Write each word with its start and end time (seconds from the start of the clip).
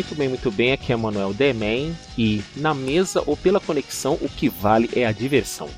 Muito 0.00 0.14
bem, 0.14 0.28
muito 0.30 0.50
bem. 0.50 0.72
Aqui 0.72 0.94
é 0.94 0.96
Manuel 0.96 1.34
Demen 1.34 1.94
e 2.16 2.42
na 2.56 2.72
mesa 2.72 3.22
ou 3.26 3.36
pela 3.36 3.60
conexão 3.60 4.14
o 4.22 4.30
que 4.30 4.48
vale 4.48 4.88
é 4.94 5.04
a 5.04 5.12
diversão. 5.12 5.68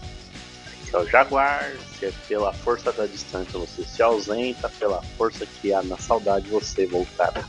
Aqui 0.80 0.94
é 0.94 0.98
o 0.98 1.06
Jaguar, 1.08 1.72
se 1.98 2.06
é 2.06 2.12
pela 2.28 2.52
força 2.52 2.92
da 2.92 3.04
distância 3.04 3.58
você 3.58 3.82
se 3.82 4.00
ausenta, 4.00 4.68
pela 4.78 5.02
força 5.18 5.44
que 5.44 5.74
há 5.74 5.82
na 5.82 5.96
saudade 5.96 6.48
você 6.48 6.86
voltará. 6.86 7.44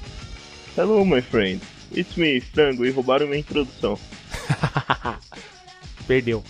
Hello, 0.75 1.05
my 1.05 1.21
friend. 1.21 1.61
It's 1.95 2.15
me, 2.15 2.41
Frango, 2.41 2.83
e 2.83 2.89
roubaram 2.89 3.27
minha 3.27 3.41
introdução. 3.41 3.99
Perdeu. 6.07 6.43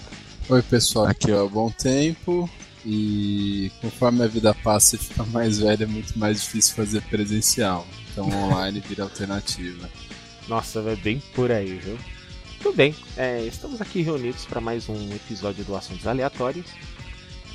Oi, 0.48 0.62
pessoal. 0.62 1.08
Aqui 1.08 1.32
é 1.32 1.36
o 1.36 1.50
Bom 1.50 1.70
Tempo. 1.70 2.50
E 2.86 3.70
conforme 3.82 4.24
a 4.24 4.28
vida 4.28 4.54
passa 4.54 4.96
e 4.96 5.00
fica 5.00 5.24
mais 5.26 5.60
velha, 5.60 5.84
é 5.84 5.88
muito 5.88 6.18
mais 6.18 6.42
difícil 6.42 6.76
fazer 6.76 7.02
presencial. 7.02 7.86
Então 8.14 8.30
online 8.30 8.80
vira 8.80 9.04
alternativa. 9.04 9.90
Nossa, 10.48 10.80
é 10.80 10.96
bem 10.96 11.22
por 11.34 11.52
aí, 11.52 11.76
viu? 11.76 11.98
Tudo 12.62 12.76
bem, 12.76 12.96
é, 13.18 13.42
estamos 13.44 13.82
aqui 13.82 14.02
reunidos 14.02 14.46
para 14.46 14.60
mais 14.60 14.88
um 14.90 15.14
episódio 15.14 15.64
do 15.64 15.76
Assuntos 15.76 16.06
Aleatórios. 16.06 16.66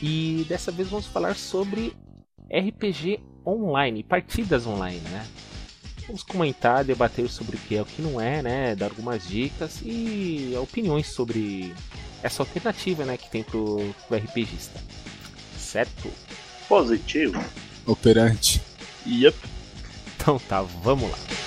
E 0.03 0.45
dessa 0.49 0.71
vez 0.71 0.89
vamos 0.89 1.07
falar 1.07 1.35
sobre 1.35 1.93
RPG 2.51 3.21
online, 3.47 4.03
partidas 4.03 4.67
online, 4.67 5.01
né? 5.01 5.27
Vamos 6.07 6.23
comentar, 6.23 6.85
debater 6.85 7.29
sobre 7.29 7.57
o 7.57 7.59
que 7.61 7.77
é 7.77 7.83
o 7.83 7.85
que 7.85 8.01
não 8.01 8.21
é, 8.21 8.43
né? 8.43 8.75
Dar 8.75 8.87
algumas 8.87 9.27
dicas 9.27 9.81
e 9.84 10.55
opiniões 10.61 11.09
sobre 11.09 11.75
essa 12.23 12.43
alternativa, 12.43 13.05
né, 13.05 13.17
que 13.17 13.31
tem 13.31 13.43
pro, 13.43 13.95
pro 14.07 14.17
RPGista. 14.17 14.81
Certo? 15.57 16.11
Positivo. 16.69 17.43
Operante. 17.87 18.61
Yep. 19.07 19.37
Então 20.17 20.39
tá, 20.39 20.62
vamos 20.62 21.11
lá. 21.11 21.38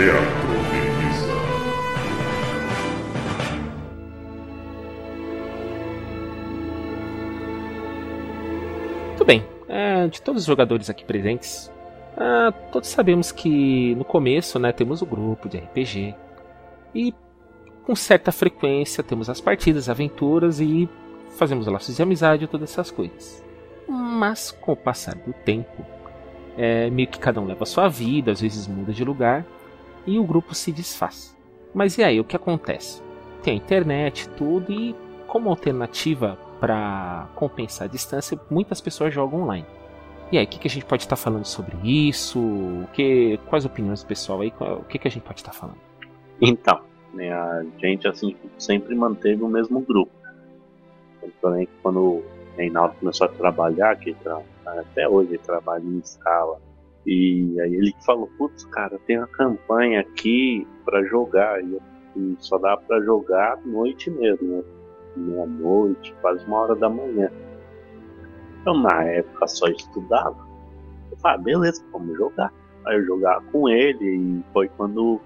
Teatro. 0.00 0.24
Muito 9.08 9.24
bem, 9.26 9.44
é, 9.68 10.08
de 10.08 10.22
todos 10.22 10.40
os 10.40 10.46
jogadores 10.46 10.88
aqui 10.88 11.04
presentes, 11.04 11.70
ah, 12.16 12.50
todos 12.72 12.88
sabemos 12.88 13.30
que 13.30 13.94
no 13.94 14.04
começo 14.06 14.58
né, 14.58 14.72
temos 14.72 15.02
o 15.02 15.06
grupo 15.06 15.50
de 15.50 15.58
RPG 15.58 16.14
e 16.94 17.14
com 17.84 17.94
certa 17.94 18.32
frequência 18.32 19.04
temos 19.04 19.28
as 19.28 19.38
partidas, 19.38 19.90
aventuras 19.90 20.60
e 20.60 20.88
fazemos 21.36 21.66
laços 21.66 21.94
de 21.94 22.02
amizade 22.02 22.44
e 22.44 22.48
todas 22.48 22.70
essas 22.70 22.90
coisas. 22.90 23.44
Mas 23.86 24.50
com 24.50 24.72
o 24.72 24.76
passar 24.76 25.14
do 25.16 25.34
tempo, 25.44 25.84
é, 26.56 26.88
meio 26.88 27.06
que 27.06 27.18
cada 27.18 27.38
um 27.38 27.44
leva 27.44 27.64
a 27.64 27.66
sua 27.66 27.86
vida, 27.86 28.32
às 28.32 28.40
vezes 28.40 28.66
muda 28.66 28.94
de 28.94 29.04
lugar 29.04 29.44
e 30.06 30.18
o 30.18 30.24
grupo 30.24 30.54
se 30.54 30.72
desfaz. 30.72 31.36
Mas 31.74 31.98
e 31.98 32.04
aí, 32.04 32.20
o 32.20 32.24
que 32.24 32.36
acontece? 32.36 33.02
Tem 33.42 33.54
a 33.54 33.56
internet, 33.56 34.28
tudo 34.30 34.72
e 34.72 34.94
como 35.26 35.48
alternativa 35.48 36.36
para 36.58 37.28
compensar 37.34 37.88
a 37.88 37.90
distância, 37.90 38.38
muitas 38.50 38.80
pessoas 38.80 39.14
jogam 39.14 39.42
online. 39.42 39.66
E 40.32 40.38
aí, 40.38 40.44
o 40.44 40.48
que, 40.48 40.58
que 40.58 40.68
a 40.68 40.70
gente 40.70 40.84
pode 40.84 41.02
estar 41.02 41.16
falando 41.16 41.44
sobre 41.44 41.76
isso? 41.84 42.38
O 42.38 42.88
que, 42.92 43.38
quais 43.48 43.64
opiniões 43.64 44.02
do 44.02 44.06
pessoal 44.06 44.40
aí? 44.40 44.52
O 44.60 44.84
que, 44.84 44.98
que 44.98 45.08
a 45.08 45.10
gente 45.10 45.22
pode 45.22 45.40
estar 45.40 45.52
falando? 45.52 45.78
Então, 46.40 46.80
né, 47.12 47.32
a 47.32 47.64
gente 47.78 48.06
assim 48.06 48.36
sempre 48.58 48.94
manteve 48.94 49.42
o 49.42 49.48
mesmo 49.48 49.80
grupo. 49.80 50.12
Também 51.40 51.68
quando 51.82 52.00
o 52.00 52.24
Reinaldo 52.56 52.94
começou 53.00 53.26
a 53.26 53.30
trabalhar, 53.30 53.96
que 53.96 54.16
até 54.64 55.08
hoje 55.08 55.38
trabalha 55.38 55.82
em 55.82 55.98
escala, 55.98 56.60
e 57.06 57.58
aí 57.60 57.74
ele 57.74 57.94
falou, 58.04 58.30
putz, 58.36 58.64
cara, 58.66 58.98
tem 59.06 59.18
uma 59.18 59.26
campanha 59.26 60.00
aqui 60.00 60.66
para 60.84 61.02
jogar, 61.04 61.62
e, 61.62 61.78
só 62.38 62.58
dá 62.58 62.76
para 62.76 63.00
jogar 63.00 63.54
à 63.54 63.56
noite 63.64 64.10
mesmo, 64.10 64.58
né? 64.58 64.62
Meia-noite, 65.16 66.14
quase 66.20 66.44
uma 66.46 66.58
hora 66.58 66.76
da 66.76 66.88
manhã. 66.88 67.30
Eu 68.64 68.74
na 68.74 69.04
época 69.04 69.46
só 69.48 69.66
estudava. 69.66 70.36
Eu 71.10 71.16
falei, 71.18 71.36
ah, 71.36 71.42
beleza, 71.42 71.84
vamos 71.90 72.16
jogar. 72.16 72.52
Aí 72.86 72.96
eu 72.96 73.04
jogava 73.04 73.44
com 73.50 73.68
ele 73.68 74.04
e 74.04 74.44
foi 74.52 74.68
quando 74.68 75.20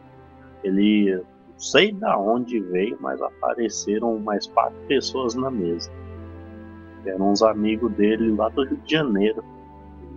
ele, 0.63 1.17
não 1.17 1.59
sei 1.59 1.93
da 1.93 2.19
onde 2.19 2.61
veio, 2.61 2.97
mas 3.01 3.21
apareceram 3.21 4.19
mais 4.19 4.47
quatro 4.47 4.79
pessoas 4.89 5.35
na 5.35 5.51
mesa. 5.51 5.91
Eram 7.05 7.33
uns 7.33 7.43
amigos 7.43 7.93
dele 7.93 8.35
lá 8.35 8.49
do 8.49 8.65
Rio 8.65 8.79
de 8.79 8.93
Janeiro, 8.93 9.45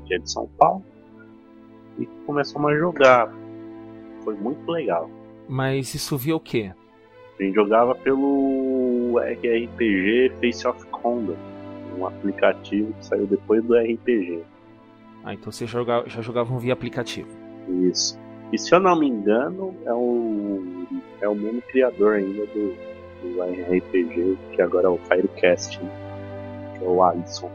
dia 0.06 0.20
de 0.20 0.32
São 0.32 0.48
Paulo. 0.58 0.84
E 2.00 2.06
começamos 2.26 2.72
a 2.72 2.76
jogar. 2.76 3.34
Foi 4.24 4.36
muito 4.36 4.70
legal. 4.72 5.10
Mas 5.48 5.94
isso 5.94 6.18
via 6.18 6.36
o 6.36 6.40
quê? 6.40 6.72
A 7.40 7.44
gente 7.44 7.56
jogava 7.56 7.96
pelo 7.96 9.20
RPG 9.20 10.34
Face 10.42 10.68
of 10.68 10.86
Combat, 10.88 11.38
um 11.98 12.06
aplicativo 12.06 12.94
que 12.94 13.06
saiu 13.06 13.28
depois 13.28 13.64
do 13.64 13.76
RPG. 13.76 14.44
Ah, 15.24 15.34
então 15.34 15.52
você 15.52 15.66
joga, 15.66 16.04
já 16.08 16.22
jogavam 16.22 16.58
via 16.58 16.74
aplicativo. 16.74 17.30
Isso. 17.68 18.20
E 18.52 18.58
se 18.58 18.74
eu 18.74 18.80
não 18.80 18.98
me 18.98 19.08
engano, 19.08 19.76
é 19.86 19.94
o, 19.94 20.64
é 21.22 21.28
o 21.28 21.36
mesmo 21.36 21.62
criador 21.64 22.16
ainda 22.16 22.46
do, 22.48 22.76
do 23.22 23.44
RPG, 23.44 24.38
que 24.54 24.62
agora 24.62 24.88
é 24.88 24.90
o 24.90 24.98
Firecast, 24.98 25.82
né? 25.84 25.92
que 26.78 26.86
é 26.86 26.88
o 26.88 27.04
Alisson. 27.04 27.52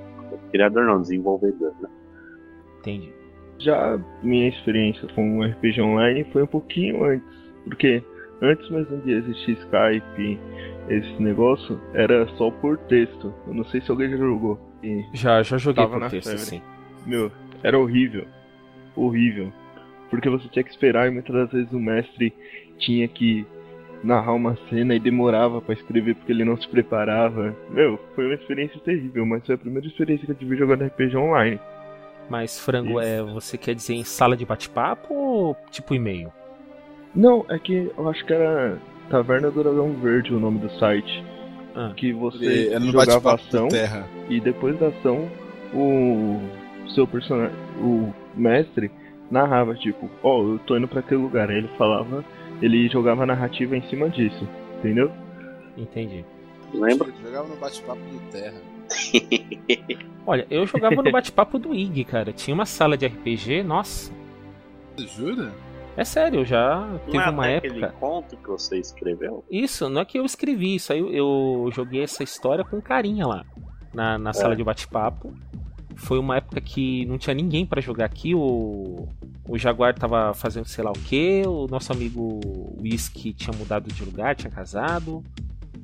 Criador 0.51 0.85
não, 0.85 1.01
desenvolvedor, 1.01 1.73
né? 1.81 1.89
Entendi. 2.81 3.22
Já 3.63 3.99
minha 4.23 4.49
experiência 4.49 5.07
com 5.15 5.39
o 5.39 5.45
RPG 5.45 5.81
online 5.81 6.25
foi 6.33 6.43
um 6.43 6.47
pouquinho 6.47 7.05
antes, 7.05 7.27
porque 7.65 8.03
antes 8.41 8.69
mesmo 8.71 8.99
de 9.03 9.13
existir 9.13 9.53
Skype, 9.53 10.39
esse 10.89 11.23
negócio, 11.23 11.81
era 11.95 12.27
só 12.37 12.51
por 12.51 12.77
texto. 12.79 13.33
Eu 13.47 13.55
não 13.55 13.65
sei 13.67 13.81
se 13.81 13.91
alguém 13.91 14.11
já 14.11 14.17
jogou. 14.17 14.59
E 14.83 15.05
Já, 15.15 15.43
já 15.43 15.59
joguei 15.59 15.87
por 15.87 16.01
na 16.01 16.11
texto, 16.11 16.29
febre. 16.31 16.45
sim. 16.45 16.63
Meu, 17.07 17.31
era 17.63 17.79
horrível. 17.79 18.27
Horrível. 18.97 19.53
Porque 20.11 20.29
você 20.29 20.49
tinha 20.49 20.65
que 20.65 20.71
esperar 20.71 21.07
e 21.09 21.11
muitas 21.11 21.35
das 21.35 21.51
vezes 21.53 21.73
o 21.73 21.79
mestre 21.79 22.35
tinha 22.79 23.07
que 23.09 23.47
narrar 24.03 24.33
uma 24.35 24.57
cena 24.69 24.95
e 24.95 24.99
demorava 25.01 25.61
pra 25.61 25.75
escrever 25.75 26.17
porque 26.17 26.33
ele 26.33 26.45
não 26.45 26.57
se 26.61 26.69
preparava. 26.69 27.57
Meu, 27.71 27.99
foi 28.15 28.27
uma 28.27 28.35
experiência 28.35 28.81
terrível, 28.81 29.25
mas 29.25 29.47
foi 29.47 29.55
a 29.55 29.59
primeira 29.59 29.87
experiência 29.87 30.27
que 30.27 30.33
eu 30.33 30.37
tive 30.37 30.57
jogando 30.57 30.85
RPG 30.85 31.17
online. 31.17 31.61
Mas 32.33 32.59
frango, 32.59 32.99
Isso. 32.99 33.11
é, 33.11 33.23
você 33.23 33.59
quer 33.59 33.75
dizer 33.75 33.93
em 33.93 34.05
sala 34.05 34.35
de 34.35 34.47
bate-papo 34.47 35.13
ou 35.13 35.57
tipo 35.71 35.95
e-mail? 35.95 36.33
Não, 37.15 37.45
é 37.51 37.59
que 37.59 37.93
eu 37.95 38.09
acho 38.09 38.25
que 38.25 38.33
era 38.33 38.79
Taverna 39.11 39.51
do 39.51 39.63
Dragão 39.63 39.93
Verde 40.01 40.33
o 40.33 40.41
nome 40.41 40.59
do 40.59 40.71
site. 40.79 41.23
Ah. 41.75 41.93
Que 41.95 42.11
você 42.11 42.71
era 42.71 42.81
no 42.81 42.91
jogava 42.91 43.35
ação 43.35 43.69
e 44.31 44.41
depois 44.41 44.79
da 44.79 44.89
ação 44.89 45.29
o 45.75 46.41
seu 46.95 47.07
personagem, 47.07 47.55
o 47.79 48.15
mestre 48.35 48.91
narrava 49.31 49.75
tipo, 49.75 50.09
ó, 50.23 50.43
eu 50.43 50.59
tô 50.61 50.75
indo 50.79 50.89
pra 50.89 51.01
aquele 51.01 51.21
lugar. 51.21 51.51
Aí 51.51 51.59
ele 51.59 51.69
falava, 51.77 52.25
ele 52.63 52.89
jogava 52.89 53.25
a 53.25 53.27
narrativa 53.27 53.77
em 53.77 53.83
cima 53.91 54.09
disso, 54.09 54.49
entendeu? 54.79 55.13
Entendi. 55.77 56.25
Lembra? 56.73 57.09
Ele 57.09 57.17
jogava 57.23 57.47
no 57.47 57.57
bate-papo 57.57 58.01
de 58.11 58.19
terra. 58.31 58.72
Olha, 60.27 60.47
eu 60.51 60.67
jogava 60.67 61.03
no 61.03 61.11
bate-papo 61.11 61.59
do 61.59 61.75
IG, 61.75 62.05
cara. 62.05 62.33
Tinha 62.33 62.55
uma 62.55 62.67
sala 62.67 62.97
de 62.97 63.07
RPG, 63.07 63.63
nossa. 63.63 64.13
Você 64.97 65.07
jura? 65.09 65.53
É 65.97 66.05
sério, 66.05 66.41
eu 66.41 66.45
já 66.45 66.89
teve 67.05 67.19
não 67.19 67.25
é 67.25 67.31
uma 67.31 67.45
até 67.45 67.57
época. 67.57 67.87
aquele 67.87 67.93
conto 68.01 68.37
que 68.37 68.49
você 68.49 68.79
escreveu? 68.79 69.45
Isso, 69.51 69.89
não 69.91 70.01
é 70.01 70.05
que 70.05 70.19
eu 70.19 70.25
escrevi 70.25 70.77
isso, 70.77 70.93
aí 70.93 70.99
eu, 70.99 71.13
eu 71.13 71.71
joguei 71.73 72.03
essa 72.03 72.23
história 72.23 72.65
com 72.65 72.81
carinha 72.81 73.27
lá 73.27 73.45
na, 73.93 74.17
na 74.19 74.33
sala 74.33 74.57
de 74.57 74.65
bate-papo. 74.65 75.35
Foi 75.95 76.19
uma 76.19 76.39
época 76.39 76.61
que 76.61 77.05
não 77.05 77.19
tinha 77.19 77.35
ninguém 77.35 77.67
pra 77.67 77.81
jogar 77.81 78.07
aqui, 78.07 78.35
o, 78.35 79.07
o 79.47 79.59
Jaguar 79.59 79.95
tava 79.95 80.33
fazendo 80.33 80.67
sei 80.67 80.83
lá 80.83 80.91
o 80.91 80.99
que, 80.99 81.43
o 81.47 81.67
nosso 81.67 81.93
amigo 81.93 82.41
Whisky 82.81 83.35
tinha 83.35 83.55
mudado 83.57 83.93
de 83.93 84.03
lugar, 84.03 84.35
tinha 84.35 84.51
casado. 84.51 85.23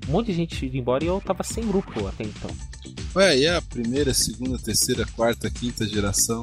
Um 0.09 0.13
monte 0.13 0.29
de 0.29 0.35
gente 0.35 0.65
indo 0.65 0.77
embora 0.77 1.05
e 1.05 1.07
eu 1.07 1.21
tava 1.21 1.43
sem 1.43 1.67
grupo 1.67 2.07
até 2.07 2.25
então. 2.25 2.51
Ué, 3.15 3.39
e 3.39 3.47
a 3.47 3.61
primeira, 3.61 4.15
segunda, 4.15 4.59
terceira, 4.59 5.05
quarta, 5.15 5.51
quinta 5.51 5.87
geração? 5.87 6.41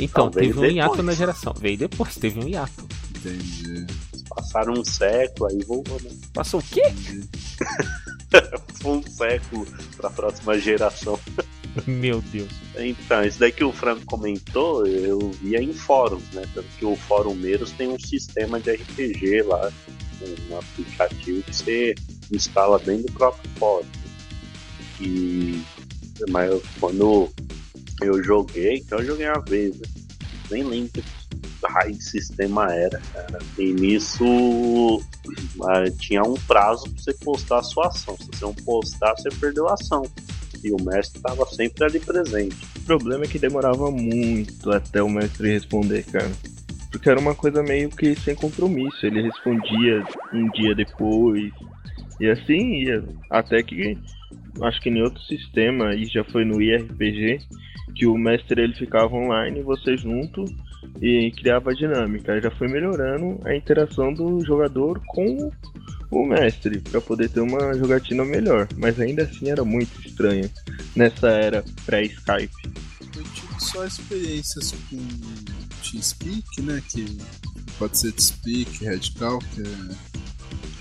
Então, 0.00 0.26
Não, 0.26 0.32
veio 0.32 0.54
teve 0.54 0.60
um 0.60 0.70
hiato 0.70 0.90
depois. 0.92 1.06
na 1.06 1.12
geração. 1.14 1.54
Veio 1.58 1.76
depois, 1.78 2.16
teve 2.16 2.40
um 2.40 2.48
hiato. 2.48 2.88
Entendi. 3.16 3.86
Passaram 4.28 4.72
um 4.74 4.84
século, 4.84 5.50
aí 5.50 5.58
voltou, 5.64 6.00
né? 6.00 6.10
Passou 6.32 6.60
o 6.60 6.62
quê? 6.62 6.82
Um 8.84 9.02
século 9.02 9.66
pra 9.96 10.08
próxima 10.08 10.58
geração. 10.58 11.20
Meu 11.86 12.22
Deus. 12.32 12.48
Então, 12.78 13.22
isso 13.22 13.38
daí 13.38 13.52
que 13.52 13.62
o 13.62 13.72
Franco 13.72 14.04
comentou, 14.06 14.86
eu 14.86 15.30
via 15.42 15.62
em 15.62 15.72
fóruns, 15.72 16.24
né? 16.32 16.42
Tanto 16.54 16.66
que 16.78 16.84
o 16.84 16.96
Fórum 16.96 17.34
Meiros 17.34 17.70
tem 17.72 17.88
um 17.88 17.98
sistema 17.98 18.58
de 18.58 18.72
RPG 18.72 19.42
lá, 19.42 19.70
um 20.50 20.56
aplicativo 20.58 21.42
que 21.42 21.54
você 21.54 21.94
instala 22.32 22.78
dentro 22.78 23.06
do 23.06 23.12
próprio 23.12 23.50
fórum. 23.58 23.86
E 25.00 25.62
mas 26.28 26.50
quando 26.78 27.28
eu 28.00 28.22
joguei, 28.22 28.76
então 28.76 28.98
eu 28.98 29.06
joguei 29.06 29.28
uma 29.28 29.40
vez, 29.40 29.76
né? 29.78 29.86
nem 30.50 30.62
lembro 30.62 30.92
que 30.92 31.02
raio 31.66 31.94
de 31.94 32.04
sistema 32.04 32.72
era, 32.72 33.00
cara. 33.12 33.38
E 33.58 33.72
nisso 33.72 35.02
ah, 35.62 35.90
tinha 35.98 36.22
um 36.22 36.34
prazo 36.34 36.84
pra 36.84 37.02
você 37.02 37.14
postar 37.14 37.58
a 37.58 37.62
sua 37.62 37.86
ação. 37.88 38.16
Se 38.18 38.26
você 38.26 38.44
não 38.44 38.54
postar, 38.54 39.14
você 39.14 39.28
perdeu 39.30 39.68
a 39.68 39.74
ação. 39.74 40.02
E 40.62 40.70
o 40.70 40.76
mestre 40.82 41.18
estava 41.18 41.44
sempre 41.46 41.84
ali 41.84 41.98
presente. 41.98 42.56
O 42.76 42.80
problema 42.80 43.24
é 43.24 43.28
que 43.28 43.38
demorava 43.38 43.90
muito 43.90 44.70
até 44.70 45.02
o 45.02 45.08
mestre 45.08 45.50
responder, 45.50 46.04
cara. 46.04 46.30
Porque 46.90 47.08
era 47.08 47.18
uma 47.18 47.34
coisa 47.34 47.62
meio 47.62 47.88
que 47.88 48.14
sem 48.20 48.34
compromisso. 48.34 49.04
Ele 49.04 49.22
respondia 49.22 50.04
um 50.32 50.48
dia 50.50 50.74
depois. 50.74 51.52
E 52.22 52.30
assim 52.30 52.74
ia. 52.84 53.02
Até 53.28 53.60
que. 53.64 53.98
Acho 54.62 54.80
que 54.80 54.90
em 54.90 55.02
outro 55.02 55.20
sistema, 55.22 55.94
e 55.94 56.04
já 56.06 56.22
foi 56.22 56.44
no 56.44 56.62
IRPG, 56.62 57.38
que 57.96 58.06
o 58.06 58.16
mestre 58.16 58.62
ele 58.62 58.74
ficava 58.74 59.12
online, 59.12 59.62
você 59.62 59.96
junto, 59.96 60.44
e 61.00 61.32
criava 61.32 61.74
dinâmica. 61.74 62.40
Já 62.40 62.50
foi 62.52 62.68
melhorando 62.68 63.40
a 63.44 63.56
interação 63.56 64.14
do 64.14 64.40
jogador 64.44 65.02
com 65.08 65.50
o 66.12 66.26
mestre, 66.26 66.78
para 66.78 67.00
poder 67.00 67.28
ter 67.28 67.40
uma 67.40 67.74
jogatina 67.74 68.24
melhor. 68.24 68.68
Mas 68.76 69.00
ainda 69.00 69.24
assim 69.24 69.50
era 69.50 69.64
muito 69.64 69.90
estranho 70.06 70.48
nessa 70.94 71.28
era 71.28 71.64
pré-Skype. 71.84 72.52
Eu 73.16 73.24
tive 73.24 73.58
só 73.58 73.84
experiências 73.84 74.72
com 74.88 74.98
T-Speak, 75.82 76.62
né? 76.62 76.80
Que 76.88 77.04
pode 77.78 77.98
ser 77.98 78.12
T-Speak, 78.12 78.84
Radical, 78.84 79.38
que 79.40 79.62
é 79.62 80.11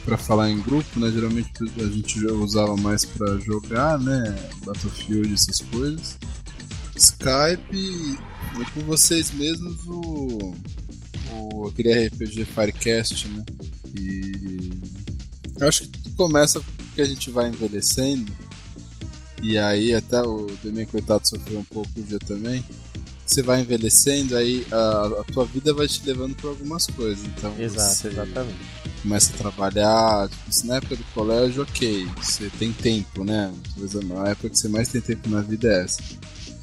pra 0.06 0.18
falar 0.18 0.50
em 0.50 0.60
grupo, 0.62 1.00
né? 1.00 1.12
Geralmente 1.12 1.52
a 1.78 1.88
gente 1.88 2.26
usava 2.28 2.76
mais 2.78 3.06
pra 3.06 3.38
jogar, 3.38 4.00
né? 4.00 4.36
Battlefield, 4.66 5.34
essas 5.34 5.62
coisas. 5.62 6.18
Skype 6.96 7.76
e 7.76 8.66
com 8.74 8.82
vocês 8.82 9.32
mesmos 9.32 9.78
o, 9.88 10.54
o 11.32 11.68
aquele 11.68 12.08
RPG 12.08 12.46
Firecast, 12.46 13.28
né? 13.30 13.44
E 13.98 14.72
eu 15.60 15.68
acho 15.68 15.84
que 15.84 15.90
tudo 15.90 16.16
começa 16.16 16.62
porque 16.62 17.02
a 17.02 17.06
gente 17.06 17.30
vai 17.30 17.50
envelhecendo 17.50 18.32
e 19.42 19.58
aí 19.58 19.94
até 19.94 20.22
o 20.22 20.48
Demian 20.64 20.86
coitado 20.86 21.28
sofreu 21.28 21.60
um 21.60 21.64
pouco 21.64 21.90
o 21.98 22.04
dia 22.04 22.20
também. 22.20 22.64
Você 23.26 23.42
vai 23.42 23.62
envelhecendo, 23.62 24.36
aí 24.36 24.68
a, 24.72 25.22
a 25.22 25.24
tua 25.32 25.46
vida 25.46 25.74
vai 25.74 25.88
te 25.88 26.06
levando 26.06 26.36
para 26.36 26.50
algumas 26.50 26.86
coisas. 26.88 27.26
Então 27.26 27.54
Exato, 27.58 27.96
você 27.96 28.08
exatamente. 28.10 28.81
Começa 29.02 29.34
a 29.34 29.38
trabalhar, 29.38 30.30
tipo, 30.30 30.52
se 30.52 30.68
na 30.68 30.76
época 30.76 30.96
do 30.96 31.04
colégio, 31.14 31.64
ok, 31.64 32.08
você 32.18 32.50
tem 32.58 32.72
tempo, 32.72 33.24
né? 33.24 33.52
A 34.24 34.30
época 34.30 34.50
que 34.50 34.58
você 34.58 34.68
mais 34.68 34.88
tem 34.88 35.02
tempo 35.02 35.30
na 35.30 35.42
vida 35.42 35.68
é 35.68 35.84
essa. 35.84 36.02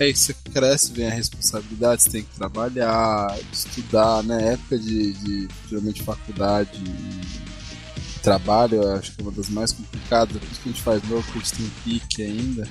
Aí 0.00 0.14
você 0.14 0.34
cresce, 0.52 0.92
vem 0.92 1.08
a 1.08 1.10
responsabilidade, 1.10 2.02
você 2.02 2.10
tem 2.10 2.22
que 2.22 2.34
trabalhar, 2.36 3.36
estudar, 3.52 4.22
né? 4.22 4.52
Época 4.52 4.78
de, 4.78 5.12
de 5.12 5.48
geralmente 5.68 6.02
faculdade 6.02 6.70
e 6.84 8.20
trabalho, 8.20 8.92
acho 8.92 9.12
que 9.12 9.20
é 9.20 9.24
uma 9.24 9.32
das 9.32 9.48
mais 9.48 9.72
complicadas, 9.72 10.36
por 10.36 10.52
isso 10.52 10.60
que 10.60 10.68
a 10.68 10.72
gente 10.72 10.82
faz 10.82 11.02
novo, 11.08 11.26
a 11.28 11.38
gente 11.38 11.52
tem 11.52 11.70
pique 11.84 12.22
ainda. 12.22 12.68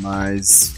Mas. 0.00 0.74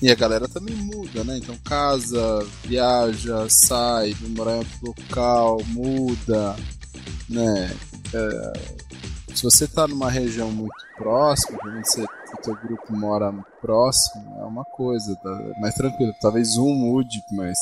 E 0.00 0.10
a 0.10 0.14
galera 0.16 0.48
também 0.48 0.74
muda, 0.74 1.22
né? 1.22 1.38
Então 1.38 1.56
casa, 1.64 2.44
viaja, 2.64 3.46
sai, 3.48 4.14
vai 4.14 4.30
morar 4.30 4.54
em 4.54 4.58
outro 4.58 4.78
local, 4.82 5.62
muda, 5.66 6.56
né? 7.28 7.70
É, 8.14 8.52
se 9.34 9.42
você 9.42 9.66
tá 9.66 9.88
numa 9.88 10.10
região 10.10 10.50
muito 10.50 10.74
próxima, 10.96 11.58
você, 11.82 12.02
o 12.02 12.42
teu 12.42 12.54
grupo 12.56 12.92
mora 12.94 13.32
próximo, 13.60 14.38
é 14.40 14.44
uma 14.44 14.64
coisa, 14.64 15.16
tá 15.16 15.30
mais 15.58 15.74
tranquilo. 15.74 16.14
Talvez 16.20 16.56
um 16.56 16.74
mude, 16.74 17.24
mas 17.30 17.58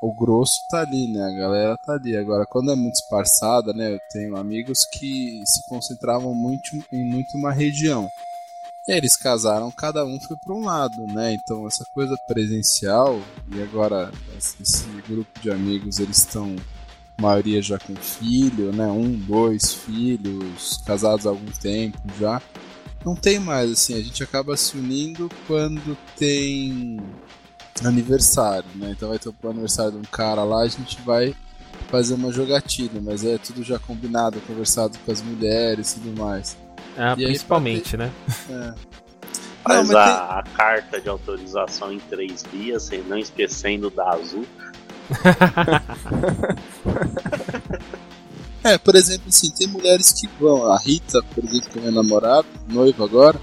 o 0.00 0.12
grosso 0.12 0.66
tá 0.68 0.80
ali, 0.80 1.08
né? 1.08 1.24
A 1.24 1.38
galera 1.38 1.78
tá 1.78 1.94
ali. 1.94 2.16
Agora, 2.16 2.46
quando 2.46 2.70
é 2.70 2.74
muito 2.74 2.94
esparçada, 2.94 3.72
né? 3.72 3.94
Eu 3.94 4.00
tenho 4.10 4.36
amigos 4.36 4.84
que 4.84 5.42
se 5.46 5.66
concentravam 5.68 6.34
muito 6.34 6.76
em 6.92 7.04
muito 7.04 7.36
uma 7.36 7.52
região. 7.52 8.08
E 8.86 8.92
eles 8.92 9.16
casaram, 9.16 9.70
cada 9.70 10.04
um 10.04 10.20
foi 10.20 10.36
para 10.36 10.52
um 10.52 10.64
lado, 10.64 11.06
né? 11.06 11.32
Então 11.32 11.66
essa 11.66 11.86
coisa 11.86 12.18
presencial 12.26 13.18
e 13.50 13.62
agora 13.62 14.12
esse, 14.36 14.84
grupo 15.08 15.40
de 15.40 15.50
amigos 15.50 15.98
eles 15.98 16.18
estão 16.18 16.54
maioria 17.18 17.62
já 17.62 17.78
com 17.78 17.94
filho, 17.96 18.72
né? 18.72 18.86
Um, 18.86 19.12
dois 19.12 19.72
filhos, 19.72 20.82
casados 20.86 21.26
há 21.26 21.30
algum 21.30 21.50
tempo 21.60 21.98
já. 22.18 22.40
Não 23.04 23.14
tem 23.14 23.38
mais, 23.38 23.70
assim, 23.70 23.94
a 23.94 24.02
gente 24.02 24.22
acaba 24.22 24.56
se 24.56 24.76
unindo 24.76 25.28
quando 25.46 25.96
tem 26.16 26.98
aniversário, 27.84 28.68
né? 28.76 28.92
Então 28.92 29.10
vai 29.10 29.18
ter 29.18 29.28
o 29.28 29.50
aniversário 29.50 29.92
de 29.92 29.98
um 29.98 30.02
cara 30.02 30.42
lá, 30.42 30.62
a 30.62 30.68
gente 30.68 31.00
vai 31.02 31.34
fazer 31.90 32.14
uma 32.14 32.32
jogatina, 32.32 33.00
mas 33.02 33.24
é 33.24 33.36
tudo 33.38 33.62
já 33.62 33.78
combinado, 33.78 34.40
conversado 34.42 34.98
com 35.04 35.12
as 35.12 35.22
mulheres 35.22 35.92
e 35.92 36.00
tudo 36.00 36.18
mais. 36.18 36.56
Ah, 36.96 37.14
E 37.18 37.24
aí, 37.24 37.26
principalmente, 37.26 37.96
né? 37.96 38.10
É. 38.50 38.74
Faz 39.62 39.88
mas 39.88 39.96
a, 39.96 40.38
a 40.38 40.42
carta 40.42 41.00
de 41.00 41.08
autorização 41.08 41.92
em 41.92 41.98
três 41.98 42.44
dias, 42.52 42.90
não 43.08 43.16
esquecendo 43.16 43.90
da 43.90 44.10
azul. 44.10 44.46
É, 48.64 48.78
por 48.78 48.96
exemplo, 48.96 49.24
assim, 49.28 49.50
tem 49.50 49.66
mulheres 49.66 50.10
que 50.10 50.26
vão. 50.40 50.72
A 50.72 50.78
Rita, 50.78 51.22
por 51.34 51.44
exemplo, 51.44 51.70
que 51.70 51.78
é 51.78 51.82
minha 51.82 51.92
namorada, 51.92 52.46
noiva 52.66 53.04
agora, 53.04 53.38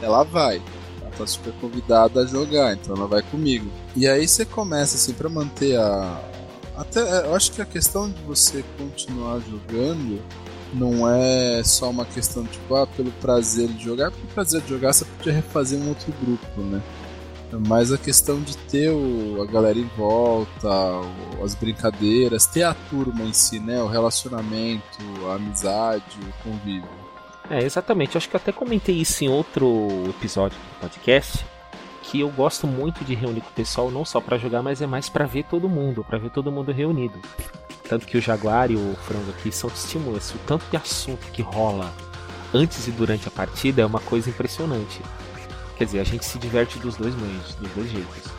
ela 0.00 0.22
vai. 0.22 0.62
Ela 1.00 1.10
tá 1.18 1.26
super 1.26 1.52
convidada 1.54 2.22
a 2.22 2.26
jogar, 2.26 2.72
então 2.72 2.94
ela 2.94 3.08
vai 3.08 3.22
comigo. 3.22 3.68
E 3.96 4.06
aí 4.06 4.26
você 4.26 4.44
começa, 4.44 4.94
assim, 4.94 5.14
pra 5.14 5.28
manter 5.28 5.76
a. 5.76 6.20
Até, 6.76 7.00
eu 7.26 7.34
acho 7.34 7.50
que 7.50 7.60
a 7.60 7.66
questão 7.66 8.08
de 8.08 8.22
você 8.22 8.64
continuar 8.78 9.40
jogando 9.40 10.22
não 10.72 11.10
é 11.10 11.62
só 11.64 11.90
uma 11.90 12.04
questão, 12.04 12.44
tipo, 12.44 12.76
ah, 12.76 12.86
pelo 12.86 13.10
prazer 13.20 13.68
de 13.68 13.84
jogar, 13.84 14.12
porque 14.12 14.26
o 14.26 14.30
prazer 14.30 14.62
de 14.62 14.68
jogar 14.68 14.92
você 14.92 15.04
podia 15.04 15.32
refazer 15.32 15.78
um 15.78 15.88
outro 15.88 16.14
grupo, 16.22 16.60
né? 16.62 16.80
Mas 17.68 17.92
a 17.92 17.98
questão 17.98 18.40
de 18.40 18.56
ter 18.56 18.90
o, 18.90 19.42
a 19.42 19.46
galera 19.46 19.78
em 19.78 19.88
volta, 19.96 20.68
o- 20.68 21.44
as 21.44 21.54
brincadeiras, 21.54 22.46
ter 22.46 22.62
a 22.62 22.72
turma 22.74 23.22
em 23.24 23.32
si, 23.32 23.58
né? 23.60 23.82
O 23.82 23.86
relacionamento, 23.86 24.98
a 25.30 25.34
amizade, 25.34 26.02
o 26.22 26.42
convívio. 26.48 26.88
É, 27.50 27.62
exatamente. 27.62 28.14
Eu 28.14 28.18
acho 28.18 28.28
que 28.30 28.36
até 28.36 28.52
comentei 28.52 28.94
isso 28.96 29.22
em 29.24 29.28
outro 29.28 29.88
episódio 30.08 30.56
do 30.58 30.80
podcast. 30.80 31.44
Que 32.04 32.20
eu 32.20 32.30
gosto 32.30 32.66
muito 32.66 33.04
de 33.04 33.14
reunir 33.14 33.40
com 33.42 33.50
o 33.50 33.52
pessoal, 33.52 33.90
não 33.90 34.04
só 34.04 34.20
pra 34.20 34.38
jogar, 34.38 34.62
mas 34.62 34.80
é 34.82 34.86
mais 34.86 35.08
pra 35.08 35.24
ver 35.26 35.44
todo 35.44 35.68
mundo, 35.68 36.02
pra 36.04 36.18
ver 36.18 36.30
todo 36.30 36.50
mundo 36.50 36.72
reunido. 36.72 37.18
Tanto 37.88 38.06
que 38.06 38.16
o 38.16 38.20
Jaguar 38.20 38.70
e 38.70 38.76
o 38.76 38.96
Frango 39.06 39.30
aqui 39.30 39.52
são 39.52 39.68
testemunhas. 39.68 40.30
O 40.30 40.38
tanto 40.46 40.64
de 40.70 40.76
assunto 40.76 41.26
que 41.32 41.42
rola 41.42 41.92
antes 42.54 42.88
e 42.88 42.90
durante 42.90 43.28
a 43.28 43.30
partida 43.30 43.82
é 43.82 43.86
uma 43.86 44.00
coisa 44.00 44.30
impressionante. 44.30 45.00
Quer 45.82 45.86
dizer, 45.86 46.00
a 46.00 46.04
gente 46.04 46.24
se 46.24 46.38
diverte 46.38 46.78
dos 46.78 46.96
dois 46.96 47.12
meios, 47.16 47.56
dos 47.56 47.68
dois 47.72 47.90
jeitos. 47.90 48.30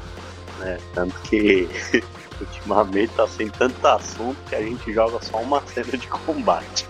né? 0.59 0.77
Tanto 0.93 1.13
que 1.23 1.67
ultimamente 2.39 3.12
tá 3.17 3.27
sem 3.27 3.50
tanto 3.50 3.85
assunto 3.85 4.38
que 4.47 4.55
a 4.55 4.62
gente 4.62 4.93
joga 4.93 5.21
só 5.21 5.41
uma 5.41 5.62
cena 5.67 5.97
de 5.97 6.07
combate. 6.07 6.88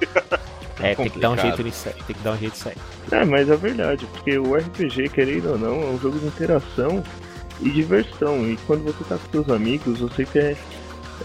É, 0.80 0.94
tem 0.94 1.10
que 1.10 1.20
dar 1.20 1.32
um 1.32 1.38
jeito 1.38 1.64
nisso 1.64 1.90
aí, 1.90 1.96
tem 2.06 2.16
que 2.16 2.22
dar 2.22 2.34
um 2.34 2.38
jeito 2.38 2.54
nisso 2.54 2.70
aí. 2.70 2.76
É, 3.12 3.26
mas 3.26 3.50
é 3.50 3.56
verdade, 3.56 4.06
porque 4.06 4.38
o 4.38 4.56
RPG, 4.56 5.10
querendo 5.10 5.54
ou 5.54 5.58
não, 5.58 5.82
é 5.82 5.86
um 5.88 6.00
jogo 6.00 6.20
de 6.20 6.28
interação 6.28 7.04
e 7.60 7.72
diversão. 7.72 8.48
E 8.48 8.56
quando 8.68 8.84
você 8.84 9.04
tá 9.06 9.18
com 9.18 9.32
seus 9.32 9.50
amigos, 9.50 10.02
você 10.02 10.24
quer 10.24 10.56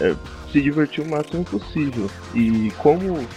é, 0.01 0.15
se 0.51 0.59
divertir 0.59 1.03
o 1.03 1.07
máximo 1.07 1.43
possível. 1.43 2.09
E 2.33 2.71
como 2.79 3.27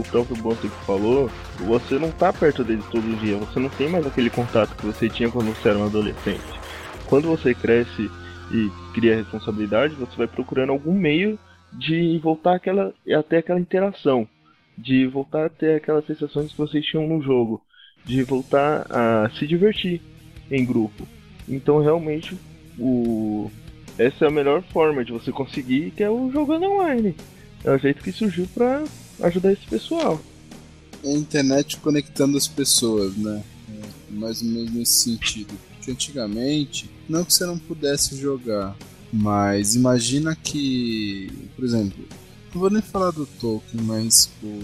o 0.00 0.02
próprio 0.02 0.36
Bonte 0.36 0.68
falou, 0.86 1.30
você 1.58 1.98
não 1.98 2.10
tá 2.10 2.32
perto 2.32 2.64
dele 2.64 2.82
todo 2.90 3.20
dia, 3.20 3.36
você 3.36 3.58
não 3.58 3.68
tem 3.68 3.88
mais 3.88 4.06
aquele 4.06 4.30
contato 4.30 4.76
que 4.76 4.86
você 4.86 5.08
tinha 5.08 5.30
quando 5.30 5.54
você 5.54 5.68
era 5.68 5.78
um 5.78 5.86
adolescente. 5.86 6.60
Quando 7.06 7.28
você 7.28 7.54
cresce 7.54 8.10
e 8.50 8.70
cria 8.94 9.16
responsabilidade, 9.16 9.94
você 9.94 10.16
vai 10.16 10.26
procurando 10.26 10.70
algum 10.70 10.92
meio 10.92 11.38
de 11.72 12.18
voltar 12.18 12.56
aquela, 12.56 12.92
até 13.18 13.38
aquela 13.38 13.60
interação, 13.60 14.28
de 14.76 15.06
voltar 15.06 15.46
a 15.46 15.50
ter 15.50 15.76
aquelas 15.76 16.06
sensações 16.06 16.50
que 16.50 16.58
vocês 16.58 16.84
tinham 16.84 17.06
no 17.06 17.22
jogo 17.22 17.62
de 18.04 18.22
voltar 18.22 18.86
a 18.90 19.30
se 19.38 19.46
divertir 19.46 20.00
em 20.50 20.64
grupo. 20.64 21.06
Então 21.48 21.80
realmente 21.80 22.36
o 22.78 23.50
essa 23.98 24.24
é 24.24 24.28
a 24.28 24.30
melhor 24.30 24.62
forma 24.62 25.04
de 25.04 25.12
você 25.12 25.30
conseguir, 25.30 25.90
que 25.90 26.02
é 26.02 26.10
o 26.10 26.30
jogando 26.32 26.64
online. 26.64 27.14
É 27.62 27.70
o 27.70 27.78
jeito 27.78 28.02
que 28.02 28.10
surgiu 28.10 28.48
para 28.54 28.82
ajudar 29.20 29.52
esse 29.52 29.66
pessoal. 29.66 30.20
É 31.04 31.08
a 31.10 31.18
internet 31.18 31.76
conectando 31.78 32.36
as 32.36 32.46
pessoas, 32.46 33.16
né? 33.16 33.42
É 33.68 34.12
mais 34.12 34.42
ou 34.42 34.48
menos 34.48 34.72
nesse 34.72 34.92
sentido. 34.92 35.54
Porque 35.76 35.90
antigamente, 35.90 36.88
não 37.08 37.24
que 37.24 37.34
você 37.34 37.44
não 37.44 37.58
pudesse 37.58 38.16
jogar, 38.16 38.76
mas 39.12 39.74
imagina 39.74 40.36
que, 40.36 41.30
por 41.56 41.64
exemplo, 41.64 42.04
não 42.54 42.60
vou 42.60 42.70
nem 42.70 42.82
falar 42.82 43.10
do 43.10 43.26
Tolkien, 43.26 43.82
mas 43.82 44.30
o, 44.42 44.60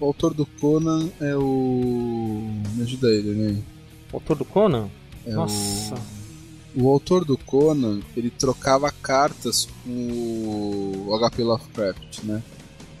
o 0.00 0.04
autor 0.04 0.34
do 0.34 0.44
Conan 0.44 1.08
é 1.20 1.36
o. 1.36 2.50
Me 2.74 2.82
ajuda 2.82 3.08
ele, 3.08 3.32
né? 3.32 3.62
O 4.12 4.16
autor 4.16 4.36
do 4.36 4.44
Conan? 4.44 4.88
É 5.24 5.32
Nossa. 5.32 5.94
O... 6.74 6.82
o 6.82 6.88
autor 6.88 7.24
do 7.24 7.38
Conan, 7.38 8.00
ele 8.16 8.28
trocava 8.28 8.90
cartas 8.90 9.68
com 9.84 11.06
o 11.06 11.18
HP 11.18 11.42
Lovecraft, 11.44 12.24
né? 12.24 12.42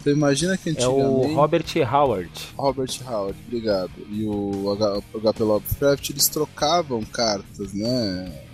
Então 0.02 0.12
imagina 0.12 0.58
que 0.58 0.68
É 0.68 0.72
antigamente... 0.72 1.06
o 1.06 1.34
Robert 1.34 1.64
Howard. 1.90 2.30
Robert 2.56 3.00
Howard, 3.06 3.38
obrigado. 3.46 3.92
E 4.10 4.24
o 4.26 4.76
HP 5.14 5.42
Lovecraft, 5.44 6.10
eles 6.10 6.28
trocavam 6.28 7.02
cartas, 7.04 7.72
né? 7.72 8.44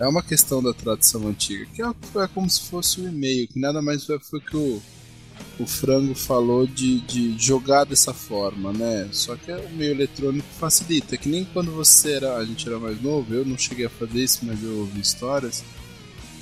É 0.00 0.08
uma 0.08 0.22
questão 0.22 0.60
da 0.60 0.74
tradição 0.74 1.28
antiga, 1.28 1.64
que 1.66 1.80
é, 1.80 1.86
é 1.86 2.28
como 2.34 2.50
se 2.50 2.62
fosse 2.62 3.00
o 3.00 3.08
e-mail, 3.08 3.46
que 3.46 3.60
nada 3.60 3.80
mais 3.80 4.04
foi, 4.04 4.18
foi 4.18 4.40
que 4.40 4.56
o, 4.56 4.82
o 5.60 5.66
Frango 5.66 6.14
falou 6.14 6.66
de, 6.66 7.00
de 7.02 7.38
jogar 7.38 7.84
dessa 7.84 8.12
forma, 8.12 8.72
né? 8.72 9.08
Só 9.12 9.36
que 9.36 9.52
o 9.52 9.70
meio 9.70 9.92
eletrônico 9.92 10.48
facilita, 10.58 11.16
que 11.16 11.28
nem 11.28 11.44
quando 11.44 11.70
você 11.70 12.14
era, 12.14 12.36
a 12.36 12.44
gente 12.44 12.66
era 12.66 12.80
mais 12.80 13.00
novo, 13.00 13.32
eu 13.32 13.44
não 13.44 13.56
cheguei 13.56 13.86
a 13.86 13.90
fazer 13.90 14.20
isso, 14.24 14.40
mas 14.42 14.60
eu 14.64 14.78
ouvi 14.78 15.00
histórias, 15.00 15.62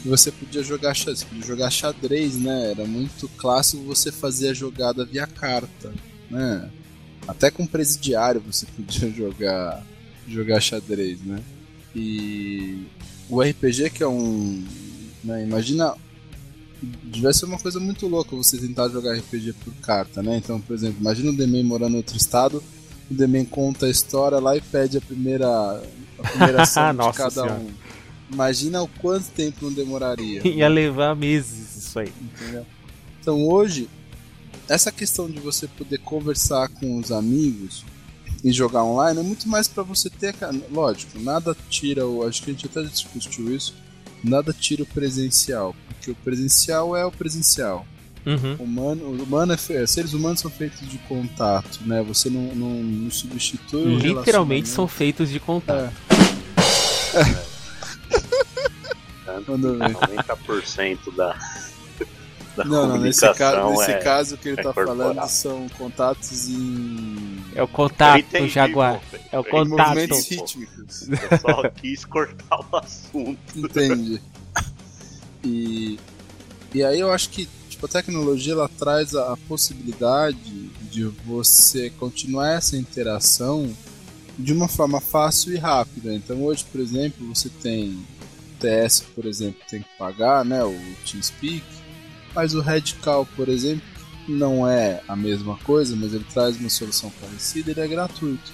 que 0.02 0.08
você 0.08 0.30
podia 0.30 0.62
jogar 0.62 0.94
xadrez, 0.94 1.24
podia 1.24 1.46
jogar 1.46 1.70
xadrez, 1.70 2.36
né? 2.36 2.70
Era 2.70 2.84
muito 2.86 3.28
clássico 3.36 3.82
você 3.84 4.12
fazer 4.12 4.50
a 4.50 4.54
jogada 4.54 5.04
via 5.04 5.26
carta, 5.26 5.92
né? 6.30 6.70
Até 7.26 7.50
com 7.50 7.66
presidiário 7.66 8.40
você 8.40 8.66
podia 8.76 9.10
jogar 9.10 9.84
jogar 10.26 10.60
xadrez, 10.60 11.20
né? 11.22 11.40
E 11.94 12.86
o 13.28 13.40
RPG 13.42 13.90
que 13.90 14.02
é 14.02 14.08
um, 14.08 14.64
né, 15.24 15.42
imagina 15.42 15.94
devia 17.02 17.32
ser 17.32 17.46
uma 17.46 17.58
coisa 17.58 17.80
muito 17.80 18.06
louca 18.06 18.36
você 18.36 18.56
tentar 18.56 18.88
jogar 18.88 19.14
RPG 19.14 19.54
por 19.64 19.74
carta, 19.76 20.22
né? 20.22 20.36
Então, 20.36 20.60
por 20.60 20.74
exemplo, 20.74 20.98
imagina 21.00 21.30
o 21.30 21.36
Demen 21.36 21.64
morando 21.64 21.94
em 21.94 21.96
outro 21.96 22.16
estado, 22.16 22.62
o 23.10 23.14
Demen 23.14 23.44
conta 23.44 23.86
a 23.86 23.90
história 23.90 24.38
lá 24.38 24.56
e 24.56 24.60
pede 24.60 24.98
a 24.98 25.00
primeira 25.00 25.48
a 26.18 26.28
primeira 26.28 26.62
ação 26.62 26.94
de 26.94 27.12
cada 27.12 27.30
Senhora. 27.30 27.54
um. 27.54 27.87
Imagina 28.30 28.82
o 28.82 28.88
quanto 28.88 29.28
tempo 29.30 29.58
não 29.62 29.72
demoraria. 29.72 30.42
Ia 30.46 30.68
levar 30.68 31.16
meses 31.16 31.76
isso 31.76 31.98
aí. 31.98 32.12
entendeu? 32.20 32.66
Então 33.20 33.46
hoje, 33.46 33.88
essa 34.68 34.92
questão 34.92 35.30
de 35.30 35.40
você 35.40 35.66
poder 35.66 35.98
conversar 35.98 36.68
com 36.68 36.98
os 36.98 37.10
amigos 37.10 37.84
e 38.44 38.52
jogar 38.52 38.84
online 38.84 39.20
é 39.20 39.22
muito 39.22 39.48
mais 39.48 39.66
para 39.66 39.82
você 39.82 40.10
ter. 40.10 40.34
Lógico, 40.70 41.18
nada 41.18 41.56
tira 41.68 42.06
o. 42.06 42.26
Acho 42.26 42.42
que 42.42 42.50
a 42.50 42.54
gente 42.54 42.66
até 42.66 42.82
discutiu 42.82 43.54
isso. 43.54 43.74
Nada 44.22 44.52
tira 44.52 44.82
o 44.82 44.86
presencial. 44.86 45.74
Porque 45.88 46.10
o 46.10 46.14
presencial 46.14 46.96
é 46.96 47.04
o 47.04 47.10
presencial. 47.10 47.86
Uhum. 48.26 48.56
Humano, 48.56 49.22
humano 49.22 49.52
é 49.54 49.86
seres 49.86 50.12
humanos 50.12 50.40
são 50.40 50.50
feitos 50.50 50.86
de 50.86 50.98
contato, 50.98 51.80
né? 51.86 52.02
Você 52.02 52.28
não, 52.28 52.54
não, 52.54 52.82
não 52.82 53.10
substitui 53.10 53.96
o 53.96 53.98
Literalmente 53.98 54.68
são 54.68 54.86
feitos 54.86 55.30
de 55.30 55.40
contato. 55.40 55.94
Tanto 57.12 57.47
Manda 59.48 59.72
ver. 59.72 59.94
90% 59.94 61.14
da, 61.16 61.36
da 62.56 62.64
Não, 62.64 62.86
não, 62.88 62.98
nesse, 62.98 63.20
comunicação 63.20 63.34
caso, 63.34 63.70
nesse 63.80 63.90
é, 63.90 63.98
caso 63.98 64.34
o 64.34 64.38
que 64.38 64.48
ele 64.50 64.60
é 64.60 64.62
tá 64.62 64.72
corporal. 64.72 65.14
falando 65.14 65.28
são 65.28 65.68
contatos 65.70 66.48
em 66.48 67.44
É 67.54 67.62
o 67.62 67.68
contato, 67.68 68.18
entendi, 68.20 68.48
Jaguar. 68.48 69.00
pô. 69.10 69.16
É 69.32 69.38
o 69.38 69.40
Eu 69.40 69.44
contato. 69.44 69.88
movimentos 69.88 70.26
pô. 70.26 70.34
rítmicos. 70.34 71.08
Eu 71.08 71.38
só 71.40 71.68
quis 71.70 72.04
cortar 72.04 72.60
o 72.60 72.76
assunto. 72.76 73.38
Entende? 73.56 74.20
E, 75.44 75.98
e 76.74 76.84
aí 76.84 77.00
eu 77.00 77.10
acho 77.12 77.30
que 77.30 77.48
tipo, 77.68 77.86
a 77.86 77.88
tecnologia 77.88 78.52
ela 78.54 78.68
traz 78.68 79.14
a, 79.14 79.32
a 79.32 79.36
possibilidade 79.36 80.68
de 80.90 81.04
você 81.24 81.90
continuar 81.90 82.50
essa 82.50 82.76
interação 82.76 83.70
de 84.38 84.52
uma 84.52 84.68
forma 84.68 85.00
fácil 85.00 85.52
e 85.54 85.56
rápida. 85.56 86.12
Então 86.14 86.42
hoje, 86.44 86.64
por 86.70 86.80
exemplo, 86.80 87.26
você 87.34 87.48
tem 87.48 87.98
TS, 88.58 89.00
por 89.14 89.26
exemplo, 89.26 89.60
tem 89.68 89.82
que 89.82 89.88
pagar, 89.98 90.44
né, 90.44 90.64
o 90.64 90.78
TeamSpeak, 91.04 91.64
mas 92.34 92.54
o 92.54 92.60
Redcall, 92.60 93.26
por 93.36 93.48
exemplo, 93.48 93.82
não 94.28 94.68
é 94.68 95.02
a 95.08 95.16
mesma 95.16 95.56
coisa, 95.58 95.96
mas 95.96 96.12
ele 96.12 96.26
traz 96.32 96.56
uma 96.56 96.68
solução 96.68 97.10
parecida, 97.20 97.70
ele 97.70 97.80
é 97.80 97.88
gratuito. 97.88 98.52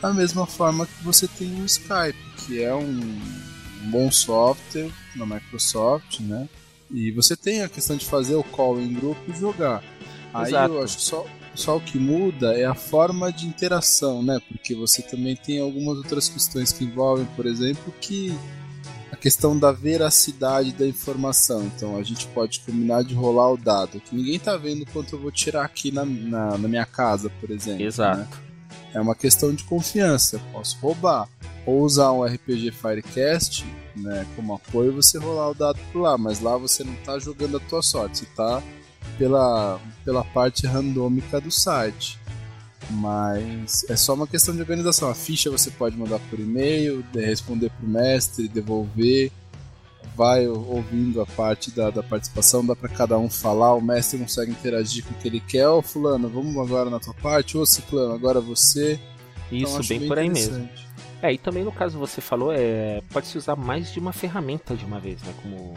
Da 0.00 0.12
mesma 0.12 0.46
forma 0.46 0.86
que 0.86 1.02
você 1.02 1.26
tem 1.26 1.60
o 1.62 1.64
Skype, 1.64 2.18
que 2.36 2.62
é 2.62 2.74
um, 2.74 3.18
bom 3.84 4.10
software 4.10 4.90
da 5.16 5.26
Microsoft, 5.26 6.20
né? 6.20 6.48
E 6.90 7.10
você 7.10 7.36
tem 7.36 7.62
a 7.62 7.68
questão 7.68 7.96
de 7.96 8.04
fazer 8.04 8.34
o 8.34 8.44
call 8.44 8.80
em 8.80 8.92
grupo 8.92 9.20
e 9.28 9.38
jogar. 9.38 9.82
Aí 10.32 10.48
Exato. 10.48 10.74
eu 10.74 10.82
acho 10.82 10.96
que 10.96 11.02
só, 11.02 11.26
só 11.54 11.76
o 11.76 11.80
que 11.80 11.98
muda 11.98 12.54
é 12.54 12.64
a 12.64 12.74
forma 12.74 13.32
de 13.32 13.46
interação, 13.46 14.22
né? 14.22 14.40
Porque 14.48 14.74
você 14.74 15.02
também 15.02 15.36
tem 15.36 15.60
algumas 15.60 15.98
outras 15.98 16.28
questões 16.28 16.72
que 16.72 16.84
envolvem, 16.84 17.26
por 17.36 17.46
exemplo, 17.46 17.92
que 18.00 18.36
questão 19.24 19.58
da 19.58 19.72
veracidade 19.72 20.70
da 20.74 20.86
informação. 20.86 21.64
Então 21.64 21.96
a 21.96 22.02
gente 22.02 22.26
pode 22.26 22.60
combinar 22.60 23.02
de 23.02 23.14
rolar 23.14 23.50
o 23.50 23.56
dado, 23.56 23.98
que 23.98 24.14
ninguém 24.14 24.38
tá 24.38 24.54
vendo 24.54 24.84
quanto 24.92 25.14
eu 25.14 25.18
vou 25.18 25.32
tirar 25.32 25.64
aqui 25.64 25.90
na, 25.90 26.04
na, 26.04 26.58
na 26.58 26.68
minha 26.68 26.84
casa, 26.84 27.30
por 27.40 27.50
exemplo. 27.50 27.78
né? 27.78 27.86
Exato. 27.86 28.38
É 28.92 29.00
uma 29.00 29.14
questão 29.14 29.54
de 29.54 29.64
confiança. 29.64 30.36
Eu 30.36 30.40
posso 30.52 30.76
roubar. 30.78 31.26
Ou 31.64 31.80
usar 31.80 32.12
um 32.12 32.22
RPG 32.22 32.70
Firecast 32.72 33.64
né, 33.96 34.26
como 34.36 34.52
apoio 34.52 34.92
você 34.92 35.16
rolar 35.16 35.48
o 35.48 35.54
dado 35.54 35.78
por 35.90 36.02
lá. 36.02 36.18
Mas 36.18 36.40
lá 36.40 36.58
você 36.58 36.84
não 36.84 36.92
está 36.92 37.18
jogando 37.18 37.56
a 37.56 37.60
tua 37.60 37.80
sorte. 37.80 38.18
Você 38.18 38.24
está 38.24 38.62
pela, 39.16 39.80
pela 40.04 40.22
parte 40.22 40.66
randômica 40.66 41.40
do 41.40 41.50
site. 41.50 42.20
Mas 42.90 43.84
é 43.88 43.96
só 43.96 44.14
uma 44.14 44.26
questão 44.26 44.54
de 44.54 44.60
organização. 44.60 45.08
A 45.10 45.14
ficha 45.14 45.50
você 45.50 45.70
pode 45.70 45.96
mandar 45.96 46.18
por 46.30 46.38
e-mail, 46.38 47.02
de- 47.12 47.24
responder 47.24 47.70
pro 47.70 47.86
mestre, 47.88 48.48
devolver. 48.48 49.30
Vai 50.16 50.46
ouvindo 50.46 51.20
a 51.20 51.26
parte 51.26 51.72
da, 51.72 51.90
da 51.90 52.02
participação, 52.02 52.64
dá 52.64 52.76
para 52.76 52.88
cada 52.88 53.18
um 53.18 53.28
falar, 53.28 53.74
o 53.74 53.80
mestre 53.80 54.16
consegue 54.18 54.52
interagir 54.52 55.04
com 55.04 55.12
o 55.12 55.16
que 55.16 55.26
ele 55.26 55.40
quer. 55.40 55.68
Ô 55.68 55.82
fulano, 55.82 56.28
vamos 56.28 56.56
agora 56.56 56.88
na 56.88 57.00
tua 57.00 57.14
parte, 57.14 57.58
ô 57.58 57.66
ciclano, 57.66 58.14
agora 58.14 58.40
você. 58.40 59.00
Então, 59.50 59.58
Isso, 59.58 59.78
acho 59.78 59.88
bem 59.88 60.06
por 60.06 60.18
aí 60.18 60.30
mesmo. 60.30 60.68
É, 61.20 61.32
e 61.32 61.38
também 61.38 61.64
no 61.64 61.72
caso 61.72 61.98
você 61.98 62.20
falou, 62.20 62.52
é, 62.52 63.00
pode-se 63.10 63.36
usar 63.36 63.56
mais 63.56 63.92
de 63.92 63.98
uma 63.98 64.12
ferramenta 64.12 64.76
de 64.76 64.84
uma 64.84 65.00
vez, 65.00 65.20
né? 65.22 65.34
Como 65.42 65.74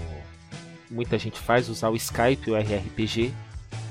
muita 0.91 1.17
gente 1.17 1.39
faz, 1.39 1.67
usar 1.67 1.89
o 1.89 1.95
Skype, 1.95 2.51
o 2.51 2.55
RRPG, 2.55 3.33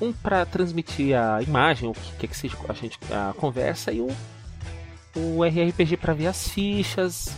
um 0.01 0.13
para 0.13 0.45
transmitir 0.45 1.17
a 1.17 1.43
imagem, 1.43 1.89
o 1.89 1.93
que 1.93 2.13
quer 2.17 2.27
que 2.27 2.37
seja 2.37 2.57
a 2.69 2.73
gente 2.73 2.99
a 3.11 3.33
conversa, 3.35 3.93
e 3.93 4.01
o, 4.01 4.09
o 5.15 5.45
RRPG 5.45 5.97
para 5.97 6.15
ver 6.15 6.27
as 6.27 6.49
fichas, 6.49 7.35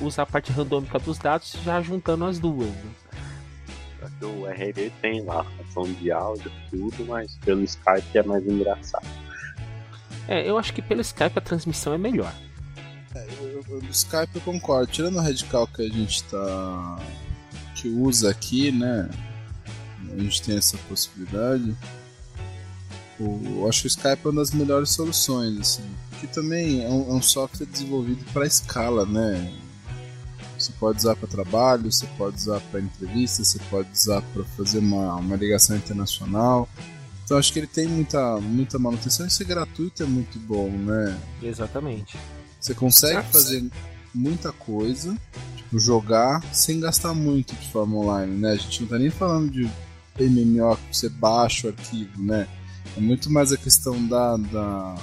usar 0.00 0.22
a 0.22 0.26
parte 0.26 0.52
randômica 0.52 0.98
dos 0.98 1.18
dados, 1.18 1.56
já 1.64 1.80
juntando 1.80 2.24
as 2.24 2.38
duas. 2.38 2.68
Né? 2.68 2.90
O 4.22 4.46
RD 4.46 4.90
tem 5.00 5.22
lá 5.22 5.40
a 5.40 5.44
função 5.44 5.92
de 5.94 6.10
áudio, 6.10 6.50
tudo, 6.70 7.04
mas 7.06 7.36
pelo 7.38 7.62
Skype 7.62 8.18
é 8.18 8.22
mais 8.22 8.46
engraçado. 8.46 9.06
É, 10.28 10.48
eu 10.48 10.58
acho 10.58 10.72
que 10.72 10.82
pelo 10.82 11.00
Skype 11.00 11.38
a 11.38 11.40
transmissão 11.40 11.92
é 11.92 11.98
melhor. 11.98 12.32
Eu, 13.14 13.64
eu, 13.68 13.82
no 13.82 13.90
Skype 13.90 14.36
eu 14.36 14.40
concordo. 14.40 14.86
Tirando 14.92 15.16
o 15.16 15.20
radical 15.20 15.66
que 15.66 15.82
a 15.82 15.88
gente 15.88 16.22
tá. 16.24 16.98
que 17.74 17.88
usa 17.88 18.30
aqui, 18.30 18.70
né? 18.70 19.08
A 20.12 20.18
gente 20.18 20.42
tem 20.42 20.56
essa 20.56 20.76
possibilidade. 20.88 21.74
O, 23.18 23.40
eu 23.60 23.68
acho 23.68 23.82
que 23.82 23.86
o 23.86 23.88
Skype 23.88 24.20
é 24.24 24.28
uma 24.28 24.40
das 24.40 24.50
melhores 24.50 24.90
soluções, 24.90 25.58
assim. 25.58 25.84
Que 26.20 26.26
também 26.26 26.84
é 26.84 26.88
um, 26.88 27.10
é 27.10 27.14
um 27.14 27.22
software 27.22 27.66
desenvolvido 27.66 28.24
para 28.32 28.46
escala, 28.46 29.06
né? 29.06 29.52
Você 30.58 30.72
pode 30.78 30.98
usar 30.98 31.16
para 31.16 31.26
trabalho, 31.26 31.90
você 31.90 32.06
pode 32.18 32.36
usar 32.36 32.60
para 32.70 32.80
entrevista, 32.80 33.42
você 33.42 33.58
pode 33.70 33.88
usar 33.92 34.20
para 34.20 34.44
fazer 34.44 34.78
uma, 34.78 35.16
uma 35.16 35.36
ligação 35.36 35.76
internacional. 35.76 36.68
Então 37.24 37.38
acho 37.38 37.52
que 37.52 37.60
ele 37.60 37.66
tem 37.66 37.86
muita, 37.86 38.38
muita 38.40 38.78
manutenção 38.78 39.26
e 39.26 39.30
ser 39.30 39.44
gratuito 39.44 40.02
é 40.02 40.06
muito 40.06 40.38
bom, 40.38 40.68
né? 40.68 41.18
Exatamente. 41.42 42.18
Você 42.60 42.74
consegue 42.74 43.22
fazer 43.32 43.64
muita 44.14 44.52
coisa, 44.52 45.16
tipo, 45.56 45.78
jogar 45.78 46.42
sem 46.52 46.80
gastar 46.80 47.14
muito 47.14 47.54
de 47.54 47.68
forma 47.70 47.96
online, 47.96 48.36
né? 48.36 48.50
A 48.50 48.56
gente 48.56 48.82
não 48.82 48.88
tá 48.88 48.98
nem 48.98 49.10
falando 49.10 49.50
de 49.50 49.70
MMO 50.24 50.76
que 50.76 50.96
você 50.96 51.08
baixa 51.08 51.66
o 51.66 51.70
arquivo, 51.70 52.22
né? 52.22 52.46
É 52.96 53.00
muito 53.00 53.30
mais 53.30 53.52
a 53.52 53.56
questão 53.56 54.06
da, 54.06 54.36
da 54.36 54.94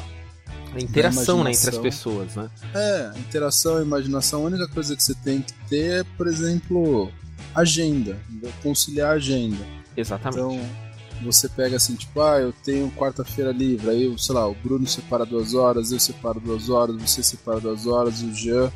A 0.74 0.80
interação 0.80 1.44
né, 1.44 1.52
entre 1.52 1.70
as 1.70 1.78
pessoas, 1.78 2.36
né? 2.36 2.50
é, 2.74 3.12
interação, 3.18 3.82
imaginação. 3.82 4.44
A 4.44 4.46
única 4.48 4.68
coisa 4.68 4.96
que 4.96 5.04
você 5.04 5.16
tem 5.16 5.42
que 5.42 5.54
ter 5.70 6.02
é, 6.02 6.04
por 6.04 6.28
exemplo, 6.28 7.12
agenda, 7.56 8.18
conciliar 8.62 9.12
a 9.12 9.14
agenda. 9.14 9.66
Exatamente. 9.96 10.40
Então, 10.40 10.88
você 11.24 11.50
pega 11.50 11.78
assim, 11.78 11.96
tipo, 11.96 12.22
ah, 12.22 12.40
eu 12.40 12.54
tenho 12.54 12.92
quarta-feira 12.92 13.52
livre, 13.52 13.90
aí, 13.90 14.04
eu, 14.04 14.18
sei 14.18 14.36
lá, 14.36 14.48
o 14.48 14.54
Bruno 14.54 14.86
separa 14.86 15.26
duas 15.26 15.56
horas, 15.56 15.92
eu 15.92 16.00
separo 16.00 16.40
duas 16.40 16.70
horas, 16.70 16.96
você 17.02 17.24
separa 17.24 17.60
duas 17.60 17.88
horas, 17.88 18.22
o 18.22 18.34
Jean 18.34 18.72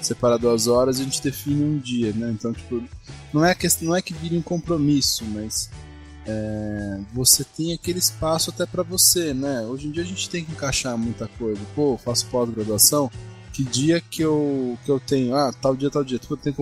separa 0.00 0.38
duas 0.38 0.66
horas 0.66 0.98
e 0.98 1.02
a 1.02 1.04
gente 1.04 1.22
define 1.22 1.62
um 1.62 1.78
dia, 1.78 2.12
né? 2.12 2.30
Então, 2.30 2.52
tipo, 2.52 2.82
não 3.32 3.44
é 3.44 3.54
que, 3.54 3.66
não 3.82 3.94
é 3.94 4.02
que 4.02 4.14
vire 4.14 4.36
um 4.36 4.42
compromisso, 4.42 5.24
mas 5.26 5.70
é, 6.26 7.00
você 7.12 7.44
tem 7.44 7.72
aquele 7.72 7.98
espaço 7.98 8.50
até 8.50 8.66
para 8.66 8.82
você, 8.82 9.34
né? 9.34 9.62
Hoje 9.62 9.88
em 9.88 9.90
dia 9.90 10.02
a 10.02 10.06
gente 10.06 10.28
tem 10.28 10.44
que 10.44 10.52
encaixar 10.52 10.96
muita 10.96 11.26
coisa. 11.26 11.60
Pô, 11.74 11.98
faço 11.98 12.26
pós-graduação, 12.26 13.10
que 13.52 13.64
dia 13.64 14.00
que 14.00 14.22
eu, 14.22 14.78
que 14.84 14.90
eu 14.90 15.00
tenho? 15.00 15.34
Ah, 15.34 15.52
tal 15.52 15.76
dia, 15.76 15.90
tal 15.90 16.04
dia. 16.04 16.20
Eu 16.30 16.36
tenho 16.36 16.56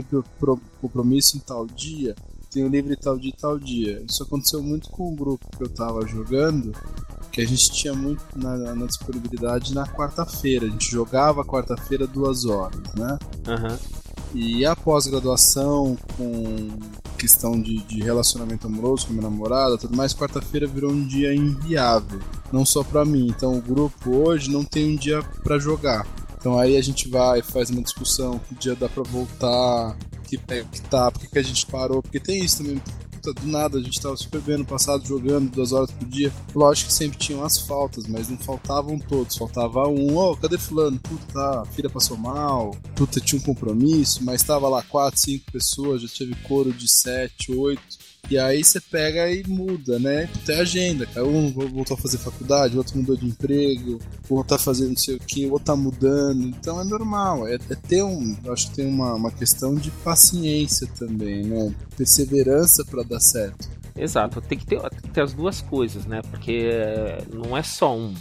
compromisso 0.81 1.37
em 1.37 1.41
tal 1.41 1.67
dia 1.67 2.15
tenho 2.51 2.69
livre 2.69 2.97
tal 2.97 3.17
dia 3.17 3.33
tal 3.39 3.59
dia. 3.59 4.03
Isso 4.09 4.23
aconteceu 4.23 4.63
muito 4.63 4.91
com 4.91 5.13
o 5.13 5.17
grupo 5.17 5.47
que 5.57 5.63
eu 5.63 5.69
tava 5.69 6.07
jogando, 6.07 6.73
que 7.31 7.41
a 7.41 7.47
gente 7.47 7.71
tinha 7.71 7.95
muito 7.95 8.23
na, 8.37 8.75
na 8.75 8.87
disponibilidade 8.87 9.73
na 9.73 9.87
quarta-feira. 9.87 10.67
A 10.67 10.69
gente 10.69 10.91
jogava 10.91 11.45
quarta-feira 11.45 12.07
duas 12.07 12.45
horas, 12.45 12.81
né? 12.95 13.19
Uhum. 13.47 14.00
E 14.35 14.65
a 14.65 14.77
pós-graduação, 14.77 15.97
com 16.17 16.69
questão 17.19 17.61
de, 17.61 17.79
de, 17.85 18.01
relacionamento 18.01 18.67
amoroso 18.67 19.07
com 19.07 19.13
minha 19.13 19.29
namorada, 19.29 19.77
tudo 19.77 19.97
mais, 19.97 20.15
quarta-feira 20.15 20.67
virou 20.67 20.93
um 20.93 21.07
dia 21.07 21.35
inviável. 21.35 22.21
Não 22.53 22.65
só 22.65 22.83
para 22.85 23.05
mim. 23.05 23.27
Então 23.29 23.59
o 23.59 23.61
grupo 23.61 24.11
hoje 24.17 24.51
não 24.51 24.65
tem 24.65 24.95
um 24.95 24.97
dia 24.97 25.23
para 25.43 25.59
jogar. 25.59 26.07
Então 26.39 26.59
aí 26.59 26.77
a 26.77 26.83
gente 26.83 27.09
vai, 27.09 27.43
faz 27.43 27.71
uma 27.71 27.83
discussão, 27.83 28.39
que 28.39 28.55
dia 28.55 28.75
dá 28.75 28.89
para 28.89 29.03
voltar, 29.03 29.97
que, 30.25 30.39
que 30.39 30.83
tá, 30.83 31.11
por 31.11 31.21
que 31.21 31.39
a 31.39 31.43
gente 31.43 31.67
parou, 31.67 32.03
porque 32.03 32.21
tem 32.21 32.45
isso 32.45 32.59
também. 32.59 32.81
Puta, 33.23 33.35
do 33.35 33.47
nada, 33.47 33.79
a 33.79 33.83
gente 33.83 34.01
tava 34.01 34.17
super 34.17 34.41
bem 34.41 34.57
no 34.57 34.65
passado 34.65 35.07
jogando 35.07 35.51
duas 35.51 35.73
horas 35.73 35.91
por 35.91 36.09
dia. 36.09 36.33
Lógico 36.55 36.89
que 36.89 36.95
sempre 36.95 37.19
tinham 37.19 37.45
as 37.45 37.59
faltas, 37.59 38.07
mas 38.07 38.31
não 38.31 38.39
faltavam 38.39 38.99
todos. 38.99 39.37
Faltava 39.37 39.87
um, 39.87 40.17
ô, 40.17 40.33
oh, 40.33 40.37
cadê 40.37 40.57
fulano? 40.57 40.99
Puta, 40.99 41.61
a 41.61 41.67
filha 41.67 41.91
passou 41.91 42.17
mal, 42.17 42.75
puta, 42.97 43.21
tinha 43.21 43.39
um 43.39 43.45
compromisso, 43.45 44.25
mas 44.25 44.43
tava 44.43 44.69
lá 44.71 44.83
quatro, 44.83 45.21
cinco 45.21 45.53
pessoas, 45.53 46.01
já 46.01 46.09
teve 46.09 46.35
coro 46.47 46.73
de 46.73 46.91
sete, 46.91 47.53
oito. 47.53 47.99
E 48.29 48.39
aí 48.39 48.63
você 48.63 48.81
pega 48.81 49.31
e 49.31 49.43
muda, 49.47 49.99
né? 49.99 50.29
Tem 50.45 50.61
agenda, 50.61 51.07
cara. 51.07 51.27
Um 51.27 51.51
voltou 51.53 51.97
a 51.97 52.01
fazer 52.01 52.19
faculdade, 52.19 52.75
o 52.75 52.79
outro 52.79 52.97
mudou 52.97 53.17
de 53.17 53.27
emprego, 53.27 53.99
o 54.29 54.37
outro 54.37 54.57
tá 54.57 54.59
fazendo 54.59 54.91
não 54.91 54.97
sei 54.97 55.17
o 55.17 55.21
que, 55.21 55.47
o 55.47 55.53
outro 55.53 55.67
tá 55.67 55.77
mudando. 55.77 56.45
Então 56.45 56.81
é 56.81 56.85
normal. 56.85 57.47
É, 57.49 57.55
é 57.55 57.75
ter 57.75 58.03
um. 58.03 58.37
Acho 58.49 58.71
que 58.71 58.77
tem 58.77 58.87
uma, 58.87 59.15
uma 59.15 59.31
questão 59.31 59.75
de 59.75 59.91
paciência 59.91 60.87
também, 60.99 61.45
né? 61.45 61.75
Perseverança 61.97 62.85
para 62.85 63.03
dar 63.03 63.21
certo. 63.21 63.69
Exato, 63.97 64.41
tem 64.41 64.57
que, 64.57 64.65
ter, 64.65 64.81
tem 64.81 65.01
que 65.01 65.11
ter 65.11 65.23
as 65.23 65.33
duas 65.33 65.61
coisas, 65.61 66.07
né? 66.07 66.23
Porque 66.31 66.71
não 67.33 67.57
é 67.57 67.63
só 67.63 67.97
um, 67.97 68.15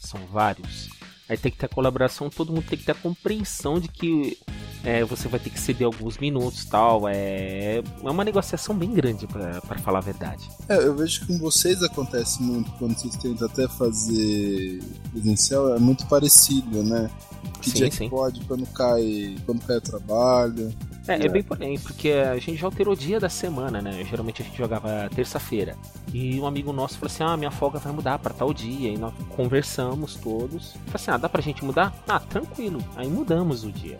são 0.00 0.20
vários. 0.32 0.88
Aí 1.28 1.36
tem 1.36 1.52
que 1.52 1.58
ter 1.58 1.66
a 1.66 1.68
colaboração, 1.68 2.30
todo 2.30 2.52
mundo 2.52 2.66
tem 2.68 2.78
que 2.78 2.84
ter 2.84 2.92
a 2.92 2.94
compreensão 2.94 3.78
de 3.78 3.88
que 3.88 4.38
é, 4.84 5.04
você 5.04 5.28
vai 5.28 5.38
ter 5.38 5.50
que 5.50 5.60
ceder 5.60 5.86
alguns 5.86 6.18
minutos 6.18 6.64
tal. 6.64 7.08
É, 7.08 7.82
é 8.02 8.10
uma 8.10 8.24
negociação 8.24 8.74
bem 8.74 8.92
grande, 8.92 9.26
para 9.26 9.78
falar 9.78 9.98
a 9.98 10.02
verdade. 10.02 10.48
É, 10.68 10.76
eu 10.78 10.94
vejo 10.96 11.20
que 11.20 11.26
com 11.26 11.38
vocês 11.38 11.82
acontece 11.82 12.42
muito 12.42 12.70
quando 12.72 12.98
vocês 12.98 13.16
tentam 13.16 13.46
até 13.46 13.68
fazer 13.68 14.80
presencial, 15.12 15.74
é 15.74 15.78
muito 15.78 16.06
parecido, 16.06 16.82
né? 16.82 17.10
Que 17.60 17.70
sim, 17.70 17.76
dia 17.76 17.90
sim. 17.90 18.04
que 18.04 18.10
pode, 18.10 18.40
quando 18.44 18.66
cai, 18.66 19.36
quando 19.44 19.64
cai 19.64 19.76
o 19.76 19.80
trabalho. 19.80 20.74
É, 21.08 21.24
é 21.24 21.28
bem 21.28 21.42
porém, 21.42 21.78
porque 21.78 22.10
a 22.10 22.36
gente 22.36 22.56
já 22.56 22.66
alterou 22.66 22.92
o 22.92 22.96
dia 22.96 23.18
da 23.18 23.30
semana, 23.30 23.80
né? 23.80 24.04
Geralmente 24.04 24.42
a 24.42 24.44
gente 24.44 24.56
jogava 24.56 25.08
terça-feira. 25.14 25.74
E 26.12 26.38
um 26.38 26.46
amigo 26.46 26.72
nosso 26.72 26.98
falou 26.98 27.12
assim: 27.12 27.24
Ah, 27.24 27.36
minha 27.36 27.50
folga 27.50 27.78
vai 27.78 27.92
mudar 27.92 28.18
para 28.18 28.34
tal 28.34 28.52
dia. 28.52 28.90
E 28.90 28.98
nós 28.98 29.14
conversamos 29.34 30.16
todos. 30.16 30.72
Falei 30.72 30.92
assim: 30.94 31.10
Ah, 31.10 31.16
dá 31.16 31.28
pra 31.28 31.40
gente 31.40 31.64
mudar? 31.64 31.94
Ah, 32.06 32.20
tranquilo. 32.20 32.84
Aí 32.94 33.08
mudamos 33.08 33.64
o 33.64 33.72
dia. 33.72 33.96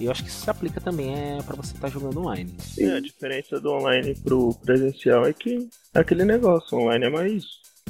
E 0.00 0.04
eu 0.04 0.10
acho 0.10 0.22
que 0.22 0.30
isso 0.30 0.42
se 0.42 0.50
aplica 0.50 0.80
também 0.80 1.14
é 1.14 1.42
para 1.42 1.56
você 1.56 1.74
estar 1.74 1.88
tá 1.88 1.92
jogando 1.92 2.20
online. 2.20 2.54
Sim, 2.58 2.90
a 2.90 3.00
diferença 3.00 3.60
do 3.60 3.72
online 3.72 4.14
pro 4.14 4.54
presencial 4.64 5.26
é 5.26 5.32
que 5.32 5.68
é 5.94 6.00
aquele 6.00 6.24
negócio, 6.24 6.76
online 6.76 7.06
é 7.06 7.10
mais 7.10 7.44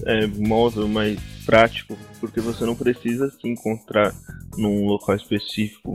é, 0.04 0.26
móvel, 0.26 0.86
mais 0.86 1.18
prático, 1.44 1.96
porque 2.20 2.40
você 2.40 2.64
não 2.64 2.76
precisa 2.76 3.30
se 3.30 3.48
encontrar 3.48 4.14
num 4.56 4.86
local 4.86 5.16
específico. 5.16 5.94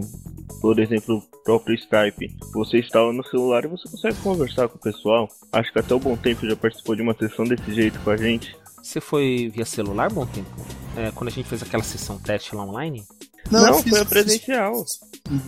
Por 0.61 0.79
exemplo, 0.79 1.17
o 1.17 1.43
próprio 1.43 1.75
Skype. 1.75 2.35
Você 2.53 2.79
instala 2.79 3.11
no 3.11 3.23
celular 3.23 3.65
e 3.65 3.67
você 3.67 3.89
consegue 3.89 4.17
conversar 4.21 4.67
com 4.69 4.77
o 4.77 4.81
pessoal. 4.81 5.27
Acho 5.51 5.71
que 5.71 5.79
até 5.79 5.93
o 5.93 5.99
Bom 5.99 6.15
Tempo 6.15 6.47
já 6.47 6.55
participou 6.55 6.95
de 6.95 7.01
uma 7.01 7.15
sessão 7.15 7.45
desse 7.45 7.73
jeito 7.73 7.99
com 7.99 8.11
a 8.11 8.17
gente. 8.17 8.55
Você 8.81 8.99
foi 8.99 9.51
via 9.53 9.65
celular, 9.65 10.11
Bom 10.11 10.25
Tempo? 10.25 10.49
É, 10.97 11.11
quando 11.11 11.29
a 11.29 11.31
gente 11.31 11.47
fez 11.47 11.61
aquela 11.61 11.83
sessão 11.83 12.17
teste 12.19 12.55
lá 12.55 12.63
online? 12.63 13.03
Não, 13.49 13.65
não 13.65 13.81
fiz, 13.81 13.91
foi 13.91 14.01
a 14.01 14.05
presencial. 14.05 14.85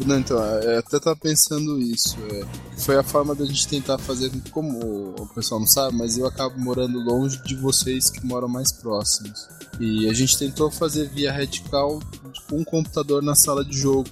Não, 0.05 0.19
então, 0.19 0.37
eu 0.37 0.79
até 0.79 0.99
tava 0.99 1.15
pensando 1.15 1.79
isso. 1.79 2.17
É, 2.31 2.45
foi 2.79 2.97
a 2.97 3.03
forma 3.03 3.35
da 3.35 3.45
gente 3.45 3.67
tentar 3.67 3.97
fazer, 3.97 4.31
como 4.51 5.15
o 5.19 5.27
pessoal 5.33 5.59
não 5.59 5.67
sabe, 5.67 5.97
mas 5.97 6.17
eu 6.17 6.25
acabo 6.25 6.59
morando 6.59 6.99
longe 6.99 7.41
de 7.43 7.55
vocês 7.55 8.09
que 8.09 8.25
moram 8.25 8.47
mais 8.47 8.71
próximos. 8.71 9.47
E 9.79 10.07
a 10.09 10.13
gente 10.13 10.37
tentou 10.37 10.69
fazer 10.69 11.09
via 11.09 11.31
radical 11.31 11.99
com 12.41 12.57
um 12.59 12.63
computador 12.63 13.21
na 13.21 13.35
sala 13.35 13.63
de 13.63 13.77
jogo. 13.77 14.09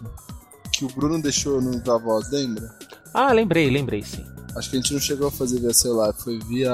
Que 0.72 0.86
o 0.86 0.88
Bruno 0.88 1.22
deixou 1.22 1.62
no 1.62 1.80
da 1.80 1.98
voz, 1.98 2.32
lembra? 2.32 2.74
Ah, 3.14 3.32
lembrei, 3.32 3.70
lembrei 3.70 4.02
sim. 4.02 4.26
Acho 4.56 4.70
que 4.70 4.78
a 4.78 4.80
gente 4.80 4.94
não 4.94 5.00
chegou 5.00 5.28
a 5.28 5.32
fazer 5.32 5.60
via 5.60 5.74
celular, 5.74 6.14
foi 6.14 6.40
via. 6.40 6.74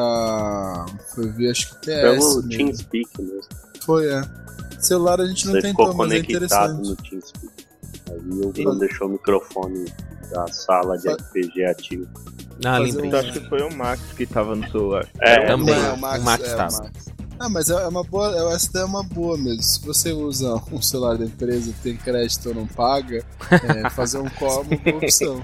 Foi 1.14 1.30
via 1.32 1.52
acho 1.52 1.70
que 1.70 1.82
TS. 1.82 2.02
Pelo 2.02 2.50
TeamSpeak 2.50 3.22
mesmo. 3.22 3.42
Foi, 3.82 4.08
é. 4.08 4.22
Celular 4.80 5.20
a 5.22 5.26
gente 5.26 5.46
não 5.46 5.54
Você 5.54 5.62
tentou, 5.62 5.94
mas 5.94 6.12
é 6.12 6.18
interessante. 6.18 6.88
No 6.88 6.96
TeamSpeak. 6.96 7.68
Aí 8.10 8.46
o 8.46 8.52
Bruno 8.52 8.80
deixou 8.80 9.08
o 9.08 9.12
microfone 9.12 9.86
da 10.32 10.48
sala 10.48 10.98
de 10.98 11.10
RPG 11.10 11.66
ativo. 11.66 12.08
Ah, 12.66 12.78
lembrei. 12.80 13.12
Um... 13.12 13.16
Acho 13.16 13.34
que 13.34 13.50
foi 13.50 13.62
o 13.62 13.74
Max 13.76 14.02
que 14.16 14.26
tava 14.26 14.56
no 14.56 14.68
celular. 14.72 15.08
É, 15.22 15.46
também. 15.46 15.76
É, 15.76 15.94
o 15.94 15.98
Max, 15.98 16.20
o 16.20 16.26
Max, 16.26 16.44
é, 16.48 16.56
tava. 16.56 16.78
Max. 16.84 17.17
Ah, 17.40 17.50
mas 17.50 17.70
é 17.70 17.88
uma 17.88 18.04
boa. 18.04 18.54
Essa 18.54 18.72
daí 18.74 18.84
é 18.84 18.86
uma 18.86 19.04
boa 19.04 19.38
mesmo. 19.38 19.62
Se 19.62 19.86
você 19.86 20.12
usa 20.12 20.56
um 20.72 20.82
celular 20.82 21.18
da 21.18 21.26
empresa 21.26 21.72
que 21.72 21.80
tem 21.82 21.96
crédito 21.96 22.50
ou 22.50 22.56
não 22.56 22.68
paga, 22.68 23.24
é, 23.52 23.90
fazer 23.92 24.20
um 24.20 24.30
call 24.30 24.64
é 24.64 24.68
uma 24.68 24.78
boa 24.78 24.98
opção. 24.98 25.44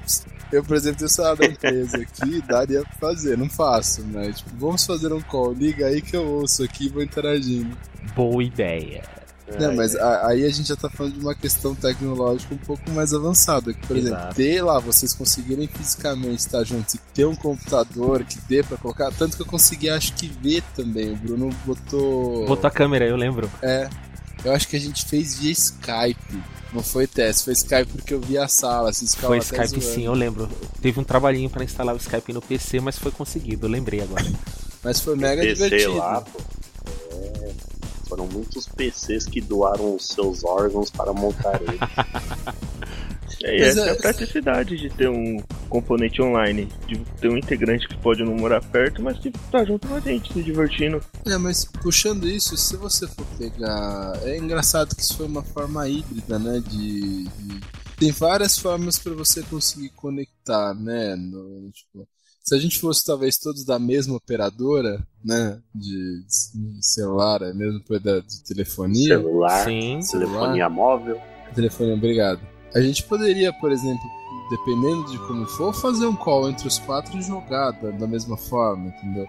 Eu, 0.51 0.63
por 0.63 0.75
exemplo, 0.75 0.99
tenho 0.99 1.09
celular 1.09 1.35
da 1.35 1.45
empresa 1.45 1.97
aqui, 1.97 2.41
daria 2.41 2.81
pra 2.81 3.09
fazer, 3.09 3.35
não 3.35 3.49
faço, 3.49 4.05
mas 4.11 4.37
tipo, 4.37 4.51
vamos 4.55 4.85
fazer 4.85 5.11
um 5.11 5.21
call, 5.21 5.51
liga 5.51 5.87
aí 5.87 5.99
que 5.99 6.15
eu 6.15 6.27
ouço 6.27 6.63
aqui 6.63 6.85
e 6.85 6.89
vou 6.89 7.01
interagindo. 7.01 7.75
Boa 8.15 8.43
ideia. 8.43 9.01
É, 9.47 9.67
mas 9.71 9.95
a, 9.95 10.27
aí 10.27 10.45
a 10.45 10.49
gente 10.49 10.69
já 10.69 10.75
tá 10.75 10.89
falando 10.89 11.13
de 11.13 11.19
uma 11.19 11.35
questão 11.35 11.75
tecnológica 11.75 12.53
um 12.53 12.57
pouco 12.57 12.89
mais 12.91 13.13
avançada. 13.13 13.73
Que, 13.73 13.87
por 13.87 13.97
Exato. 13.97 14.15
exemplo, 14.15 14.35
ter 14.35 14.61
lá, 14.63 14.79
vocês 14.79 15.13
conseguirem 15.13 15.67
fisicamente 15.67 16.39
estar 16.39 16.63
juntos 16.63 16.95
e 16.95 16.99
ter 17.13 17.25
um 17.25 17.35
computador 17.35 18.23
que 18.23 18.39
dê 18.47 18.63
pra 18.63 18.77
colocar. 18.77 19.11
Tanto 19.11 19.35
que 19.35 19.41
eu 19.41 19.45
consegui, 19.45 19.89
acho 19.89 20.13
que 20.13 20.27
ver 20.27 20.63
também. 20.75 21.11
O 21.11 21.15
Bruno 21.15 21.49
botou. 21.65 22.45
Botou 22.45 22.67
a 22.67 22.71
câmera, 22.71 23.05
eu 23.05 23.15
lembro. 23.15 23.49
É. 23.61 23.89
Eu 24.43 24.51
acho 24.53 24.67
que 24.67 24.75
a 24.75 24.79
gente 24.79 25.05
fez 25.05 25.39
via 25.39 25.51
Skype. 25.51 26.43
Não 26.73 26.81
foi 26.81 27.05
teste, 27.05 27.45
foi 27.45 27.53
Skype 27.53 27.85
porque 27.93 28.13
eu 28.13 28.19
vi 28.19 28.37
a 28.37 28.47
sala. 28.47 28.89
Assim, 28.89 29.05
foi 29.07 29.37
Skype 29.37 29.67
zoando. 29.67 29.85
sim, 29.85 30.05
eu 30.05 30.13
lembro. 30.13 30.49
Teve 30.81 30.99
um 30.99 31.03
trabalhinho 31.03 31.49
para 31.49 31.63
instalar 31.63 31.93
o 31.93 31.97
Skype 31.97 32.33
no 32.33 32.41
PC, 32.41 32.79
mas 32.79 32.97
foi 32.97 33.11
conseguido, 33.11 33.67
eu 33.67 33.71
lembrei 33.71 34.01
agora. 34.01 34.25
mas 34.83 34.99
foi 34.99 35.15
mega 35.15 35.41
PC 35.41 35.63
divertido. 35.69 35.97
Lá, 35.97 36.21
pô. 36.21 36.39
Foram 38.23 38.27
muitos 38.27 38.67
PCs 38.67 39.25
que 39.25 39.41
doaram 39.41 39.95
os 39.95 40.07
seus 40.07 40.43
órgãos 40.43 40.89
para 40.89 41.13
montar 41.13 41.61
ele. 41.61 41.79
É, 43.45 43.59
essa 43.59 43.81
é... 43.81 43.89
é 43.89 43.91
a 43.91 43.95
praticidade 43.97 44.77
de 44.77 44.89
ter 44.89 45.09
um 45.09 45.37
componente 45.67 46.21
online, 46.21 46.69
de 46.87 46.97
ter 47.19 47.27
um 47.27 47.35
integrante 47.35 47.89
que 47.89 47.97
pode 47.97 48.23
não 48.23 48.35
morar 48.35 48.61
perto, 48.61 49.01
mas 49.01 49.19
que 49.19 49.29
tá 49.51 49.65
junto 49.65 49.85
com 49.85 49.95
a 49.95 49.99
gente, 49.99 50.31
se 50.31 50.41
divertindo. 50.41 51.03
É, 51.25 51.37
mas 51.37 51.65
puxando 51.65 52.25
isso, 52.25 52.55
se 52.55 52.77
você 52.77 53.05
for 53.05 53.25
pegar. 53.37 54.17
É 54.23 54.37
engraçado 54.37 54.95
que 54.95 55.01
isso 55.01 55.17
foi 55.17 55.25
uma 55.25 55.43
forma 55.43 55.85
híbrida, 55.89 56.39
né? 56.39 56.63
De. 56.65 57.23
de... 57.25 57.59
Tem 57.97 58.11
várias 58.11 58.57
formas 58.57 58.97
para 58.97 59.13
você 59.13 59.43
conseguir 59.43 59.89
conectar, 59.89 60.73
né? 60.75 61.13
No, 61.17 61.69
tipo, 61.71 62.07
se 62.43 62.53
a 62.53 62.59
gente 62.59 62.77
fosse 62.77 63.05
talvez 63.05 63.37
todos 63.37 63.63
da 63.63 63.79
mesma 63.79 64.17
operadora, 64.17 65.01
né, 65.23 65.57
de, 65.73 66.25
de 66.25 66.85
celular, 66.85 67.41
é 67.41 67.53
mesmo 67.53 67.81
da 68.01 68.19
de 68.19 68.43
telefonia, 68.43 69.17
celular, 69.17 69.63
Sim. 69.63 69.99
telefonia 70.11 70.69
móvel, 70.69 71.19
telefonia, 71.55 71.93
obrigado. 71.93 72.41
A 72.75 72.81
gente 72.81 73.03
poderia, 73.03 73.53
por 73.53 73.71
exemplo, 73.71 74.03
dependendo 74.49 75.09
de 75.09 75.17
como 75.19 75.45
for, 75.45 75.73
fazer 75.73 76.05
um 76.05 76.15
call 76.15 76.49
entre 76.49 76.67
os 76.67 76.77
quatro 76.79 77.17
e 77.17 77.21
jogar 77.21 77.71
da, 77.71 77.91
da 77.91 78.07
mesma 78.07 78.35
forma, 78.35 78.87
entendeu? 78.87 79.25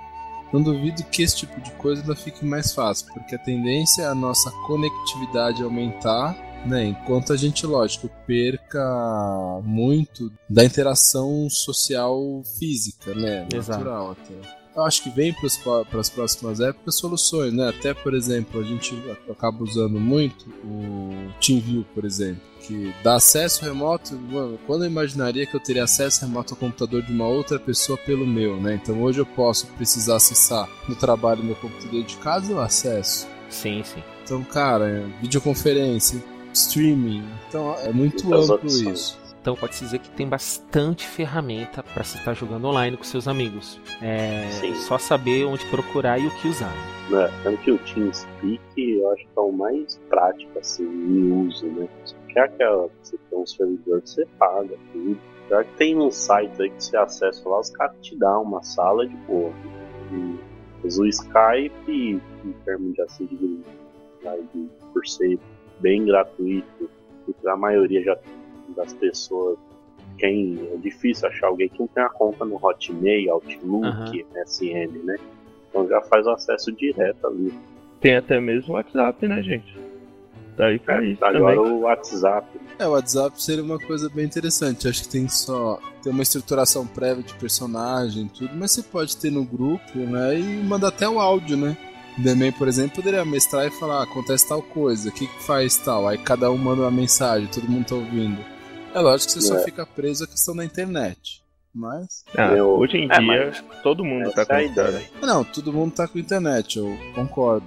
Não 0.52 0.60
duvido 0.60 1.04
que 1.04 1.22
esse 1.22 1.36
tipo 1.36 1.60
de 1.60 1.70
coisa 1.72 2.02
ainda 2.02 2.16
fique 2.16 2.44
mais 2.44 2.72
fácil, 2.72 3.06
porque 3.12 3.36
a 3.36 3.38
tendência 3.38 4.02
é 4.02 4.06
a 4.06 4.14
nossa 4.14 4.50
conectividade 4.66 5.62
aumentar 5.62 6.36
Né? 6.66 6.86
Enquanto 6.86 7.32
a 7.32 7.36
gente, 7.36 7.66
lógico, 7.66 8.10
perca 8.26 9.60
muito 9.62 10.32
da 10.48 10.64
interação 10.64 11.48
social 11.50 12.42
física, 12.58 13.14
né? 13.14 13.46
Exato. 13.52 13.84
Natural 13.84 14.10
até. 14.12 14.64
Eu 14.74 14.82
acho 14.82 15.04
que 15.04 15.10
vem 15.10 15.32
para 15.32 16.00
as 16.00 16.08
próximas 16.08 16.58
épocas 16.58 16.96
soluções, 16.96 17.52
né? 17.52 17.68
Até, 17.68 17.94
por 17.94 18.12
exemplo, 18.12 18.60
a 18.60 18.64
gente 18.64 18.92
acaba 19.30 19.62
usando 19.62 20.00
muito 20.00 20.48
o 20.64 21.30
TeamView, 21.40 21.84
por 21.94 22.04
exemplo, 22.04 22.42
que 22.60 22.92
dá 23.04 23.14
acesso 23.14 23.64
remoto. 23.64 24.16
Mano, 24.16 24.58
quando 24.66 24.82
eu 24.82 24.90
imaginaria 24.90 25.46
que 25.46 25.54
eu 25.54 25.60
teria 25.60 25.84
acesso 25.84 26.22
remoto 26.22 26.54
ao 26.54 26.58
computador 26.58 27.02
de 27.02 27.12
uma 27.12 27.28
outra 27.28 27.56
pessoa 27.60 27.96
pelo 27.98 28.26
meu, 28.26 28.60
né? 28.60 28.80
Então 28.82 29.00
hoje 29.00 29.20
eu 29.20 29.26
posso 29.26 29.68
precisar 29.68 30.16
acessar 30.16 30.68
no 30.88 30.96
trabalho 30.96 31.44
meu 31.44 31.54
computador 31.54 32.02
de 32.02 32.16
casa, 32.16 32.50
eu 32.50 32.60
acesso. 32.60 33.28
Sim, 33.48 33.80
sim. 33.84 34.02
Então, 34.24 34.42
cara, 34.42 35.06
videoconferência, 35.20 36.20
streaming, 36.54 37.24
então 37.48 37.74
é 37.78 37.92
muito 37.92 38.24
Muitas 38.26 38.50
amplo 38.50 38.66
opções. 38.66 38.98
isso. 38.98 39.24
Então 39.40 39.54
pode-se 39.54 39.84
dizer 39.84 39.98
que 39.98 40.08
tem 40.08 40.26
bastante 40.26 41.06
ferramenta 41.06 41.82
para 41.82 42.02
se 42.02 42.16
estar 42.16 42.32
jogando 42.32 42.66
online 42.66 42.96
com 42.96 43.04
seus 43.04 43.28
amigos. 43.28 43.78
É 44.00 44.48
Sim. 44.52 44.74
só 44.76 44.96
saber 44.96 45.44
onde 45.44 45.66
procurar 45.66 46.18
e 46.18 46.26
o 46.26 46.30
que 46.40 46.48
usar. 46.48 46.72
né? 47.10 47.30
Tanto 47.42 47.58
que 47.60 47.70
o 47.70 47.76
TeamSpeak 47.78 48.60
eu 48.78 49.10
acho 49.12 49.22
que 49.22 49.28
é 49.36 49.40
o 49.40 49.52
mais 49.52 50.00
prático 50.08 50.58
assim, 50.58 50.84
em 50.84 51.46
uso, 51.46 51.66
né? 51.66 51.86
Você 52.06 52.14
quer 52.32 52.44
aquela, 52.44 52.88
você 53.02 53.18
tem 53.28 53.38
um 53.38 53.46
servidor 53.46 54.00
que 54.00 54.08
você 54.10 54.26
paga 54.38 54.76
tudo. 54.92 55.18
Já 55.50 55.62
que 55.62 55.76
tem 55.76 55.98
um 56.00 56.10
site 56.10 56.62
aí 56.62 56.70
que 56.70 56.82
você 56.82 56.96
acessa 56.96 57.46
lá, 57.46 57.60
os 57.60 57.68
caras 57.68 57.94
te 58.00 58.16
dão 58.16 58.44
uma 58.44 58.62
sala 58.62 59.06
de 59.06 59.14
boa. 59.26 59.52
E, 60.10 60.38
mas 60.82 60.98
o 60.98 61.04
Skype, 61.06 61.92
em 61.92 62.52
termos 62.64 62.94
de 62.94 63.02
assim, 63.02 63.26
de, 63.26 63.36
de- 63.36 64.68
por 64.90 65.06
ser 65.06 65.38
bem 65.80 66.04
gratuito, 66.04 66.90
e 67.28 67.32
pra 67.34 67.56
maioria 67.56 68.02
já 68.02 68.16
das 68.76 68.92
pessoas, 68.92 69.58
quem 70.18 70.68
é 70.72 70.76
difícil 70.76 71.28
achar 71.28 71.48
alguém 71.48 71.68
que 71.68 71.80
não 71.80 71.86
tem 71.88 72.02
a 72.02 72.08
conta 72.08 72.44
no 72.44 72.56
Hotmail, 72.56 73.32
Outlook. 73.32 74.24
MSN, 74.34 75.04
né? 75.04 75.16
Então 75.68 75.88
já 75.88 76.00
faz 76.02 76.26
o 76.26 76.30
acesso 76.30 76.72
direto 76.72 77.26
ali. 77.26 77.52
Tem 78.00 78.16
até 78.16 78.40
mesmo 78.40 78.74
o 78.74 78.76
WhatsApp, 78.76 79.26
né, 79.26 79.42
gente? 79.42 79.76
Tá 80.56 80.66
aí 80.66 80.78
pra 80.78 81.02
isso 81.04 81.24
Agora 81.24 81.56
também. 81.56 81.72
o 81.72 81.80
WhatsApp. 81.80 82.60
É, 82.78 82.86
o 82.86 82.92
WhatsApp 82.92 83.42
seria 83.42 83.64
uma 83.64 83.78
coisa 83.78 84.08
bem 84.08 84.24
interessante. 84.24 84.86
Acho 84.86 85.02
que 85.02 85.08
tem 85.08 85.28
só 85.28 85.80
tem 86.02 86.12
uma 86.12 86.22
estruturação 86.22 86.86
prévia 86.86 87.24
de 87.24 87.34
personagem, 87.34 88.26
e 88.26 88.28
tudo, 88.28 88.54
mas 88.54 88.70
você 88.70 88.82
pode 88.82 89.16
ter 89.16 89.30
no 89.32 89.44
grupo, 89.44 89.98
né? 89.98 90.38
E 90.38 90.42
mandar 90.62 90.88
até 90.88 91.08
o 91.08 91.18
áudio, 91.18 91.56
né? 91.56 91.76
O 92.18 92.22
Demen, 92.22 92.52
por 92.52 92.68
exemplo, 92.68 92.96
poderia 92.96 93.24
mestrar 93.24 93.66
e 93.66 93.70
falar, 93.70 94.00
ah, 94.00 94.02
acontece 94.04 94.46
tal 94.48 94.62
coisa, 94.62 95.08
o 95.08 95.12
que, 95.12 95.26
que 95.26 95.42
faz 95.42 95.76
tal? 95.78 96.06
Aí 96.08 96.16
cada 96.18 96.50
um 96.50 96.56
manda 96.56 96.82
uma 96.82 96.90
mensagem, 96.90 97.48
todo 97.48 97.68
mundo 97.68 97.86
tá 97.86 97.94
ouvindo. 97.96 98.38
É 98.94 99.00
lógico 99.00 99.32
que 99.32 99.40
você 99.40 99.48
só 99.48 99.56
É. 99.58 99.64
fica 99.64 99.84
preso 99.84 100.22
à 100.24 100.26
questão 100.26 100.54
da 100.54 100.64
internet. 100.64 101.42
Mas. 101.74 102.24
Ah, 102.36 102.52
Eu- 102.54 102.68
hoje 102.78 102.96
em 102.98 103.10
É, 103.10 103.18
dia, 103.18 103.20
mas 103.20 103.64
todo 103.82 104.04
mundo 104.04 104.30
tá 104.30 104.42
Essa 104.42 104.46
com 104.46 104.52
é 104.52 104.56
a 104.58 104.64
internet. 104.64 105.10
ideia. 105.12 105.26
Não, 105.26 105.42
todo 105.42 105.72
mundo 105.72 105.92
tá 105.92 106.06
com 106.06 106.18
internet, 106.20 106.78
eu 106.78 106.96
concordo. 107.16 107.66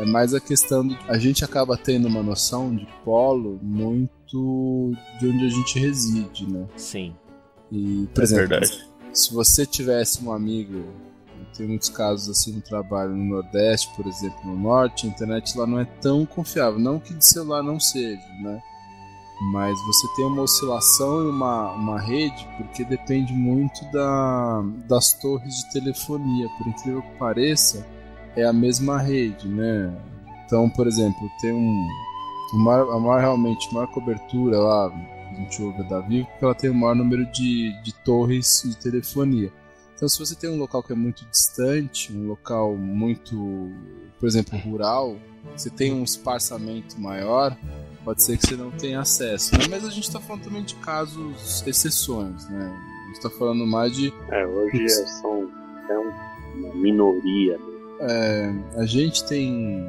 É 0.00 0.04
mais 0.04 0.32
a 0.34 0.38
questão 0.40 0.86
do. 0.86 0.96
A 1.08 1.18
gente 1.18 1.44
acaba 1.44 1.76
tendo 1.76 2.06
uma 2.06 2.22
noção 2.22 2.72
de 2.76 2.86
polo 3.04 3.58
muito 3.60 4.92
de 5.18 5.26
onde 5.28 5.46
a 5.46 5.48
gente 5.48 5.78
reside, 5.80 6.46
né? 6.48 6.64
Sim. 6.76 7.12
E, 7.72 8.06
por 8.14 8.20
É 8.20 8.24
exemplo, 8.24 8.48
verdade. 8.48 8.84
se 9.12 9.32
você 9.34 9.66
tivesse 9.66 10.22
um 10.22 10.30
amigo, 10.32 10.84
tem 11.56 11.66
muitos 11.66 11.88
casos 11.88 12.28
assim 12.28 12.52
no 12.52 12.60
trabalho 12.60 13.10
no 13.14 13.24
Nordeste, 13.36 13.90
por 13.96 14.06
exemplo, 14.06 14.38
no 14.44 14.56
Norte, 14.56 15.06
a 15.06 15.10
internet 15.10 15.56
lá 15.58 15.66
não 15.66 15.78
é 15.80 15.84
tão 15.84 16.24
confiável. 16.26 16.78
Não 16.78 16.98
que 16.98 17.14
de 17.14 17.24
celular 17.24 17.62
não 17.62 17.78
seja, 17.78 18.26
né? 18.42 18.60
Mas 19.52 19.78
você 19.86 20.06
tem 20.16 20.26
uma 20.26 20.42
oscilação 20.42 21.24
em 21.24 21.30
uma, 21.30 21.72
uma 21.72 21.98
rede 21.98 22.46
porque 22.58 22.84
depende 22.84 23.32
muito 23.32 23.82
da, 23.90 24.62
das 24.86 25.14
torres 25.14 25.54
de 25.64 25.72
telefonia. 25.72 26.46
Por 26.58 26.68
incrível 26.68 27.00
que 27.02 27.18
pareça, 27.18 27.86
é 28.36 28.44
a 28.44 28.52
mesma 28.52 28.98
rede, 28.98 29.48
né? 29.48 29.90
Então, 30.44 30.68
por 30.68 30.86
exemplo, 30.86 31.30
tem 31.40 31.52
um. 31.52 31.88
maior- 32.62 32.92
a 32.94 32.98
maior, 33.00 33.20
realmente, 33.20 33.72
maior 33.72 33.86
cobertura 33.88 34.58
lá, 34.58 34.88
a 34.88 35.34
gente 35.36 35.62
ouve 35.62 35.88
da 35.88 36.00
Vivo, 36.00 36.26
porque 36.26 36.44
ela 36.44 36.54
tem 36.54 36.68
o 36.70 36.74
maior 36.74 36.94
número 36.94 37.24
de, 37.32 37.72
de 37.82 37.94
torres 38.04 38.62
de 38.64 38.76
telefonia. 38.76 39.50
Então, 40.00 40.08
se 40.08 40.18
você 40.18 40.34
tem 40.34 40.48
um 40.48 40.56
local 40.56 40.82
que 40.82 40.92
é 40.92 40.96
muito 40.96 41.26
distante, 41.26 42.10
um 42.10 42.26
local 42.26 42.74
muito, 42.74 43.70
por 44.18 44.26
exemplo, 44.26 44.58
rural, 44.58 45.14
você 45.54 45.68
tem 45.68 45.92
um 45.92 46.02
espaçamento 46.02 46.98
maior, 46.98 47.54
pode 48.02 48.22
ser 48.22 48.38
que 48.38 48.46
você 48.46 48.56
não 48.56 48.70
tenha 48.70 49.00
acesso. 49.00 49.52
Né? 49.58 49.66
Mas 49.68 49.84
a 49.84 49.90
gente 49.90 50.04
está 50.04 50.18
falando 50.18 50.44
também 50.44 50.62
de 50.62 50.74
casos, 50.76 51.62
exceções, 51.66 52.48
né? 52.48 52.64
A 53.02 53.06
gente 53.08 53.16
está 53.16 53.28
falando 53.28 53.66
mais 53.66 53.94
de 53.94 54.10
É, 54.30 54.46
hoje 54.46 54.82
é- 54.86 54.88
são 54.88 55.50
é 55.90 55.98
um- 55.98 56.60
uma 56.66 56.74
minoria. 56.76 57.58
é, 58.00 58.54
a 58.78 58.86
gente 58.86 59.22
tem 59.26 59.86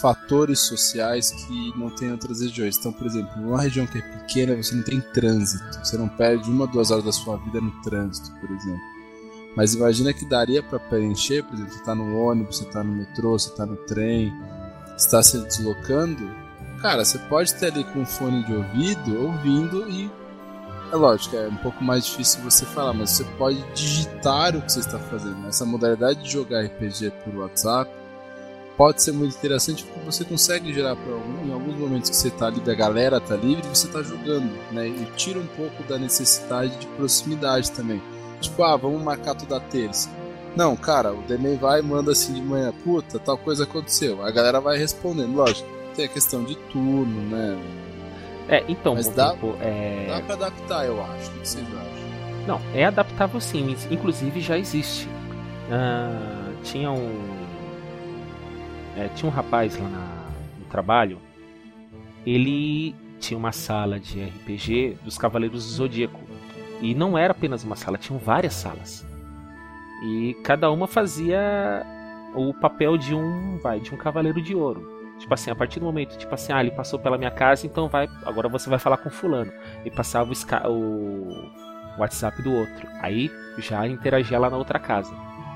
fatores 0.00 0.60
sociais 0.60 1.30
que 1.30 1.78
não 1.78 1.90
tem 1.90 2.08
em 2.08 2.12
outras 2.12 2.40
regiões. 2.40 2.76
Então, 2.78 2.92
por 2.92 3.06
exemplo, 3.06 3.30
uma 3.42 3.60
região 3.60 3.86
que 3.86 3.98
é 3.98 4.02
pequena, 4.02 4.56
você 4.56 4.74
não 4.74 4.82
tem 4.82 5.00
trânsito. 5.00 5.78
Você 5.84 5.96
não 5.96 6.08
perde 6.08 6.50
uma, 6.50 6.66
duas 6.66 6.90
horas 6.90 7.04
da 7.04 7.12
sua 7.12 7.36
vida 7.36 7.60
no 7.60 7.70
trânsito, 7.82 8.30
por 8.40 8.50
exemplo. 8.50 9.00
Mas 9.56 9.74
imagina 9.74 10.12
que 10.12 10.24
daria 10.24 10.62
para 10.62 10.78
preencher, 10.78 11.42
por 11.42 11.54
exemplo, 11.54 11.72
você 11.72 11.80
está 11.80 11.94
no 11.94 12.16
ônibus, 12.16 12.58
você 12.58 12.64
está 12.64 12.84
no 12.84 12.92
metrô, 12.92 13.38
você 13.38 13.50
está 13.50 13.66
no 13.66 13.76
trem, 13.76 14.32
está 14.96 15.22
se 15.22 15.38
deslocando. 15.38 16.30
Cara, 16.80 17.04
você 17.04 17.18
pode 17.18 17.54
ter 17.54 17.72
ali 17.72 17.84
com 17.84 18.06
fone 18.06 18.44
de 18.44 18.54
ouvido, 18.54 19.22
ouvindo 19.22 19.88
e 19.90 20.10
é 20.92 20.96
lógico, 20.96 21.36
é 21.36 21.46
um 21.46 21.56
pouco 21.56 21.84
mais 21.84 22.06
difícil 22.06 22.42
você 22.42 22.64
falar, 22.64 22.92
mas 22.92 23.10
você 23.10 23.24
pode 23.38 23.62
digitar 23.74 24.56
o 24.56 24.62
que 24.62 24.72
você 24.72 24.80
está 24.80 24.98
fazendo. 24.98 25.46
Essa 25.46 25.64
modalidade 25.64 26.22
de 26.22 26.30
jogar 26.30 26.64
RPG 26.64 27.12
por 27.24 27.34
WhatsApp 27.36 27.99
pode 28.80 29.02
ser 29.02 29.12
muito 29.12 29.36
interessante 29.36 29.84
porque 29.84 30.00
você 30.06 30.24
consegue 30.24 30.72
gerar 30.72 30.96
para 30.96 31.12
algum, 31.12 31.46
em 31.46 31.52
alguns 31.52 31.76
momentos 31.76 32.08
que 32.08 32.16
você 32.16 32.28
está 32.28 32.48
livre, 32.48 32.70
a 32.70 32.74
galera 32.74 33.18
está 33.18 33.36
livre, 33.36 33.62
você 33.68 33.86
está 33.86 34.02
jogando, 34.02 34.50
né? 34.72 34.88
E 34.88 35.06
tira 35.16 35.38
um 35.38 35.46
pouco 35.48 35.82
da 35.82 35.98
necessidade 35.98 36.74
de 36.78 36.86
proximidade 36.86 37.70
também. 37.72 38.00
Tipo, 38.40 38.62
ah, 38.62 38.78
vamos 38.78 39.02
marcar 39.02 39.34
toda 39.34 39.60
terça. 39.60 40.08
Não, 40.56 40.74
cara, 40.76 41.12
o 41.12 41.20
Demen 41.28 41.58
vai 41.58 41.80
e 41.80 41.82
manda 41.82 42.12
assim 42.12 42.32
de 42.32 42.40
manhã, 42.40 42.72
puta, 42.82 43.18
tal 43.18 43.36
coisa 43.36 43.64
aconteceu. 43.64 44.24
A 44.24 44.30
galera 44.30 44.62
vai 44.62 44.78
respondendo, 44.78 45.34
lógico. 45.34 45.68
Tem 45.94 46.06
a 46.06 46.08
questão 46.08 46.42
de 46.42 46.56
turno, 46.72 47.20
né? 47.28 47.62
É, 48.48 48.64
então, 48.66 48.94
Mas 48.94 49.08
dá- 49.08 49.32
tempo, 49.32 49.56
é... 49.60 50.06
Dá 50.08 50.22
pra 50.22 50.34
adaptar, 50.36 50.86
eu 50.86 50.98
acho. 51.04 51.28
O 51.28 51.32
que 51.34 51.46
vocês 51.46 51.66
acham? 51.66 52.46
Não, 52.46 52.58
é 52.74 52.86
adaptável 52.86 53.42
sim, 53.42 53.76
inclusive 53.90 54.40
já 54.40 54.56
existe. 54.56 55.06
Ah, 55.70 56.50
tinha 56.64 56.90
um. 56.90 57.38
É, 58.96 59.08
tinha 59.08 59.30
um 59.30 59.34
rapaz 59.34 59.76
lá 59.78 59.88
na- 59.88 60.26
no 60.58 60.64
trabalho. 60.66 61.18
Ele 62.26 62.94
tinha 63.18 63.36
uma 63.38 63.52
sala 63.52 63.98
de 63.98 64.22
RPG 64.22 64.96
dos 65.04 65.16
Cavaleiros 65.18 65.64
do 65.64 65.70
Zodíaco. 65.70 66.20
E 66.80 66.94
não 66.94 67.16
era 67.16 67.32
apenas 67.32 67.62
uma 67.64 67.76
sala, 67.76 67.98
tinham 67.98 68.18
várias 68.18 68.54
salas. 68.54 69.06
E 70.02 70.34
cada 70.42 70.70
uma 70.70 70.86
fazia 70.86 71.84
o 72.34 72.54
papel 72.54 72.96
de 72.96 73.14
um, 73.14 73.58
vai, 73.58 73.80
de 73.80 73.92
um 73.94 73.98
cavaleiro 73.98 74.40
de 74.40 74.54
ouro. 74.54 74.98
Tipo 75.18 75.34
assim, 75.34 75.50
a 75.50 75.54
partir 75.54 75.78
do 75.78 75.84
momento, 75.84 76.16
tipo 76.16 76.34
assim, 76.34 76.52
ah, 76.52 76.60
ele 76.60 76.70
passou 76.70 76.98
pela 76.98 77.18
minha 77.18 77.30
casa, 77.30 77.66
então 77.66 77.88
vai, 77.88 78.08
agora 78.24 78.48
você 78.48 78.70
vai 78.70 78.78
falar 78.78 78.96
com 78.96 79.10
fulano. 79.10 79.52
E 79.84 79.90
passava 79.90 80.32
o, 80.32 80.70
o 80.70 82.00
WhatsApp 82.00 82.40
do 82.40 82.54
outro. 82.54 82.88
Aí 83.02 83.30
já 83.58 83.86
interagia 83.86 84.38
lá 84.38 84.48
na 84.48 84.56
outra 84.56 84.78
casa. 84.78 85.14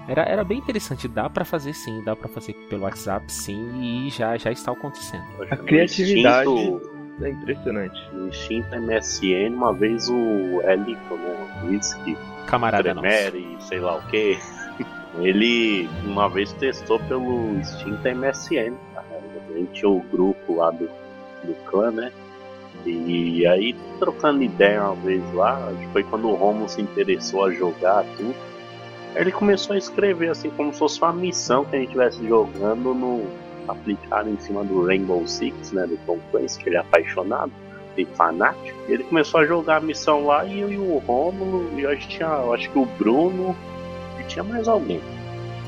Era, 0.08 0.22
era 0.22 0.44
bem 0.44 0.58
interessante, 0.58 1.08
dá 1.08 1.30
pra 1.30 1.44
fazer 1.44 1.72
sim, 1.72 2.02
dá 2.04 2.14
pra 2.14 2.28
fazer 2.28 2.52
pelo 2.68 2.82
WhatsApp 2.82 3.24
sim, 3.32 4.06
e 4.06 4.10
já, 4.10 4.36
já 4.36 4.50
está 4.52 4.72
acontecendo. 4.72 5.24
A 5.50 5.56
criatividade- 5.56 6.48
instinto- 6.50 6.94
É 7.22 7.28
impressionante. 7.30 7.96
No 8.12 8.26
instinto 8.28 8.74
MSN, 8.74 9.54
uma 9.54 9.72
vez 9.72 10.08
o 10.08 10.60
Elito, 10.64 11.14
né? 11.14 11.60
O 11.62 11.66
Whisky, 11.68 12.18
Camarada 12.46 12.92
nosso. 12.92 13.06
Tremere, 13.06 13.56
sei 13.60 13.78
lá 13.78 13.96
o 13.98 14.02
que. 14.08 14.36
Ele 15.22 15.88
uma 16.04 16.28
vez 16.28 16.52
testou 16.54 16.98
pelo 16.98 17.54
instinto 17.54 18.02
MSN. 18.08 18.74
Cara. 18.94 19.06
A 19.48 19.56
gente 19.58 19.72
tinha 19.74 19.88
o 19.88 20.00
grupo 20.00 20.56
lá 20.56 20.72
do, 20.72 20.90
do 21.44 21.54
clã, 21.70 21.92
né? 21.92 22.10
E 22.84 23.46
aí, 23.46 23.74
trocando 24.00 24.42
ideia 24.42 24.82
uma 24.82 24.96
vez 24.96 25.22
lá, 25.34 25.54
acho 25.68 25.78
que 25.78 25.88
foi 25.92 26.02
quando 26.02 26.28
o 26.28 26.34
Romulo 26.34 26.68
se 26.68 26.82
interessou 26.82 27.44
a 27.44 27.52
jogar 27.52 28.04
tudo. 28.16 28.34
Ele 29.14 29.30
começou 29.30 29.74
a 29.74 29.78
escrever 29.78 30.30
assim, 30.30 30.50
como 30.50 30.72
se 30.72 30.78
fosse 30.78 31.00
uma 31.00 31.12
missão 31.12 31.64
que 31.64 31.76
a 31.76 31.78
gente 31.78 31.88
estivesse 31.88 32.26
jogando 32.26 32.94
no. 32.94 33.26
aplicado 33.68 34.28
em 34.28 34.38
cima 34.38 34.64
do 34.64 34.84
Rainbow 34.84 35.26
Six, 35.26 35.72
né? 35.72 35.86
Do 35.86 35.96
Tom 36.06 36.18
Clancy, 36.30 36.58
que 36.58 36.68
ele 36.68 36.76
é 36.76 36.80
apaixonado 36.80 37.52
e 37.96 38.04
fanático. 38.04 38.78
E 38.88 38.92
ele 38.92 39.04
começou 39.04 39.40
a 39.40 39.46
jogar 39.46 39.76
a 39.76 39.80
missão 39.80 40.26
lá 40.26 40.44
e 40.44 40.60
eu 40.60 40.72
e 40.72 40.78
o 40.78 40.98
Romulo, 40.98 41.78
e 41.78 41.86
acho 41.86 42.08
que 42.08 42.16
tinha, 42.16 42.28
acho 42.28 42.70
que 42.70 42.78
o 42.78 42.84
Bruno 42.84 43.54
e 44.20 44.24
tinha 44.24 44.42
mais 44.42 44.66
alguém. 44.68 45.00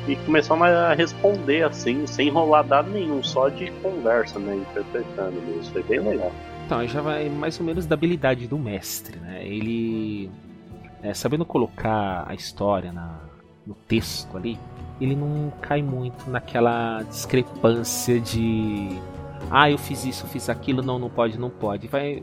e 0.09 0.17
começamos 0.17 0.67
a 0.67 0.95
responder 0.95 1.65
assim, 1.65 2.07
sem 2.07 2.29
enrolar 2.29 2.65
dado 2.65 2.91
nenhum, 2.91 3.23
só 3.23 3.49
de 3.49 3.71
conversa, 3.83 4.39
né? 4.39 4.57
Interpretando 4.57 5.37
isso. 5.61 5.73
Foi 5.73 5.83
bem 5.83 6.01
legal. 6.01 6.33
Então, 6.65 6.87
já 6.87 7.01
vai 7.01 7.29
mais 7.29 7.59
ou 7.61 7.67
menos 7.67 7.87
da 7.87 7.95
habilidade 7.95 8.49
do 8.49 8.59
mestre, 8.59 9.19
né? 9.19 9.47
Ele, 9.47 10.29
é, 11.03 11.15
sabendo 11.15 11.45
colocar 11.45 12.25
a 12.27 12.35
história 12.35 12.93
na, 12.93 13.21
no 13.67 13.75
texto 13.75 14.37
ali, 14.37 14.59
ele 15.01 15.17
não 15.17 15.53
cai 15.61 15.83
muito 15.83 16.31
naquela 16.31 17.03
discrepância 17.03 18.21
de 18.21 18.99
ah, 19.51 19.71
eu 19.71 19.79
fiz 19.79 20.05
isso, 20.05 20.25
eu 20.25 20.29
fiz 20.29 20.49
aquilo, 20.49 20.83
não, 20.83 20.99
não 20.99 21.09
pode, 21.09 21.39
não 21.39 21.51
pode. 21.51 21.87
Vai, 21.87 22.23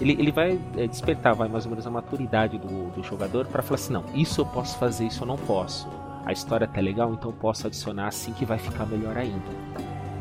ele, 0.00 0.12
ele 0.12 0.30
vai 0.30 0.58
é, 0.76 0.86
despertar 0.86 1.34
vai, 1.34 1.48
mais 1.48 1.64
ou 1.64 1.70
menos 1.70 1.86
a 1.86 1.90
maturidade 1.90 2.58
do, 2.58 2.90
do 2.90 3.02
jogador 3.02 3.46
para 3.46 3.62
falar 3.62 3.76
assim: 3.76 3.92
não, 3.92 4.04
isso 4.14 4.40
eu 4.40 4.46
posso 4.46 4.78
fazer, 4.78 5.06
isso 5.06 5.22
eu 5.22 5.26
não 5.26 5.36
posso. 5.36 5.88
A 6.24 6.32
história 6.32 6.66
tá 6.66 6.80
legal, 6.80 7.12
então 7.12 7.30
eu 7.30 7.36
posso 7.36 7.66
adicionar 7.66 8.08
assim 8.08 8.32
que 8.32 8.44
vai 8.44 8.58
ficar 8.58 8.86
melhor 8.86 9.16
ainda. 9.16 9.50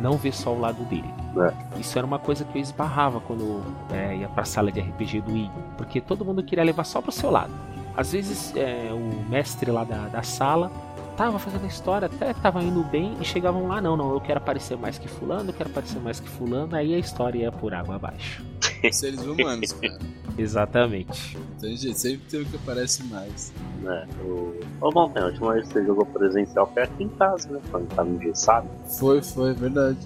Não 0.01 0.13
ver 0.13 0.33
só 0.33 0.53
o 0.53 0.59
lado 0.59 0.81
dele. 0.85 1.13
É. 1.37 1.79
Isso 1.79 1.97
era 1.97 2.07
uma 2.07 2.17
coisa 2.17 2.45
que 2.45 2.57
eu 2.57 2.61
esbarrava 2.61 3.19
quando 3.19 3.61
é, 3.91 4.15
ia 4.15 4.29
pra 4.29 4.45
sala 4.45 4.71
de 4.71 4.79
RPG 4.79 5.21
do 5.21 5.35
Igor, 5.35 5.61
porque 5.77 5.99
todo 5.99 6.23
mundo 6.23 6.41
queria 6.41 6.63
levar 6.63 6.85
só 6.85 7.01
pro 7.01 7.11
seu 7.11 7.29
lado. 7.29 7.51
Às 7.95 8.11
vezes 8.11 8.55
é, 8.55 8.89
o 8.91 9.29
mestre 9.29 9.71
lá 9.71 9.83
da, 9.83 10.07
da 10.07 10.23
sala 10.23 10.71
tava 11.19 11.37
fazendo 11.37 11.65
a 11.65 11.67
história, 11.67 12.05
até 12.05 12.33
tava 12.33 12.63
indo 12.63 12.81
bem, 12.81 13.17
e 13.19 13.25
chegavam 13.25 13.67
lá, 13.67 13.81
não, 13.81 13.97
não, 13.97 14.13
eu 14.13 14.21
quero 14.21 14.37
aparecer 14.37 14.77
mais 14.77 14.97
que 14.97 15.09
fulano, 15.09 15.49
eu 15.49 15.53
quero 15.53 15.69
aparecer 15.69 15.99
mais 15.99 16.17
que 16.17 16.29
fulano, 16.29 16.73
aí 16.73 16.95
a 16.95 16.97
história 16.97 17.39
ia 17.39 17.51
por 17.51 17.73
água 17.73 17.95
abaixo. 17.95 18.41
Seres 18.89 19.19
humanos, 19.25 19.73
cara. 19.73 19.99
Exatamente. 20.39 21.37
Tem 21.59 21.75
jeito, 21.75 21.97
sempre 21.97 22.25
tem 22.29 22.41
o 22.41 22.45
que 22.45 22.55
aparece 22.55 23.03
mais. 23.03 23.51
É, 23.85 24.05
o... 24.23 24.57
Ô, 24.79 24.89
bom, 24.89 25.11
a 25.13 25.25
última 25.25 25.53
vez 25.53 25.67
que 25.67 25.73
você 25.73 25.85
jogou 25.85 26.05
presencial 26.05 26.71
foi 26.73 26.83
aqui 26.83 27.03
em 27.03 27.09
casa, 27.09 27.49
né? 27.49 27.59
Quando 27.69 27.93
tava 27.93 28.09
engessado. 28.09 28.69
Foi, 28.97 29.21
foi, 29.21 29.53
verdade. 29.53 29.99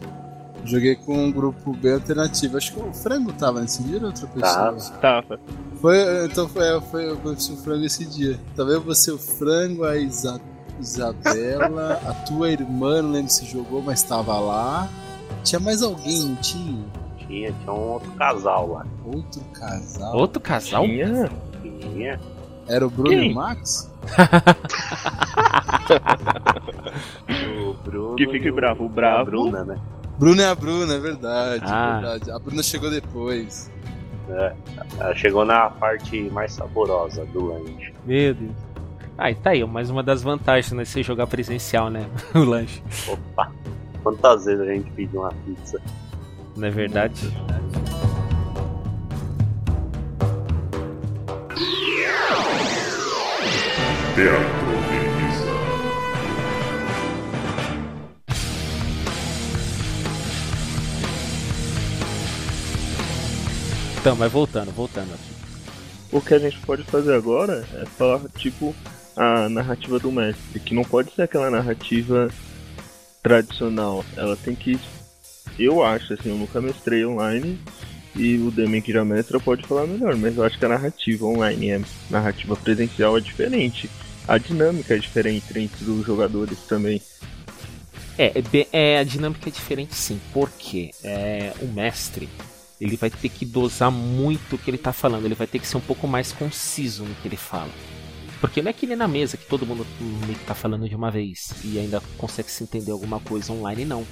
Joguei 0.65 0.95
com 0.95 1.17
um 1.25 1.31
grupo 1.31 1.73
bem 1.73 1.93
alternativo. 1.93 2.55
Acho 2.57 2.73
que 2.73 2.79
o 2.79 2.93
Frango 2.93 3.33
tava 3.33 3.59
nesse 3.61 3.83
dia 3.83 3.99
ou 3.99 4.05
outra 4.05 4.27
pessoa? 4.27 4.75
Tava. 5.01 5.39
Foi, 5.81 6.25
então 6.25 6.47
foi, 6.47 6.81
foi, 6.89 7.09
eu 7.09 7.17
conheci 7.17 7.51
o 7.51 7.57
Frango 7.57 7.85
esse 7.85 8.05
dia. 8.05 8.39
Talvez 8.55 8.81
você, 8.83 9.11
o 9.11 9.17
Frango, 9.17 9.83
a 9.83 9.97
Isa, 9.97 10.39
Isabela, 10.79 11.99
a 12.07 12.13
tua 12.25 12.49
irmã, 12.49 13.01
não 13.01 13.11
lembro 13.11 13.29
se 13.31 13.45
jogou, 13.45 13.81
mas 13.81 14.01
tava 14.03 14.39
lá. 14.39 14.87
Tinha 15.43 15.59
mais 15.59 15.81
alguém, 15.83 16.19
não 16.23 16.35
tinha? 16.37 16.83
Tinha, 17.17 17.51
tinha 17.51 17.73
um 17.73 17.91
outro 17.91 18.11
casal 18.13 18.71
lá. 18.71 18.85
Outro 19.05 19.41
casal? 19.53 20.15
Outro 20.15 20.41
casal? 20.41 20.83
Tinha. 20.85 21.29
Tinha. 21.61 22.19
Era 22.67 22.87
o 22.87 22.89
Bruno 22.89 23.09
Quem? 23.09 23.29
e 23.29 23.31
o 23.33 23.35
Max? 23.35 23.91
O 27.59 27.73
Bruno. 27.83 28.15
Que 28.15 28.27
fique 28.27 28.47
e 28.47 28.51
o- 28.51 28.55
bravo, 28.55 28.83
o 28.83 28.87
A 28.87 28.89
bravo. 28.89 29.25
Bruna, 29.31 29.63
né? 29.63 29.77
Bruno 30.17 30.41
é 30.41 30.45
a 30.47 30.55
Bruna, 30.55 30.93
é 30.95 30.99
verdade, 30.99 31.63
Ah. 31.67 31.97
é 31.97 32.01
verdade. 32.01 32.31
A 32.31 32.39
Bruna 32.39 32.63
chegou 32.63 32.89
depois. 32.89 33.71
Ela 34.99 35.15
chegou 35.15 35.43
na 35.43 35.69
parte 35.69 36.29
mais 36.31 36.53
saborosa 36.53 37.25
do 37.25 37.47
lanche. 37.47 37.93
Meu 38.05 38.33
Deus. 38.33 38.51
Ah, 39.17 39.29
e 39.29 39.35
tá 39.35 39.51
aí, 39.51 39.63
mais 39.65 39.89
uma 39.89 40.01
das 40.01 40.23
vantagens, 40.23 40.71
né? 40.71 40.85
Você 40.85 41.03
jogar 41.03 41.27
presencial, 41.27 41.89
né? 41.89 42.07
o 42.33 42.39
lanche. 42.39 42.81
Opa! 43.07 43.51
Quantas 44.01 44.45
vezes 44.45 44.61
a 44.61 44.65
gente 44.73 44.89
pediu 44.91 45.21
uma 45.21 45.33
pizza? 45.45 45.79
Não 46.55 46.67
é 46.67 46.71
verdade? 46.71 47.31
Teatro 54.15 54.62
Então, 64.03 64.17
mas 64.17 64.29
voltando, 64.33 64.69
voltando 64.73 65.13
aqui. 65.13 65.33
O 66.11 66.19
que 66.19 66.33
a 66.33 66.37
gente 66.37 66.59
pode 66.59 66.83
fazer 66.83 67.13
agora 67.13 67.65
é 67.73 67.85
falar, 67.85 68.19
tipo, 68.37 68.75
a 69.15 69.47
narrativa 69.47 69.97
do 69.97 70.11
mestre, 70.11 70.59
que 70.59 70.75
não 70.75 70.83
pode 70.83 71.15
ser 71.15 71.21
aquela 71.21 71.49
narrativa 71.49 72.29
tradicional. 73.23 74.03
Ela 74.17 74.35
tem 74.35 74.55
que. 74.55 74.77
Eu 75.57 75.81
acho, 75.81 76.15
assim, 76.15 76.31
eu 76.31 76.35
nunca 76.35 76.59
mestrei 76.59 77.05
online 77.05 77.57
e 78.13 78.35
o 78.39 78.51
Demian 78.51 78.81
que 78.81 78.91
já 78.91 79.05
mestra 79.05 79.39
pode 79.39 79.65
falar 79.65 79.87
melhor, 79.87 80.17
mas 80.17 80.35
eu 80.35 80.43
acho 80.43 80.59
que 80.59 80.65
a 80.65 80.69
narrativa 80.69 81.25
online 81.25 81.69
é 81.69 81.81
narrativa 82.09 82.57
presencial 82.57 83.17
é 83.17 83.21
diferente. 83.21 83.89
A 84.27 84.37
dinâmica 84.37 84.95
é 84.95 84.97
diferente 84.97 85.57
entre 85.57 85.89
os 85.89 86.05
jogadores 86.05 86.59
também. 86.67 87.01
É, 88.17 88.37
é, 88.37 88.41
bem- 88.41 88.67
é, 88.73 88.99
a 88.99 89.03
dinâmica 89.05 89.47
é 89.47 89.51
diferente 89.51 89.95
sim, 89.95 90.19
porque 90.33 90.91
é, 91.01 91.53
o 91.61 91.67
mestre 91.67 92.27
ele 92.83 92.97
vai 92.97 93.09
ter 93.09 93.29
que 93.29 93.45
dosar 93.45 93.89
muito 93.89 94.55
o 94.55 94.57
que 94.57 94.69
ele 94.69 94.77
tá 94.77 94.91
falando, 94.91 95.25
ele 95.25 95.35
vai 95.35 95.47
ter 95.47 95.59
que 95.59 95.67
ser 95.67 95.77
um 95.77 95.81
pouco 95.81 96.07
mais 96.07 96.31
conciso 96.33 97.05
no 97.05 97.15
que 97.15 97.27
ele 97.27 97.37
fala. 97.37 97.69
Porque 98.41 98.61
não 98.61 98.69
é 98.69 98.73
que 98.73 98.85
nem 98.85 98.97
na 98.97 99.07
mesa 99.07 99.37
que 99.37 99.45
todo 99.45 99.65
mundo 99.65 99.87
meio 100.25 100.37
que 100.37 100.45
tá 100.45 100.53
falando 100.53 100.89
de 100.89 100.95
uma 100.95 101.09
vez 101.09 101.53
e 101.63 101.79
ainda 101.79 102.01
consegue 102.17 102.51
se 102.51 102.61
entender 102.61 102.91
alguma 102.91 103.19
coisa 103.21 103.53
online, 103.53 103.85
não. 103.85 104.05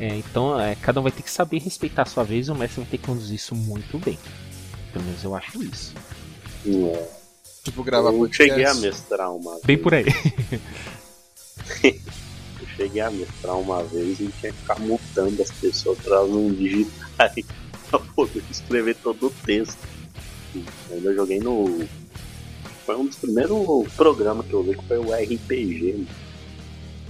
É, 0.00 0.16
então 0.16 0.58
é, 0.58 0.74
cada 0.74 0.98
um 0.98 1.02
vai 1.02 1.12
ter 1.12 1.22
que 1.22 1.30
saber 1.30 1.58
respeitar 1.58 2.02
a 2.02 2.06
sua 2.06 2.24
vez 2.24 2.48
e 2.48 2.50
o 2.50 2.54
mestre 2.54 2.80
vai 2.80 2.90
ter 2.90 2.98
que 2.98 3.04
conduzir 3.04 3.36
isso 3.36 3.54
muito 3.54 3.98
bem. 3.98 4.18
Pelo 4.92 5.04
menos 5.04 5.22
eu 5.22 5.34
acho 5.36 5.62
isso. 5.62 5.94
É. 6.66 7.08
Tipo, 7.64 7.84
gravar 7.84 8.10
Eu 8.10 8.18
podcast. 8.18 8.50
cheguei 8.50 8.64
a 8.64 8.74
mestrar 8.74 9.30
uma 9.30 9.52
Bem 9.62 9.76
vez. 9.76 9.82
por 9.82 9.94
aí. 9.94 10.06
Eu 12.60 12.66
cheguei 12.76 13.02
a 13.02 13.10
mestrar 13.10 13.56
uma 13.56 13.82
vez 13.84 14.20
e 14.20 14.28
tinha 14.40 14.52
que 14.52 14.58
ficar 14.58 14.78
mutando 14.80 15.42
as 15.42 15.50
pessoas 15.50 15.98
pra 15.98 16.16
elas 16.16 16.30
não 16.30 16.50
digitarem 16.52 17.44
pra 17.90 17.98
poder 17.98 18.42
escrever 18.50 18.96
todo 18.96 19.26
o 19.26 19.30
texto. 19.44 19.78
E 20.54 20.64
ainda 20.90 21.14
joguei 21.14 21.40
no. 21.40 21.86
Foi 22.84 22.96
um 22.96 23.06
dos 23.06 23.16
primeiros 23.16 23.92
programas 23.94 24.46
que 24.46 24.54
eu 24.54 24.62
vi 24.62 24.76
que 24.76 24.84
foi 24.84 24.98
o 24.98 25.12
RPG. 25.12 26.06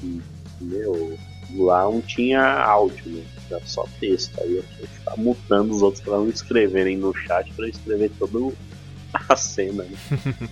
E, 0.02 0.20
meu, 0.60 1.18
lá 1.54 1.84
não 1.84 2.00
tinha 2.00 2.42
áudio, 2.42 3.02
né? 3.06 3.24
Era 3.50 3.66
só 3.66 3.86
texto. 4.00 4.32
Aí 4.40 4.56
eu 4.56 4.62
tinha 4.62 4.88
que 4.88 4.98
ficar 4.98 5.16
mutando 5.16 5.74
os 5.74 5.82
outros 5.82 6.02
pra 6.02 6.16
não 6.16 6.28
escreverem 6.28 6.96
no 6.96 7.14
chat 7.14 7.50
pra 7.52 7.66
eu 7.66 7.70
escrever 7.70 8.10
toda 8.18 8.54
a 9.28 9.36
cena, 9.36 9.84
né? 9.84 9.96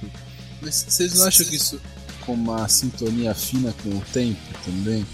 Mas 0.62 0.86
vocês 0.88 1.18
não 1.18 1.26
acham 1.26 1.46
que 1.46 1.56
isso 1.56 1.80
com 2.24 2.32
uma 2.32 2.66
sintonia 2.68 3.34
fina 3.34 3.74
com 3.82 3.90
o 3.90 4.00
tempo 4.12 4.40
também? 4.64 5.06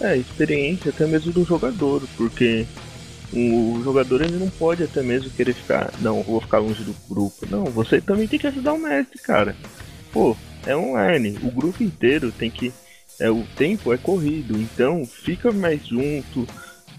É, 0.00 0.16
experiência 0.16 0.90
até 0.90 1.06
mesmo 1.06 1.32
do 1.32 1.44
jogador, 1.44 2.02
porque 2.16 2.66
o 3.32 3.80
jogador 3.82 4.22
ele 4.22 4.36
não 4.38 4.48
pode 4.48 4.82
até 4.82 5.02
mesmo 5.02 5.30
querer 5.30 5.54
ficar, 5.54 5.92
não, 6.00 6.22
vou 6.22 6.40
ficar 6.40 6.58
longe 6.58 6.82
do 6.84 6.94
grupo. 7.08 7.46
Não, 7.50 7.64
você 7.64 8.00
também 8.00 8.26
tem 8.28 8.38
que 8.38 8.46
ajudar 8.46 8.72
o 8.72 8.78
mestre, 8.78 9.18
cara. 9.18 9.56
Pô, 10.12 10.36
é 10.64 10.76
online, 10.76 11.38
o 11.42 11.50
grupo 11.50 11.82
inteiro 11.82 12.32
tem 12.32 12.50
que. 12.50 12.72
É, 13.18 13.30
o 13.30 13.44
tempo 13.56 13.92
é 13.92 13.96
corrido, 13.98 14.60
então 14.60 15.06
fica 15.06 15.50
mais 15.52 15.86
junto. 15.86 16.46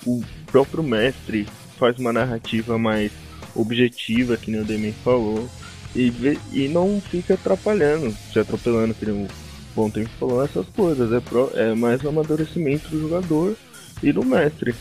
O 0.06 0.24
próprio 0.48 0.84
mestre 0.84 1.48
faz 1.78 1.98
uma 2.00 2.12
narrativa 2.14 2.78
mais 2.78 3.12
objetiva, 3.56 4.38
que 4.38 4.50
nem 4.52 4.62
o 4.62 4.66
Demi 4.66 4.94
falou, 5.04 5.48
e, 5.96 6.12
e 6.52 6.68
não 6.68 7.02
fica 7.02 7.34
atrapalhando, 7.36 8.16
se 8.32 8.40
atropelando, 8.40 8.94
que 8.94 9.06
nem 9.06 9.26
o 9.26 9.28
Bom 9.76 9.90
Tempo 9.90 10.10
falou, 10.20 10.44
essas 10.44 10.66
coisas. 10.70 11.12
É, 11.12 11.20
pro- 11.20 11.52
é 11.54 11.74
mais 11.74 12.04
o 12.04 12.10
amadurecimento 12.10 12.90
do 12.90 13.00
jogador 13.02 13.56
e 14.02 14.12
do 14.12 14.24
mestre. 14.24 14.76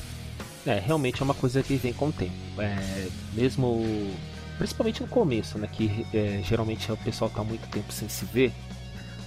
É, 0.66 0.80
realmente 0.80 1.22
é 1.22 1.24
uma 1.24 1.34
coisa 1.34 1.62
que 1.62 1.76
vem 1.76 1.92
com 1.92 2.08
o 2.08 2.12
tempo. 2.12 2.34
É, 2.58 3.08
mesmo. 3.32 4.12
Principalmente 4.58 5.02
no 5.02 5.08
começo, 5.08 5.58
né? 5.58 5.68
Que 5.70 6.06
é, 6.12 6.40
geralmente 6.42 6.90
o 6.90 6.96
pessoal 6.96 7.30
tá 7.30 7.44
muito 7.44 7.68
tempo 7.68 7.92
sem 7.92 8.08
se 8.08 8.24
ver. 8.24 8.52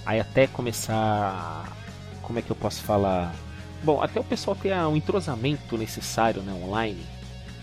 Aí 0.04 0.20
até 0.20 0.46
começar. 0.46 1.76
Como 2.22 2.38
é 2.38 2.42
que 2.42 2.50
eu 2.50 2.56
posso 2.56 2.82
falar? 2.82 3.34
Bom, 3.82 4.02
até 4.02 4.20
o 4.20 4.24
pessoal 4.24 4.54
ter 4.54 4.72
ah, 4.72 4.86
um 4.86 4.96
entrosamento 4.96 5.78
necessário 5.78 6.42
né, 6.42 6.52
online. 6.52 7.00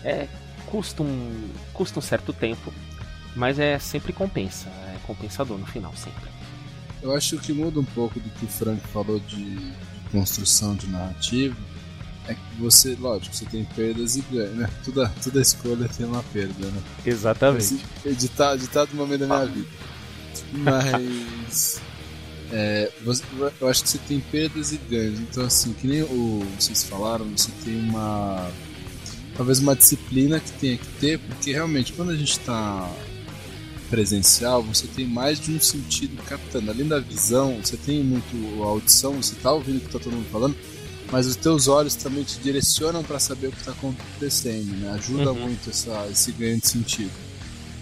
É, 0.04 0.26
custa, 0.66 1.02
um, 1.02 1.48
custa 1.72 2.00
um 2.00 2.02
certo 2.02 2.32
tempo. 2.32 2.72
Mas 3.36 3.60
é 3.60 3.78
sempre 3.78 4.12
compensa. 4.12 4.68
É 4.68 4.96
compensador 5.06 5.56
no 5.56 5.66
final, 5.66 5.94
sempre. 5.94 6.28
Eu 7.00 7.14
acho 7.14 7.38
que 7.38 7.52
muda 7.52 7.78
um 7.78 7.84
pouco 7.84 8.18
do 8.18 8.28
que 8.30 8.44
o 8.44 8.48
Frank 8.48 8.80
falou 8.88 9.20
de, 9.20 9.54
de 9.54 9.72
construção 10.10 10.74
de 10.74 10.88
narrativa 10.88 11.56
é 12.28 12.34
que 12.34 12.60
você, 12.60 12.94
lógico, 13.00 13.34
você 13.34 13.46
tem 13.46 13.64
perdas 13.64 14.16
e 14.16 14.20
ganhos, 14.30 14.54
né? 14.54 14.70
Toda, 14.84 15.08
toda 15.22 15.40
escolha 15.40 15.88
tem 15.88 16.06
uma 16.06 16.22
perda, 16.24 16.66
né? 16.66 16.82
Exatamente. 17.04 17.64
Esse 17.64 17.80
editado, 18.04 18.62
editado 18.62 18.90
no 18.92 18.98
momento 18.98 19.20
da 19.20 19.26
minha 19.26 19.46
vida. 19.46 19.68
Mas. 20.52 21.80
é, 22.52 22.92
eu 23.60 23.68
acho 23.68 23.82
que 23.82 23.88
você 23.88 23.98
tem 23.98 24.20
perdas 24.20 24.72
e 24.72 24.76
ganhos. 24.76 25.18
Então, 25.20 25.44
assim, 25.44 25.72
que 25.72 25.86
nem 25.86 26.02
o, 26.02 26.46
vocês 26.58 26.84
falaram, 26.84 27.24
você 27.34 27.50
tem 27.64 27.80
uma. 27.80 28.50
Talvez 29.34 29.60
uma 29.60 29.74
disciplina 29.74 30.38
que 30.38 30.52
tenha 30.52 30.76
que 30.76 30.86
ter, 31.00 31.18
porque 31.18 31.52
realmente 31.52 31.92
quando 31.92 32.10
a 32.10 32.16
gente 32.16 32.38
tá 32.40 32.92
presencial, 33.88 34.62
você 34.62 34.86
tem 34.86 35.06
mais 35.06 35.40
de 35.40 35.52
um 35.52 35.60
sentido 35.60 36.20
captando. 36.24 36.70
Além 36.70 36.86
da 36.86 36.98
visão, 36.98 37.58
você 37.62 37.76
tem 37.76 38.02
muito 38.02 38.62
a 38.62 38.66
audição, 38.66 39.14
você 39.14 39.34
está 39.34 39.52
ouvindo 39.52 39.78
o 39.78 39.80
que 39.80 39.86
está 39.86 39.98
todo 39.98 40.12
mundo 40.12 40.28
falando, 40.30 40.56
mas 41.10 41.26
os 41.26 41.36
teus 41.36 41.68
olhos 41.68 41.94
também 41.94 42.22
te 42.24 42.38
direcionam 42.38 43.02
para 43.02 43.18
saber 43.18 43.48
o 43.48 43.52
que 43.52 43.58
está 43.58 43.72
acontecendo, 43.72 44.76
né? 44.78 44.90
Ajuda 44.92 45.32
Uhum. 45.32 45.40
muito 45.40 45.70
essa, 45.70 46.06
esse 46.10 46.32
ganho 46.32 46.58
de 46.60 46.66
sentido. 46.68 47.10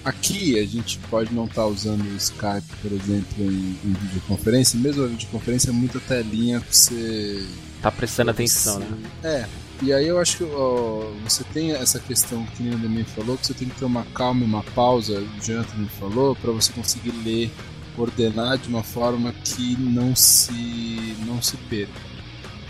Aqui 0.04 0.56
a 0.60 0.64
gente 0.64 0.98
pode 1.10 1.34
não 1.34 1.46
estar 1.46 1.66
usando 1.66 2.02
o 2.04 2.16
Skype, 2.16 2.76
por 2.80 2.92
exemplo, 2.92 3.26
em, 3.42 3.76
em 3.84 3.92
videoconferência, 3.92 4.78
mesmo 4.78 5.02
a 5.04 5.08
videoconferência 5.08 5.70
é 5.70 5.72
muita 5.72 5.98
telinha 5.98 6.60
pra 6.60 6.72
você 6.72 7.44
Tá 7.82 7.90
prestando 7.90 8.30
atenção, 8.30 8.78
né? 8.78 8.96
é, 9.24 9.46
e 9.82 9.92
aí 9.92 10.06
eu 10.06 10.18
acho 10.20 10.38
que 10.38 10.44
ó, 10.44 11.10
você 11.24 11.42
tem 11.52 11.72
essa 11.72 11.98
questão 11.98 12.46
que 12.56 12.68
o 12.68 12.78
Demi 12.78 13.02
falou, 13.04 13.36
que 13.36 13.46
você 13.48 13.54
tem 13.54 13.68
que 13.68 13.74
ter 13.76 13.84
uma 13.84 14.04
calma 14.04 14.42
e 14.42 14.44
uma 14.44 14.62
pausa, 14.62 15.18
o 15.20 15.44
Jonathan 15.44 15.76
me 15.76 15.88
falou, 15.88 16.36
para 16.36 16.52
você 16.52 16.72
conseguir 16.72 17.10
ler, 17.24 17.50
ordenar 17.98 18.58
de 18.58 18.68
uma 18.68 18.82
forma 18.84 19.32
que 19.44 19.76
não 19.76 20.14
se 20.14 21.16
não 21.26 21.42
se 21.42 21.56
perca. 21.56 21.92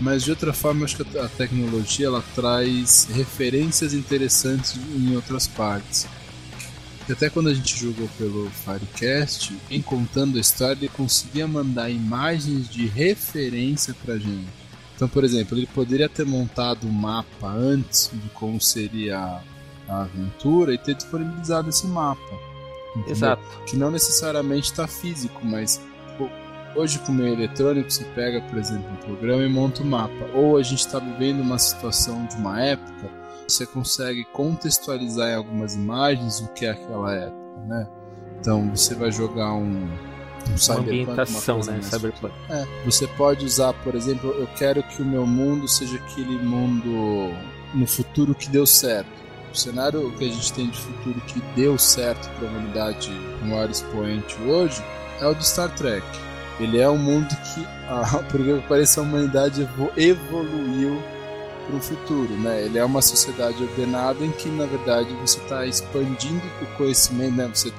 Mas 0.00 0.24
de 0.24 0.30
outra 0.30 0.52
forma, 0.52 0.84
acho 0.84 0.96
que 0.96 1.18
a 1.18 1.28
tecnologia 1.28 2.06
ela 2.06 2.22
traz 2.34 3.08
referências 3.10 3.94
interessantes 3.94 4.76
em 4.94 5.16
outras 5.16 5.46
partes. 5.46 6.06
E 7.08 7.12
até 7.12 7.30
quando 7.30 7.48
a 7.48 7.54
gente 7.54 7.78
jogou 7.78 8.08
pelo 8.18 8.50
Firecast, 8.50 9.56
em 9.70 9.80
contando 9.80 10.36
a 10.36 10.40
história, 10.40 10.76
ele 10.80 10.88
conseguia 10.88 11.46
mandar 11.46 11.88
imagens 11.88 12.68
de 12.68 12.86
referência 12.86 13.94
pra 14.04 14.18
gente. 14.18 14.48
Então, 14.94 15.08
por 15.08 15.24
exemplo, 15.24 15.56
ele 15.56 15.66
poderia 15.66 16.08
ter 16.08 16.26
montado 16.26 16.86
um 16.86 16.90
mapa 16.90 17.48
antes 17.48 18.10
de 18.12 18.28
como 18.30 18.60
seria 18.60 19.40
a 19.88 20.02
aventura 20.02 20.74
e 20.74 20.78
ter 20.78 20.94
disponibilizado 20.94 21.68
esse 21.68 21.86
mapa. 21.86 22.20
entendeu? 22.90 23.12
Exato. 23.12 23.42
Que 23.66 23.76
não 23.76 23.90
necessariamente 23.90 24.70
está 24.70 24.88
físico, 24.88 25.40
mas 25.44 25.80
hoje 26.76 26.98
com 27.00 27.12
o 27.12 27.14
meio 27.14 27.32
eletrônico 27.32 27.90
você 27.90 28.04
pega, 28.04 28.40
por 28.42 28.58
exemplo, 28.58 28.90
um 28.92 28.96
programa 28.96 29.42
e 29.42 29.48
monta 29.48 29.82
o 29.82 29.86
mapa. 29.86 30.30
Ou 30.34 30.56
a 30.56 30.62
gente 30.62 30.80
está 30.80 30.98
vivendo 30.98 31.40
uma 31.40 31.58
situação 31.58 32.26
de 32.26 32.36
uma 32.36 32.60
época, 32.60 33.10
você 33.48 33.66
consegue 33.66 34.24
contextualizar 34.32 35.30
em 35.30 35.34
algumas 35.34 35.74
imagens 35.74 36.40
o 36.40 36.48
que 36.52 36.66
é 36.66 36.70
aquela 36.70 37.14
época, 37.14 37.60
né? 37.66 37.88
Então 38.38 38.70
você 38.74 38.94
vai 38.94 39.10
jogar 39.10 39.54
um, 39.54 39.62
um 39.64 39.88
Uma 40.46 40.58
cyberpunk, 40.58 40.90
ambientação, 40.90 41.58
né? 41.60 41.80
Cyberpunk. 41.82 42.34
é, 42.50 42.66
você 42.84 43.06
pode 43.08 43.44
usar, 43.44 43.72
por 43.72 43.94
exemplo, 43.94 44.30
eu 44.30 44.46
quero 44.58 44.82
que 44.82 45.02
o 45.02 45.04
meu 45.04 45.26
mundo 45.26 45.66
seja 45.66 45.96
aquele 45.96 46.38
mundo 46.38 47.34
no 47.74 47.86
futuro 47.86 48.34
que 48.34 48.48
deu 48.48 48.66
certo. 48.66 49.26
O 49.52 49.56
cenário 49.56 50.12
que 50.12 50.24
a 50.24 50.28
gente 50.28 50.52
tem 50.52 50.68
de 50.68 50.78
futuro 50.78 51.20
que 51.22 51.40
deu 51.54 51.78
certo 51.78 52.28
para 52.36 52.46
a 52.46 52.50
humanidade, 52.50 53.10
o 53.42 53.46
maior 53.46 53.70
expoente 53.70 54.36
hoje, 54.42 54.82
é 55.20 55.26
o 55.26 55.34
do 55.34 55.42
Star 55.42 55.74
Trek. 55.74 56.04
Ele 56.58 56.78
é 56.78 56.88
um 56.88 56.98
mundo 56.98 57.28
que, 57.28 57.66
ah, 57.88 58.22
por 58.30 58.42
que 58.42 58.62
parece, 58.68 58.98
a 58.98 59.02
humanidade 59.02 59.62
evo- 59.62 59.92
evoluiu 59.96 61.02
para 61.66 61.76
o 61.76 61.80
futuro, 61.80 62.32
né? 62.38 62.64
Ele 62.64 62.78
é 62.78 62.84
uma 62.84 63.02
sociedade 63.02 63.62
ordenada 63.62 64.24
em 64.24 64.30
que, 64.32 64.48
na 64.48 64.66
verdade, 64.66 65.12
você 65.16 65.38
está 65.40 65.66
expandindo 65.66 66.42
o 66.62 66.66
conhecimento, 66.76 67.36
né? 67.36 67.50
Você, 67.52 67.72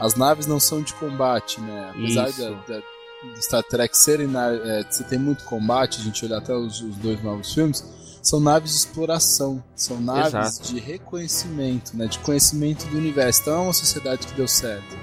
as 0.00 0.14
naves 0.16 0.46
não 0.46 0.58
são 0.58 0.82
de 0.82 0.92
combate, 0.94 1.60
né? 1.60 1.90
Apesar 1.94 2.28
Isso. 2.28 2.40
da, 2.40 2.50
da, 2.74 2.78
do 2.78 3.42
Star 3.42 3.62
Trek 3.62 3.96
serem 3.96 4.26
na, 4.26 4.48
é, 4.50 4.84
você 4.88 5.04
tem 5.04 5.18
muito 5.18 5.44
combate, 5.44 6.00
a 6.00 6.04
gente 6.04 6.24
olhar 6.24 6.38
até 6.38 6.54
os, 6.54 6.80
os 6.80 6.96
dois 6.96 7.22
novos 7.22 7.52
filmes, 7.54 7.84
são 8.22 8.40
naves 8.40 8.70
de 8.70 8.78
exploração, 8.78 9.62
são 9.76 10.00
naves 10.00 10.34
Exato. 10.34 10.72
de 10.72 10.80
reconhecimento, 10.80 11.94
né, 11.96 12.06
de 12.06 12.18
conhecimento 12.20 12.86
do 12.86 12.96
universo. 12.96 13.42
Então 13.42 13.54
é 13.54 13.60
uma 13.60 13.72
sociedade 13.72 14.26
que 14.26 14.34
deu 14.34 14.48
certo. 14.48 14.96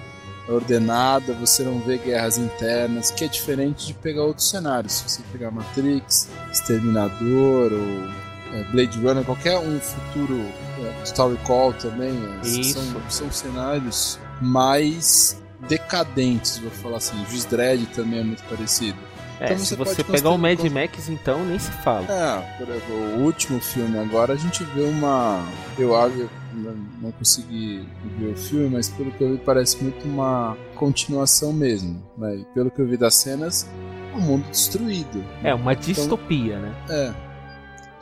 Ordenada, 0.53 1.33
você 1.33 1.63
não 1.63 1.79
vê 1.79 1.97
guerras 1.97 2.37
internas, 2.37 3.11
que 3.11 3.25
é 3.25 3.27
diferente 3.27 3.87
de 3.87 3.93
pegar 3.93 4.23
outros 4.23 4.49
cenários. 4.49 4.93
Se 4.93 5.03
você 5.09 5.21
pegar 5.31 5.51
Matrix, 5.51 6.29
Exterminador 6.51 7.71
ou 7.73 8.57
é, 8.57 8.63
Blade 8.71 8.99
Runner, 8.99 9.23
qualquer 9.23 9.57
um 9.57 9.79
futuro, 9.79 10.39
é, 10.79 11.03
Story 11.03 11.37
Call 11.45 11.73
também, 11.73 12.11
é, 12.41 12.63
são, 12.63 12.83
são 13.09 13.31
cenários 13.31 14.19
mais 14.41 15.41
decadentes, 15.67 16.57
vou 16.57 16.71
falar 16.71 16.97
assim. 16.97 17.23
Juiz 17.29 17.45
Dredd 17.45 17.85
também 17.95 18.19
é 18.19 18.23
muito 18.23 18.43
parecido. 18.43 18.97
É, 19.39 19.45
Então 19.45 19.57
se 19.59 19.75
você 19.75 19.95
você 19.95 20.03
pode 20.03 20.17
pegar 20.17 20.29
o 20.31 20.37
Mad 20.37 20.59
Max, 20.65 21.09
então, 21.09 21.43
nem 21.45 21.57
se 21.57 21.71
fala. 21.83 22.05
É, 22.09 22.57
por 22.57 22.69
exemplo, 22.69 22.95
o 23.17 23.23
último 23.23 23.59
filme 23.59 23.97
agora 23.97 24.33
a 24.33 24.37
gente 24.37 24.63
vê 24.65 24.83
uma. 24.83 25.43
Eu 25.77 25.95
acho. 25.99 26.29
Não, 26.53 26.75
não 27.01 27.11
consegui 27.11 27.87
ver 28.17 28.33
o 28.33 28.35
filme, 28.37 28.69
mas 28.69 28.89
pelo 28.89 29.11
que 29.11 29.23
eu 29.23 29.31
vi 29.31 29.37
parece 29.43 29.81
muito 29.83 30.05
uma 30.07 30.57
continuação 30.75 31.53
mesmo. 31.53 32.03
Né? 32.17 32.37
E 32.37 32.45
pelo 32.53 32.69
que 32.71 32.81
eu 32.81 32.87
vi 32.87 32.97
das 32.97 33.15
cenas, 33.15 33.69
é 34.13 34.15
um 34.17 34.21
mundo 34.21 34.47
destruído. 34.49 35.23
É, 35.43 35.53
uma 35.53 35.73
distopia, 35.75 36.59
né? 36.59 36.75
É. 36.89 37.31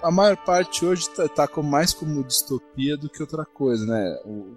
A 0.01 0.09
maior 0.11 0.37
parte 0.37 0.85
hoje 0.85 1.09
tá, 1.09 1.27
tá 1.27 1.47
com- 1.47 1.61
mais 1.61 1.93
como 1.93 2.23
distopia 2.23 2.95
do 2.97 3.09
que 3.09 3.21
outra 3.21 3.43
coisa, 3.45 3.85
né? 3.85 4.17
O, 4.25 4.55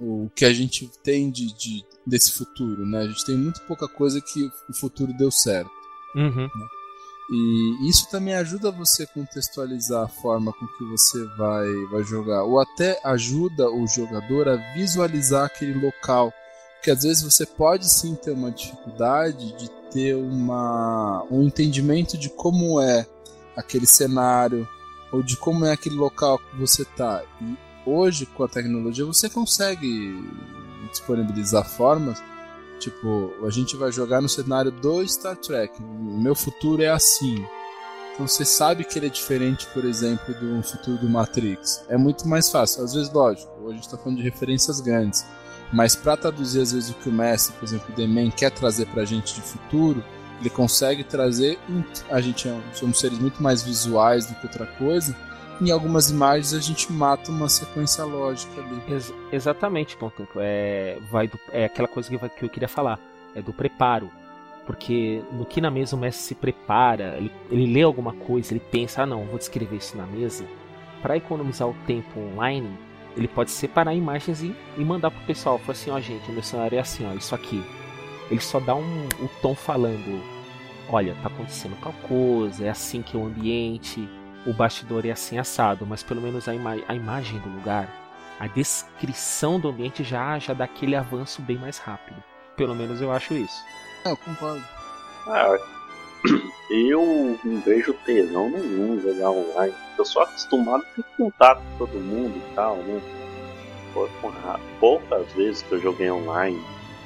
o 0.00 0.30
que 0.34 0.44
a 0.44 0.52
gente 0.52 0.90
tem 1.02 1.30
de, 1.30 1.46
de- 1.56 1.84
desse 2.06 2.32
futuro, 2.32 2.84
né? 2.84 2.98
A 3.00 3.06
gente 3.06 3.24
tem 3.24 3.36
muito 3.36 3.60
pouca 3.62 3.88
coisa 3.88 4.20
que 4.20 4.50
o 4.68 4.74
futuro 4.74 5.12
deu 5.14 5.30
certo. 5.30 5.70
Uhum. 6.14 6.48
E 7.30 7.88
isso 7.88 8.10
também 8.10 8.34
ajuda 8.34 8.70
você 8.70 9.04
a 9.04 9.06
contextualizar 9.06 10.04
a 10.04 10.08
forma 10.08 10.52
com 10.52 10.66
que 10.66 10.84
você 10.84 11.24
vai, 11.36 11.66
vai 11.90 12.02
jogar, 12.02 12.44
ou 12.44 12.60
até 12.60 13.00
ajuda 13.04 13.70
o 13.70 13.86
jogador 13.86 14.48
a 14.48 14.56
visualizar 14.74 15.46
aquele 15.46 15.74
local. 15.74 16.32
Porque 16.74 16.90
às 16.90 17.04
vezes 17.04 17.22
você 17.22 17.46
pode 17.46 17.88
sim 17.88 18.14
ter 18.16 18.32
uma 18.32 18.50
dificuldade 18.50 19.56
de 19.56 19.70
ter 19.92 20.16
uma, 20.16 21.24
um 21.30 21.42
entendimento 21.42 22.18
de 22.18 22.28
como 22.28 22.80
é 22.80 23.06
aquele 23.56 23.86
cenário, 23.86 24.68
ou 25.12 25.22
de 25.22 25.36
como 25.36 25.64
é 25.64 25.72
aquele 25.72 25.94
local 25.94 26.38
que 26.38 26.56
você 26.56 26.82
está. 26.82 27.22
E 27.40 27.56
hoje, 27.86 28.26
com 28.26 28.42
a 28.42 28.48
tecnologia, 28.48 29.04
você 29.04 29.28
consegue 29.28 30.12
disponibilizar 30.90 31.64
formas 31.68 32.20
Tipo, 32.82 33.32
a 33.46 33.50
gente 33.50 33.76
vai 33.76 33.92
jogar 33.92 34.20
no 34.20 34.28
cenário 34.28 34.72
do 34.72 35.06
Star 35.06 35.36
Trek. 35.36 35.80
O 35.80 36.20
meu 36.20 36.34
futuro 36.34 36.82
é 36.82 36.88
assim. 36.88 37.46
Então 38.12 38.26
você 38.26 38.44
sabe 38.44 38.82
que 38.82 38.98
ele 38.98 39.06
é 39.06 39.08
diferente, 39.08 39.68
por 39.68 39.84
exemplo, 39.84 40.34
do 40.34 40.60
futuro 40.64 40.98
do 40.98 41.08
Matrix. 41.08 41.84
É 41.88 41.96
muito 41.96 42.26
mais 42.26 42.50
fácil. 42.50 42.82
Às 42.82 42.92
vezes, 42.92 43.12
lógico, 43.12 43.52
hoje 43.60 43.68
a 43.68 43.74
gente 43.74 43.84
está 43.84 43.96
falando 43.96 44.16
de 44.16 44.24
referências 44.24 44.80
grandes. 44.80 45.24
Mas 45.72 45.94
para 45.94 46.16
traduzir, 46.16 46.60
às 46.60 46.72
vezes, 46.72 46.90
o 46.90 46.94
que 46.94 47.08
o 47.08 47.12
mestre, 47.12 47.54
por 47.54 47.64
exemplo, 47.64 47.86
o 47.88 47.94
The 47.94 48.06
Man, 48.08 48.30
quer 48.32 48.50
trazer 48.50 48.86
pra 48.86 49.04
gente 49.04 49.36
de 49.36 49.40
futuro, 49.40 50.04
ele 50.40 50.50
consegue 50.50 51.04
trazer. 51.04 51.56
A 52.10 52.20
gente 52.20 52.48
é, 52.48 52.60
somos 52.74 52.98
seres 52.98 53.18
muito 53.20 53.40
mais 53.40 53.62
visuais 53.62 54.26
do 54.26 54.34
que 54.34 54.46
outra 54.46 54.66
coisa. 54.66 55.16
Em 55.64 55.70
algumas 55.70 56.10
imagens 56.10 56.52
a 56.54 56.58
gente 56.60 56.92
mata 56.92 57.30
uma 57.30 57.48
sequência 57.48 58.04
lógica 58.04 58.60
ali. 58.60 58.82
Ex- 58.88 59.14
exatamente, 59.30 59.96
ponto. 59.96 60.26
É, 60.36 60.98
vai 61.08 61.28
do- 61.28 61.38
é 61.52 61.66
aquela 61.66 61.86
coisa 61.86 62.08
que, 62.10 62.16
vai- 62.16 62.28
que 62.28 62.44
eu 62.44 62.48
queria 62.48 62.66
falar. 62.68 62.98
É 63.32 63.40
do 63.40 63.52
preparo. 63.52 64.10
Porque 64.66 65.22
no 65.32 65.44
que 65.44 65.60
na 65.60 65.70
mesa 65.70 65.94
o 65.94 65.98
mestre 65.98 66.22
se 66.24 66.34
prepara, 66.34 67.14
ele, 67.16 67.30
ele 67.50 67.72
lê 67.72 67.82
alguma 67.82 68.12
coisa, 68.12 68.52
ele 68.52 68.60
pensa, 68.60 69.02
ah 69.02 69.06
não, 69.06 69.24
vou 69.26 69.38
descrever 69.38 69.76
isso 69.76 69.96
na 69.96 70.06
mesa. 70.06 70.44
Para 71.00 71.16
economizar 71.16 71.68
o 71.68 71.74
tempo 71.86 72.18
online, 72.18 72.68
ele 73.16 73.28
pode 73.28 73.50
separar 73.52 73.94
imagens 73.94 74.42
e, 74.42 74.54
e 74.76 74.84
mandar 74.84 75.10
pro 75.12 75.20
pessoal. 75.26 75.58
Falar 75.58 75.72
assim, 75.72 75.90
ó 75.90 76.00
gente, 76.00 76.28
o 76.28 76.32
meu 76.32 76.42
cenário 76.42 76.76
é 76.76 76.80
assim, 76.80 77.04
ó, 77.08 77.14
isso 77.14 77.34
aqui. 77.34 77.62
Ele 78.30 78.40
só 78.40 78.58
dá 78.58 78.74
um, 78.74 79.04
um 79.20 79.28
tom 79.40 79.54
falando, 79.54 80.20
olha, 80.88 81.14
tá 81.22 81.28
acontecendo 81.28 81.76
tal 81.82 81.92
coisa, 82.08 82.64
é 82.64 82.68
assim 82.70 83.00
que 83.02 83.16
é 83.16 83.20
o 83.20 83.26
ambiente, 83.26 84.08
o 84.46 84.52
bastidor 84.52 85.06
é 85.06 85.10
assim 85.10 85.38
assado, 85.38 85.86
mas 85.86 86.02
pelo 86.02 86.20
menos 86.20 86.48
a, 86.48 86.54
ima 86.54 86.76
a 86.88 86.94
imagem 86.94 87.38
do 87.40 87.48
lugar, 87.48 87.88
a 88.38 88.46
descrição 88.46 89.60
do 89.60 89.68
ambiente 89.68 90.02
já, 90.02 90.38
já 90.38 90.52
dá 90.52 90.64
aquele 90.64 90.96
avanço 90.96 91.40
bem 91.42 91.56
mais 91.56 91.78
rápido. 91.78 92.22
Pelo 92.56 92.74
menos 92.74 93.00
eu 93.00 93.12
acho 93.12 93.34
isso. 93.34 93.62
É, 94.04 94.10
eu 94.10 94.16
concordo. 94.16 94.64
Ah, 95.26 95.56
eu 96.70 97.38
não 97.44 97.60
vejo 97.60 97.94
tesão 98.04 98.50
nenhum 98.50 99.00
jogar 99.00 99.30
online. 99.30 99.74
Eu 99.96 100.04
sou 100.04 100.22
acostumado 100.22 100.82
a 100.82 100.94
ter 100.96 101.04
contato 101.16 101.62
com 101.78 101.86
todo 101.86 102.00
mundo 102.00 102.36
e 102.36 102.54
tal, 102.54 102.76
né? 102.76 103.00
Poucas 104.80 105.30
vezes 105.34 105.62
que 105.62 105.72
eu 105.72 105.80
joguei 105.80 106.10
online 106.10 106.60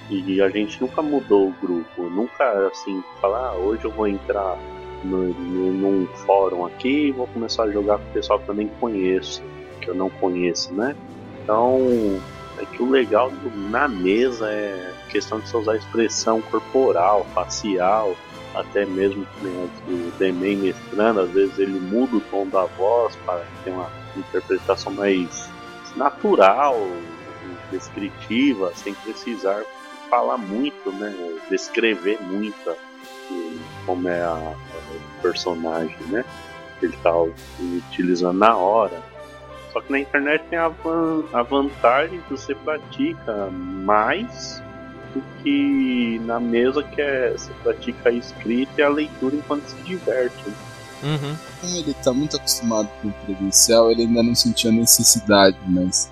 e 0.09 0.41
a 0.41 0.49
gente 0.49 0.81
nunca 0.81 1.03
mudou 1.03 1.49
o 1.49 1.53
grupo. 1.61 2.03
Nunca 2.05 2.69
assim, 2.69 3.03
falar, 3.21 3.49
ah, 3.49 3.55
hoje 3.57 3.85
eu 3.85 3.91
vou 3.91 4.07
entrar 4.07 4.57
no, 5.05 5.33
num 5.35 6.07
fórum 6.27 6.67
aqui 6.67 7.09
e 7.09 7.13
vou 7.13 7.27
começar 7.29 7.65
a 7.65 7.71
jogar 7.71 7.99
com 7.99 8.05
o 8.05 8.13
pessoal 8.13 8.39
que 8.41 8.49
eu 8.49 8.55
nem 8.55 8.69
conheço, 8.81 9.43
que 9.81 9.91
eu 9.91 9.95
não 9.95 10.11
conheço, 10.11 10.73
né? 10.75 10.97
Então, 11.43 12.21
é 12.59 12.65
que 12.65 12.83
o 12.83 12.91
legal 12.91 13.31
do- 13.31 13.71
na 13.71 13.87
mesa 13.89 14.51
é 14.51 14.93
questão 15.11 15.39
de 15.39 15.49
você 15.49 15.57
usar 15.57 15.77
expressão 15.77 16.41
corporal, 16.43 17.27
facial, 17.35 18.17
até 18.55 18.87
mesmo 18.87 19.27
né, 19.43 19.69
o 19.87 20.13
Demen 20.19 20.57
mestrando, 20.57 21.21
às 21.21 21.31
vezes 21.31 21.59
ele 21.59 21.79
muda 21.79 22.17
o 22.17 22.21
tom 22.21 22.47
da 22.47 22.65
voz 22.65 23.15
para 23.17 23.43
ter 23.63 23.71
uma 23.71 23.89
interpretação 24.17 24.93
mais 24.95 25.51
natural, 25.95 26.77
descritiva, 27.71 28.73
sem 28.75 28.95
precisar 28.95 29.63
falar 30.09 30.39
muito, 30.39 30.91
né? 30.93 31.15
Descrever 31.51 32.19
muito 32.23 32.77
como 33.85 34.09
é 34.09 34.23
a, 34.23 34.33
a 34.33 35.23
personagem, 35.23 35.97
né? 36.09 36.25
Que 36.79 36.87
ele 36.87 36.97
tá 37.03 37.13
utilizando 37.61 38.39
na 38.39 38.57
hora. 38.57 39.01
Só 39.73 39.81
que 39.81 39.93
na 39.93 40.01
internet 40.01 40.45
tem 40.49 40.59
a, 40.59 40.69
van, 40.69 41.25
a 41.33 41.43
vantagem 41.43 42.21
que 42.23 42.31
você 42.31 42.55
pratica 42.55 43.51
mais 43.51 44.63
do 45.15 45.23
que 45.43 46.19
na 46.25 46.41
mesa 46.41 46.83
que 46.83 47.01
é, 47.01 47.33
você 47.33 47.53
pratica 47.63 48.09
a 48.09 48.13
escrita 48.13 48.73
e 48.79 48.83
a 48.83 48.89
leitura 48.89 49.37
enquanto 49.37 49.67
se 49.67 49.77
diverte. 49.83 50.49
Né? 50.49 50.55
Uhum. 51.03 51.37
Como 51.61 51.77
ele 51.77 51.95
tá 52.03 52.13
muito 52.13 52.37
acostumado 52.37 52.89
com 53.01 53.09
o 53.09 53.13
presencial, 53.25 53.91
ele 53.91 54.03
ainda 54.03 54.23
não 54.23 54.35
sentia 54.35 54.73
necessidade, 54.73 55.57
mas 55.67 56.11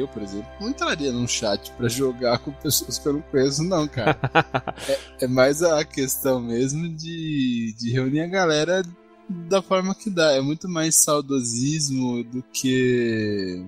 eu, 0.00 0.08
por 0.08 0.22
exemplo, 0.22 0.48
não 0.60 0.70
entraria 0.70 1.12
num 1.12 1.26
chat 1.26 1.70
para 1.72 1.88
jogar 1.88 2.38
com 2.38 2.52
pessoas 2.52 2.98
que 2.98 3.06
eu 3.06 3.14
não 3.14 3.22
conheço, 3.22 3.62
não, 3.62 3.86
cara. 3.86 4.18
é, 4.88 5.24
é, 5.24 5.26
mais 5.26 5.62
a 5.62 5.84
questão 5.84 6.40
mesmo 6.40 6.88
de, 6.88 7.74
de 7.78 7.92
reunir 7.92 8.20
a 8.20 8.26
galera 8.26 8.82
da 9.28 9.62
forma 9.62 9.94
que 9.94 10.10
dá. 10.10 10.32
É 10.32 10.40
muito 10.40 10.68
mais 10.68 10.96
saudosismo 10.96 12.24
do 12.24 12.42
que 12.42 13.64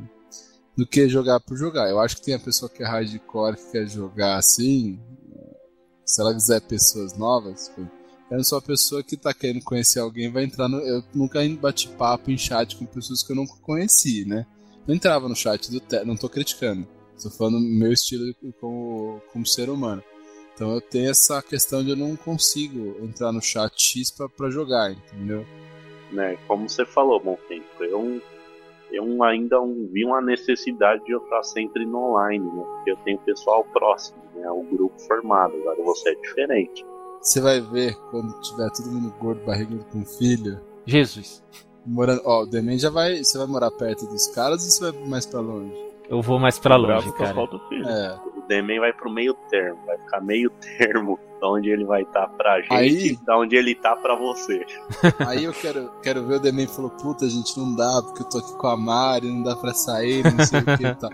do 0.77 0.87
que 0.87 1.09
jogar 1.09 1.41
por 1.41 1.57
jogar. 1.57 1.89
Eu 1.89 2.01
acho 2.01 2.17
que 2.17 2.23
tem 2.23 2.35
a 2.35 2.39
pessoa 2.39 2.69
que 2.69 2.83
é 2.83 2.87
hardcore 2.87 3.57
que 3.57 3.73
quer 3.73 3.89
jogar 3.89 4.37
assim. 4.37 4.99
Se 6.05 6.21
ela 6.21 6.35
quiser 6.35 6.61
pessoas 6.61 7.17
novas, 7.17 7.73
eu 8.31 8.37
não 8.39 8.45
sou 8.45 8.59
a 8.59 8.63
pessoa 8.63 9.03
que 9.03 9.17
tá 9.17 9.33
querendo 9.33 9.63
conhecer 9.63 10.01
alguém, 10.01 10.31
vai 10.31 10.45
entrar 10.45 10.69
no. 10.69 10.79
Eu 10.79 11.05
nunca 11.15 11.41
bati 11.61 11.89
papo 11.89 12.31
em 12.31 12.39
chat 12.39 12.77
com 12.77 12.85
pessoas 12.85 13.23
que 13.23 13.33
eu 13.33 13.37
não 13.37 13.47
conheci, 13.47 14.25
né? 14.25 14.47
Não 14.87 14.95
entrava 14.95 15.29
no 15.29 15.37
chat 15.37 15.71
do 15.71 15.81
te... 15.81 16.05
não 16.05 16.17
tô 16.17 16.29
criticando. 16.29 16.87
Tô 17.23 17.31
falando 17.31 17.61
meu 17.61 17.93
estilo 17.93 18.35
como, 18.61 19.21
como 19.33 19.47
ser 19.47 19.71
humano. 19.71 20.03
Então 20.55 20.73
eu 20.73 20.81
tenho 20.81 21.11
essa 21.11 21.43
questão 21.43 21.83
de 21.83 21.91
eu 21.91 21.97
não 21.97 22.15
consigo 22.17 22.97
entrar 23.05 23.33
no 23.33 23.43
chat 23.43 23.75
X 23.77 24.11
pra, 24.11 24.29
pra 24.29 24.51
jogar, 24.51 24.93
entendeu? 24.93 25.45
Né, 26.13 26.39
como 26.47 26.69
você 26.69 26.85
falou, 26.87 27.19
bom 27.19 27.37
tempo, 27.49 27.67
eu, 27.83 28.23
eu 28.93 29.23
ainda 29.25 29.57
vi 29.91 30.05
uma 30.05 30.21
necessidade 30.21 31.05
de 31.05 31.13
eu 31.13 31.19
estar 31.19 31.43
sempre 31.43 31.85
no 31.85 32.11
online, 32.11 32.45
né? 32.45 32.63
Porque 32.63 32.93
eu 32.93 32.97
tenho 32.99 33.19
pessoal 33.19 33.65
próximo, 33.73 34.23
né? 34.37 34.49
O 34.49 34.63
grupo 34.63 34.97
formado, 35.01 35.57
agora 35.57 35.83
você 35.83 36.11
é 36.11 36.15
diferente. 36.15 36.87
Você 37.21 37.41
vai 37.41 37.61
ver 37.61 37.97
quando 38.11 38.39
tiver 38.43 38.71
todo 38.71 38.93
mundo 38.93 39.13
gordo, 39.19 39.45
barrigudo 39.45 39.85
com 39.87 40.05
filho. 40.05 40.61
Jesus. 40.87 41.43
Morando, 41.87 42.23
ó, 42.25 42.43
o 42.43 42.47
Demen 42.47 42.79
já 42.79 42.91
vai. 42.91 43.23
Você 43.23 43.37
vai 43.39 43.47
morar 43.47 43.71
perto 43.71 44.07
dos 44.07 44.27
caras 44.29 44.65
ou 44.65 44.71
você 44.71 44.93
vai 44.93 45.09
mais 45.09 45.27
pra 45.27 45.41
longe? 45.41 45.73
Eu 46.09 46.21
vou 46.21 46.39
mais 46.39 46.59
pra 46.59 46.77
longe, 46.77 47.13
cara. 47.13 47.35
É. 47.87 48.19
O 48.39 48.43
Demen 48.47 48.81
vai 48.81 48.93
pro 48.93 49.11
meio 49.11 49.35
termo, 49.51 49.79
vai 49.87 49.97
ficar 49.99 50.21
meio 50.21 50.51
termo 50.79 51.19
da 51.41 51.49
onde 51.49 51.71
ele 51.71 51.85
vai 51.85 52.03
estar 52.03 52.27
tá 52.27 52.29
pra 52.29 52.61
gente 52.61 52.73
Aí... 52.73 53.07
e 53.09 53.17
da 53.25 53.39
onde 53.39 53.57
ele 53.57 53.75
tá 53.75 53.97
pra 53.97 54.15
você. 54.15 54.65
Aí 55.27 55.45
eu 55.45 55.53
quero, 55.53 55.91
quero 56.03 56.27
ver 56.27 56.37
o 56.37 56.41
Demen 56.41 56.67
falou, 56.67 56.91
puta, 56.91 57.29
gente, 57.29 57.59
não 57.59 57.75
dá, 57.75 58.03
porque 58.03 58.23
eu 58.23 58.29
tô 58.29 58.39
aqui 58.39 58.57
com 58.57 58.67
a 58.67 58.77
Mari, 58.77 59.29
não 59.29 59.43
dá 59.43 59.57
pra 59.57 59.73
sair, 59.73 60.23
não 60.25 60.45
sei 60.45 60.61
o 60.61 60.65
que 60.65 60.95
tá. 60.95 61.09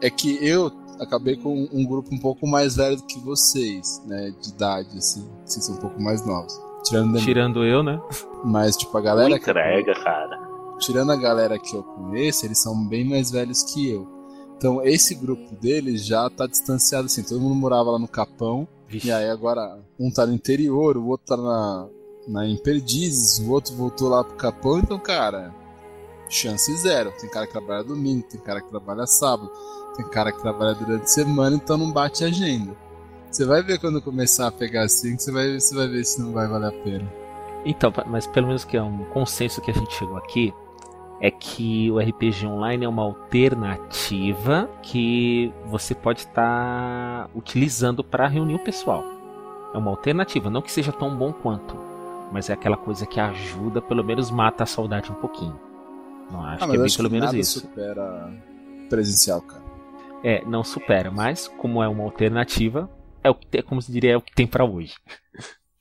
É 0.00 0.10
que 0.10 0.38
eu 0.46 0.70
acabei 1.00 1.36
com 1.36 1.68
um 1.72 1.86
grupo 1.86 2.14
um 2.14 2.18
pouco 2.18 2.46
mais 2.46 2.76
velho 2.76 2.96
do 2.96 3.04
que 3.04 3.18
vocês, 3.18 4.02
né? 4.06 4.32
De 4.40 4.50
idade, 4.50 4.96
assim. 4.96 5.28
Vocês 5.44 5.64
são 5.64 5.76
um 5.76 5.80
pouco 5.80 6.00
mais 6.00 6.24
novos. 6.26 6.60
Tirando, 6.84 7.18
Tirando 7.18 7.64
eu, 7.64 7.82
né? 7.82 8.00
Mas, 8.44 8.76
tipo, 8.76 8.96
a 8.96 9.00
galera. 9.00 9.28
Não 9.28 9.36
entrega, 9.36 9.94
cara. 9.94 10.38
Tirando 10.78 11.12
a 11.12 11.16
galera 11.16 11.58
que 11.58 11.74
eu 11.74 11.82
conheço, 11.82 12.44
eles 12.44 12.62
são 12.62 12.86
bem 12.86 13.04
mais 13.08 13.30
velhos 13.30 13.62
que 13.62 13.90
eu. 13.90 14.06
Então, 14.56 14.82
esse 14.84 15.14
grupo 15.14 15.54
deles 15.56 16.04
já 16.04 16.28
tá 16.28 16.46
distanciado, 16.46 17.06
assim. 17.06 17.22
Todo 17.22 17.40
mundo 17.40 17.54
morava 17.54 17.90
lá 17.90 17.98
no 17.98 18.08
Capão. 18.08 18.68
Vixe. 18.86 19.08
E 19.08 19.12
aí, 19.12 19.30
agora, 19.30 19.78
um 19.98 20.10
tá 20.10 20.26
no 20.26 20.34
interior, 20.34 20.96
o 20.96 21.06
outro 21.06 21.26
tá 21.26 21.36
na, 21.36 21.88
na 22.28 22.46
em 22.46 22.56
Perdizes, 22.56 23.38
o 23.38 23.50
outro 23.50 23.74
voltou 23.74 24.08
lá 24.08 24.22
pro 24.22 24.36
Capão. 24.36 24.78
Então, 24.78 24.98
cara, 24.98 25.54
chance 26.28 26.74
zero. 26.76 27.12
Tem 27.18 27.30
cara 27.30 27.46
que 27.46 27.52
trabalha 27.52 27.82
domingo, 27.82 28.26
tem 28.28 28.40
cara 28.40 28.60
que 28.60 28.68
trabalha 28.68 29.06
sábado. 29.06 29.50
Tem 29.96 30.06
cara 30.08 30.32
que 30.32 30.40
trabalha 30.40 30.74
durante 30.74 31.04
a 31.04 31.06
semana, 31.06 31.56
então 31.56 31.78
não 31.78 31.90
bate 31.90 32.24
agenda. 32.24 32.76
Você 33.34 33.44
vai 33.44 33.64
ver 33.64 33.80
quando 33.80 34.00
começar 34.00 34.46
a 34.46 34.52
pegar 34.52 34.84
assim, 34.84 35.18
você 35.18 35.32
vai, 35.32 35.58
você 35.58 35.74
vai 35.74 35.88
ver 35.88 36.04
se 36.04 36.22
não 36.22 36.30
vai 36.30 36.46
valer 36.46 36.68
a 36.68 36.84
pena. 36.84 37.12
Então, 37.64 37.92
mas 38.06 38.28
pelo 38.28 38.46
menos 38.46 38.62
que 38.64 38.76
é 38.76 38.82
um 38.82 39.04
consenso 39.06 39.60
que 39.60 39.72
a 39.72 39.74
gente 39.74 39.92
chegou 39.92 40.16
aqui, 40.16 40.54
é 41.20 41.32
que 41.32 41.90
o 41.90 41.98
RPG 41.98 42.46
online 42.46 42.84
é 42.84 42.88
uma 42.88 43.02
alternativa 43.02 44.70
que 44.84 45.52
você 45.66 45.96
pode 45.96 46.20
estar 46.20 47.24
tá 47.24 47.30
utilizando 47.34 48.04
para 48.04 48.28
reunir 48.28 48.54
o 48.54 48.60
pessoal. 48.60 49.02
É 49.74 49.78
uma 49.78 49.90
alternativa, 49.90 50.48
não 50.48 50.62
que 50.62 50.70
seja 50.70 50.92
tão 50.92 51.16
bom 51.16 51.32
quanto, 51.32 51.74
mas 52.30 52.48
é 52.48 52.52
aquela 52.52 52.76
coisa 52.76 53.04
que 53.04 53.18
ajuda, 53.18 53.82
pelo 53.82 54.04
menos 54.04 54.30
mata 54.30 54.62
a 54.62 54.66
saudade 54.66 55.10
um 55.10 55.16
pouquinho. 55.16 55.58
Não 56.30 56.40
acho 56.40 56.62
ah, 56.62 56.68
que 56.68 56.76
é 56.76 56.78
bem 56.78 56.96
pelo 56.96 57.10
menos 57.10 57.32
isso. 57.32 57.60
supera 57.62 58.32
presencial, 58.88 59.40
cara. 59.40 59.64
É, 60.22 60.44
não 60.46 60.62
supera, 60.62 61.10
mas 61.10 61.48
como 61.48 61.82
é 61.82 61.88
uma 61.88 62.04
alternativa, 62.04 62.88
é 63.24 63.30
o 63.30 63.34
que 63.34 63.46
tem, 63.46 63.62
como 63.62 63.82
se 63.82 63.90
diria, 63.90 64.12
é 64.12 64.16
o 64.16 64.20
que 64.22 64.34
tem 64.34 64.46
para 64.46 64.64
hoje. 64.64 64.94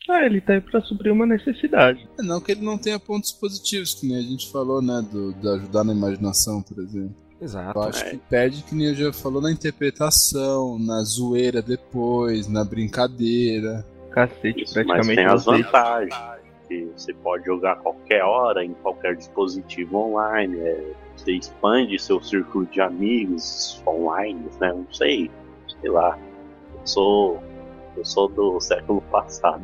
Ah, 0.09 0.25
ele 0.25 0.41
tá 0.41 0.53
aí 0.53 0.61
pra 0.61 0.81
suprir 0.81 1.13
uma 1.13 1.25
necessidade. 1.25 2.07
É, 2.19 2.23
não 2.23 2.41
que 2.41 2.51
ele 2.53 2.61
não 2.65 2.77
tenha 2.77 2.99
pontos 2.99 3.31
positivos, 3.31 3.93
que 3.93 4.07
nem 4.07 4.17
a 4.17 4.21
gente 4.21 4.51
falou, 4.51 4.81
né? 4.81 5.01
Do, 5.11 5.33
de 5.33 5.47
ajudar 5.47 5.83
na 5.83 5.93
imaginação, 5.93 6.61
por 6.61 6.77
exemplo. 6.79 7.15
Exato. 7.41 7.77
Eu 7.77 7.83
acho 7.83 8.03
É. 8.05 8.09
que 8.11 8.17
perde, 8.17 8.63
que 8.63 8.75
nem 8.75 8.87
eu 8.87 8.95
já 8.95 9.13
falou, 9.13 9.41
na 9.41 9.51
interpretação, 9.51 10.77
na 10.79 11.01
zoeira 11.03 11.61
depois, 11.61 12.47
na 12.49 12.63
brincadeira. 12.65 13.85
Cacete, 14.11 14.63
Isso, 14.63 14.73
mas 14.75 14.85
praticamente 14.85 15.15
tem 15.15 15.25
as 15.25 15.45
vantagens. 15.45 16.15
Que 16.67 16.85
você 16.95 17.13
pode 17.13 17.45
jogar 17.45 17.73
a 17.73 17.75
qualquer 17.77 18.23
hora, 18.23 18.63
em 18.63 18.73
qualquer 18.75 19.15
dispositivo 19.15 19.97
online. 19.97 20.57
é, 20.59 20.93
você 21.15 21.33
expande 21.33 21.97
seu 21.99 22.21
círculo 22.23 22.65
de 22.65 22.81
amigos 22.81 23.81
online, 23.87 24.41
né? 24.59 24.73
Não 24.73 24.87
sei. 24.93 25.29
Sei 25.81 25.89
lá. 25.89 26.17
Eu 26.83 26.87
sou. 26.87 27.43
Eu 27.95 28.05
sou 28.05 28.27
do 28.27 28.59
século 28.59 29.01
passado. 29.03 29.63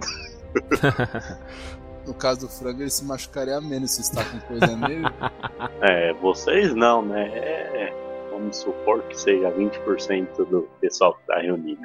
No 2.08 2.14
caso 2.16 2.40
do 2.40 2.48
frango, 2.48 2.82
ele 2.82 2.90
se 2.90 3.06
machucaria 3.06 3.62
menos 3.62 3.92
se 3.92 4.02
está 4.02 4.26
com 4.26 4.40
coisa 4.40 4.76
nele. 4.76 5.04
É, 5.82 6.12
vocês 6.14 6.74
não, 6.74 7.04
né? 7.04 7.30
É, 7.32 7.94
vamos 8.32 8.58
supor 8.58 9.04
que 9.04 9.20
seja 9.20 9.52
20% 9.52 10.28
do 10.50 10.68
pessoal 10.82 11.14
que 11.14 11.28
tá 11.28 11.40
reunido. 11.40 11.82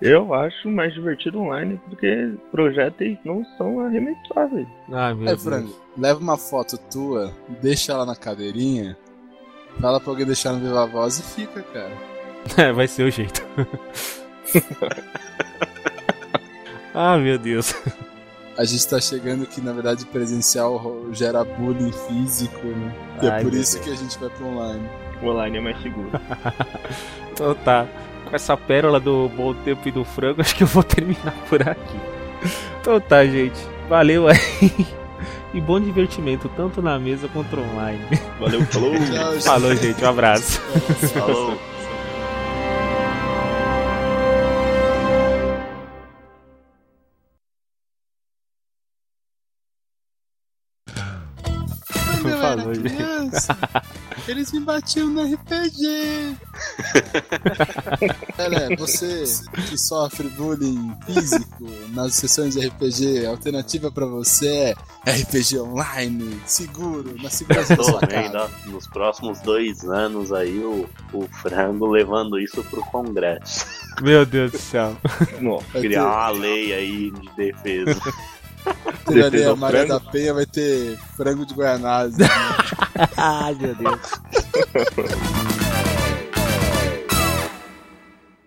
Eu 0.00 0.34
acho 0.34 0.68
mais 0.68 0.92
divertido 0.92 1.40
online 1.40 1.80
porque 1.88 2.34
projéteis 2.50 3.18
não 3.24 3.42
são 3.56 3.80
arremessáveis. 3.80 4.68
Ai, 4.92 5.14
meu 5.14 5.28
É, 5.32 5.36
frango, 5.38 5.74
leva 5.96 6.20
uma 6.20 6.36
foto 6.36 6.76
tua, 6.90 7.32
deixa 7.62 7.92
ela 7.92 8.04
na 8.04 8.16
cadeirinha, 8.16 8.96
fala 9.80 9.98
pra 10.00 10.10
alguém 10.10 10.26
deixar 10.26 10.52
no 10.52 10.60
Viva 10.60 10.86
Voz 10.86 11.18
e 11.18 11.22
fica, 11.22 11.62
cara. 11.62 11.92
É, 12.56 12.72
vai 12.72 12.88
ser 12.88 13.04
o 13.04 13.10
jeito. 13.10 13.42
ah, 16.94 17.16
meu 17.16 17.38
Deus. 17.38 17.74
A 18.56 18.64
gente 18.64 18.86
tá 18.88 19.00
chegando 19.00 19.46
que, 19.46 19.60
na 19.60 19.72
verdade, 19.72 20.04
presencial 20.06 21.06
gera 21.12 21.44
bullying 21.44 21.92
físico, 21.92 22.66
né? 22.66 22.94
E 23.22 23.26
é 23.26 23.30
Ai, 23.30 23.42
por 23.42 23.52
meu 23.52 23.60
isso 23.60 23.74
Deus. 23.74 23.84
que 23.86 23.92
a 23.92 23.96
gente 23.96 24.18
vai 24.18 24.28
pro 24.28 24.46
online. 24.46 24.88
O 25.22 25.26
online 25.28 25.58
é 25.58 25.60
mais 25.60 25.82
seguro. 25.82 26.10
Então 27.32 27.54
tá. 27.54 27.86
Com 28.28 28.36
essa 28.36 28.54
pérola 28.54 29.00
do 29.00 29.30
bom 29.30 29.54
tempo 29.54 29.88
e 29.88 29.90
do 29.90 30.04
frango, 30.04 30.40
acho 30.42 30.54
que 30.54 30.62
eu 30.62 30.66
vou 30.66 30.82
terminar 30.82 31.32
por 31.48 31.66
aqui. 31.66 31.98
Então 32.80 33.00
tá, 33.00 33.24
gente. 33.24 33.58
Valeu 33.88 34.28
aí. 34.28 34.38
E 35.54 35.60
bom 35.60 35.80
divertimento, 35.80 36.50
tanto 36.54 36.82
na 36.82 36.98
mesa 36.98 37.28
quanto 37.28 37.58
online. 37.58 38.04
Valeu, 38.38 38.60
falou! 38.66 38.92
Falou, 39.40 39.74
gente. 39.74 40.04
Um 40.04 40.08
abraço. 40.08 40.60
Falou! 41.14 41.58
Eles 54.28 54.52
me 54.52 54.60
batiam 54.60 55.08
no 55.08 55.22
RPG. 55.22 56.36
Olha, 58.38 58.76
você 58.78 59.24
que 59.68 59.78
sofre 59.78 60.28
bullying 60.30 60.94
físico 61.06 61.64
nas 61.90 62.14
sessões 62.14 62.54
de 62.54 62.66
RPG, 62.66 63.26
a 63.26 63.30
alternativa 63.30 63.90
pra 63.90 64.06
você 64.06 64.74
é 65.06 65.12
RPG 65.12 65.58
online, 65.58 66.40
seguro, 66.46 67.14
na 67.22 67.30
segurança 67.30 67.76
da 67.76 67.82
Tô 67.82 67.90
sua 67.90 68.00
casa. 68.00 68.50
ó, 68.66 68.70
nos 68.70 68.86
próximos 68.86 69.40
dois 69.40 69.84
anos 69.84 70.32
aí 70.32 70.58
o, 70.58 70.88
o 71.12 71.26
frango 71.42 71.86
levando 71.86 72.38
isso 72.38 72.62
pro 72.64 72.82
Congresso. 72.86 73.66
Meu 74.00 74.24
Deus 74.24 74.52
do 74.52 74.58
céu. 74.58 74.96
Vai 75.72 75.82
Criar 75.82 76.02
ter, 76.02 76.06
uma 76.08 76.30
lei 76.30 76.72
aí 76.72 77.10
de 77.10 77.36
defesa. 77.36 78.00
ter 79.06 79.12
ali 79.12 79.22
a 79.22 79.30
defesa 79.30 79.56
Maria 79.56 79.86
frango. 79.86 80.04
da 80.04 80.10
Penha 80.10 80.34
vai 80.34 80.46
ter 80.46 80.98
frango 81.16 81.46
de 81.46 81.54
Guianazes. 81.54 82.18
Ai, 83.16 83.54
meu 83.54 83.74
Deus. 83.74 84.00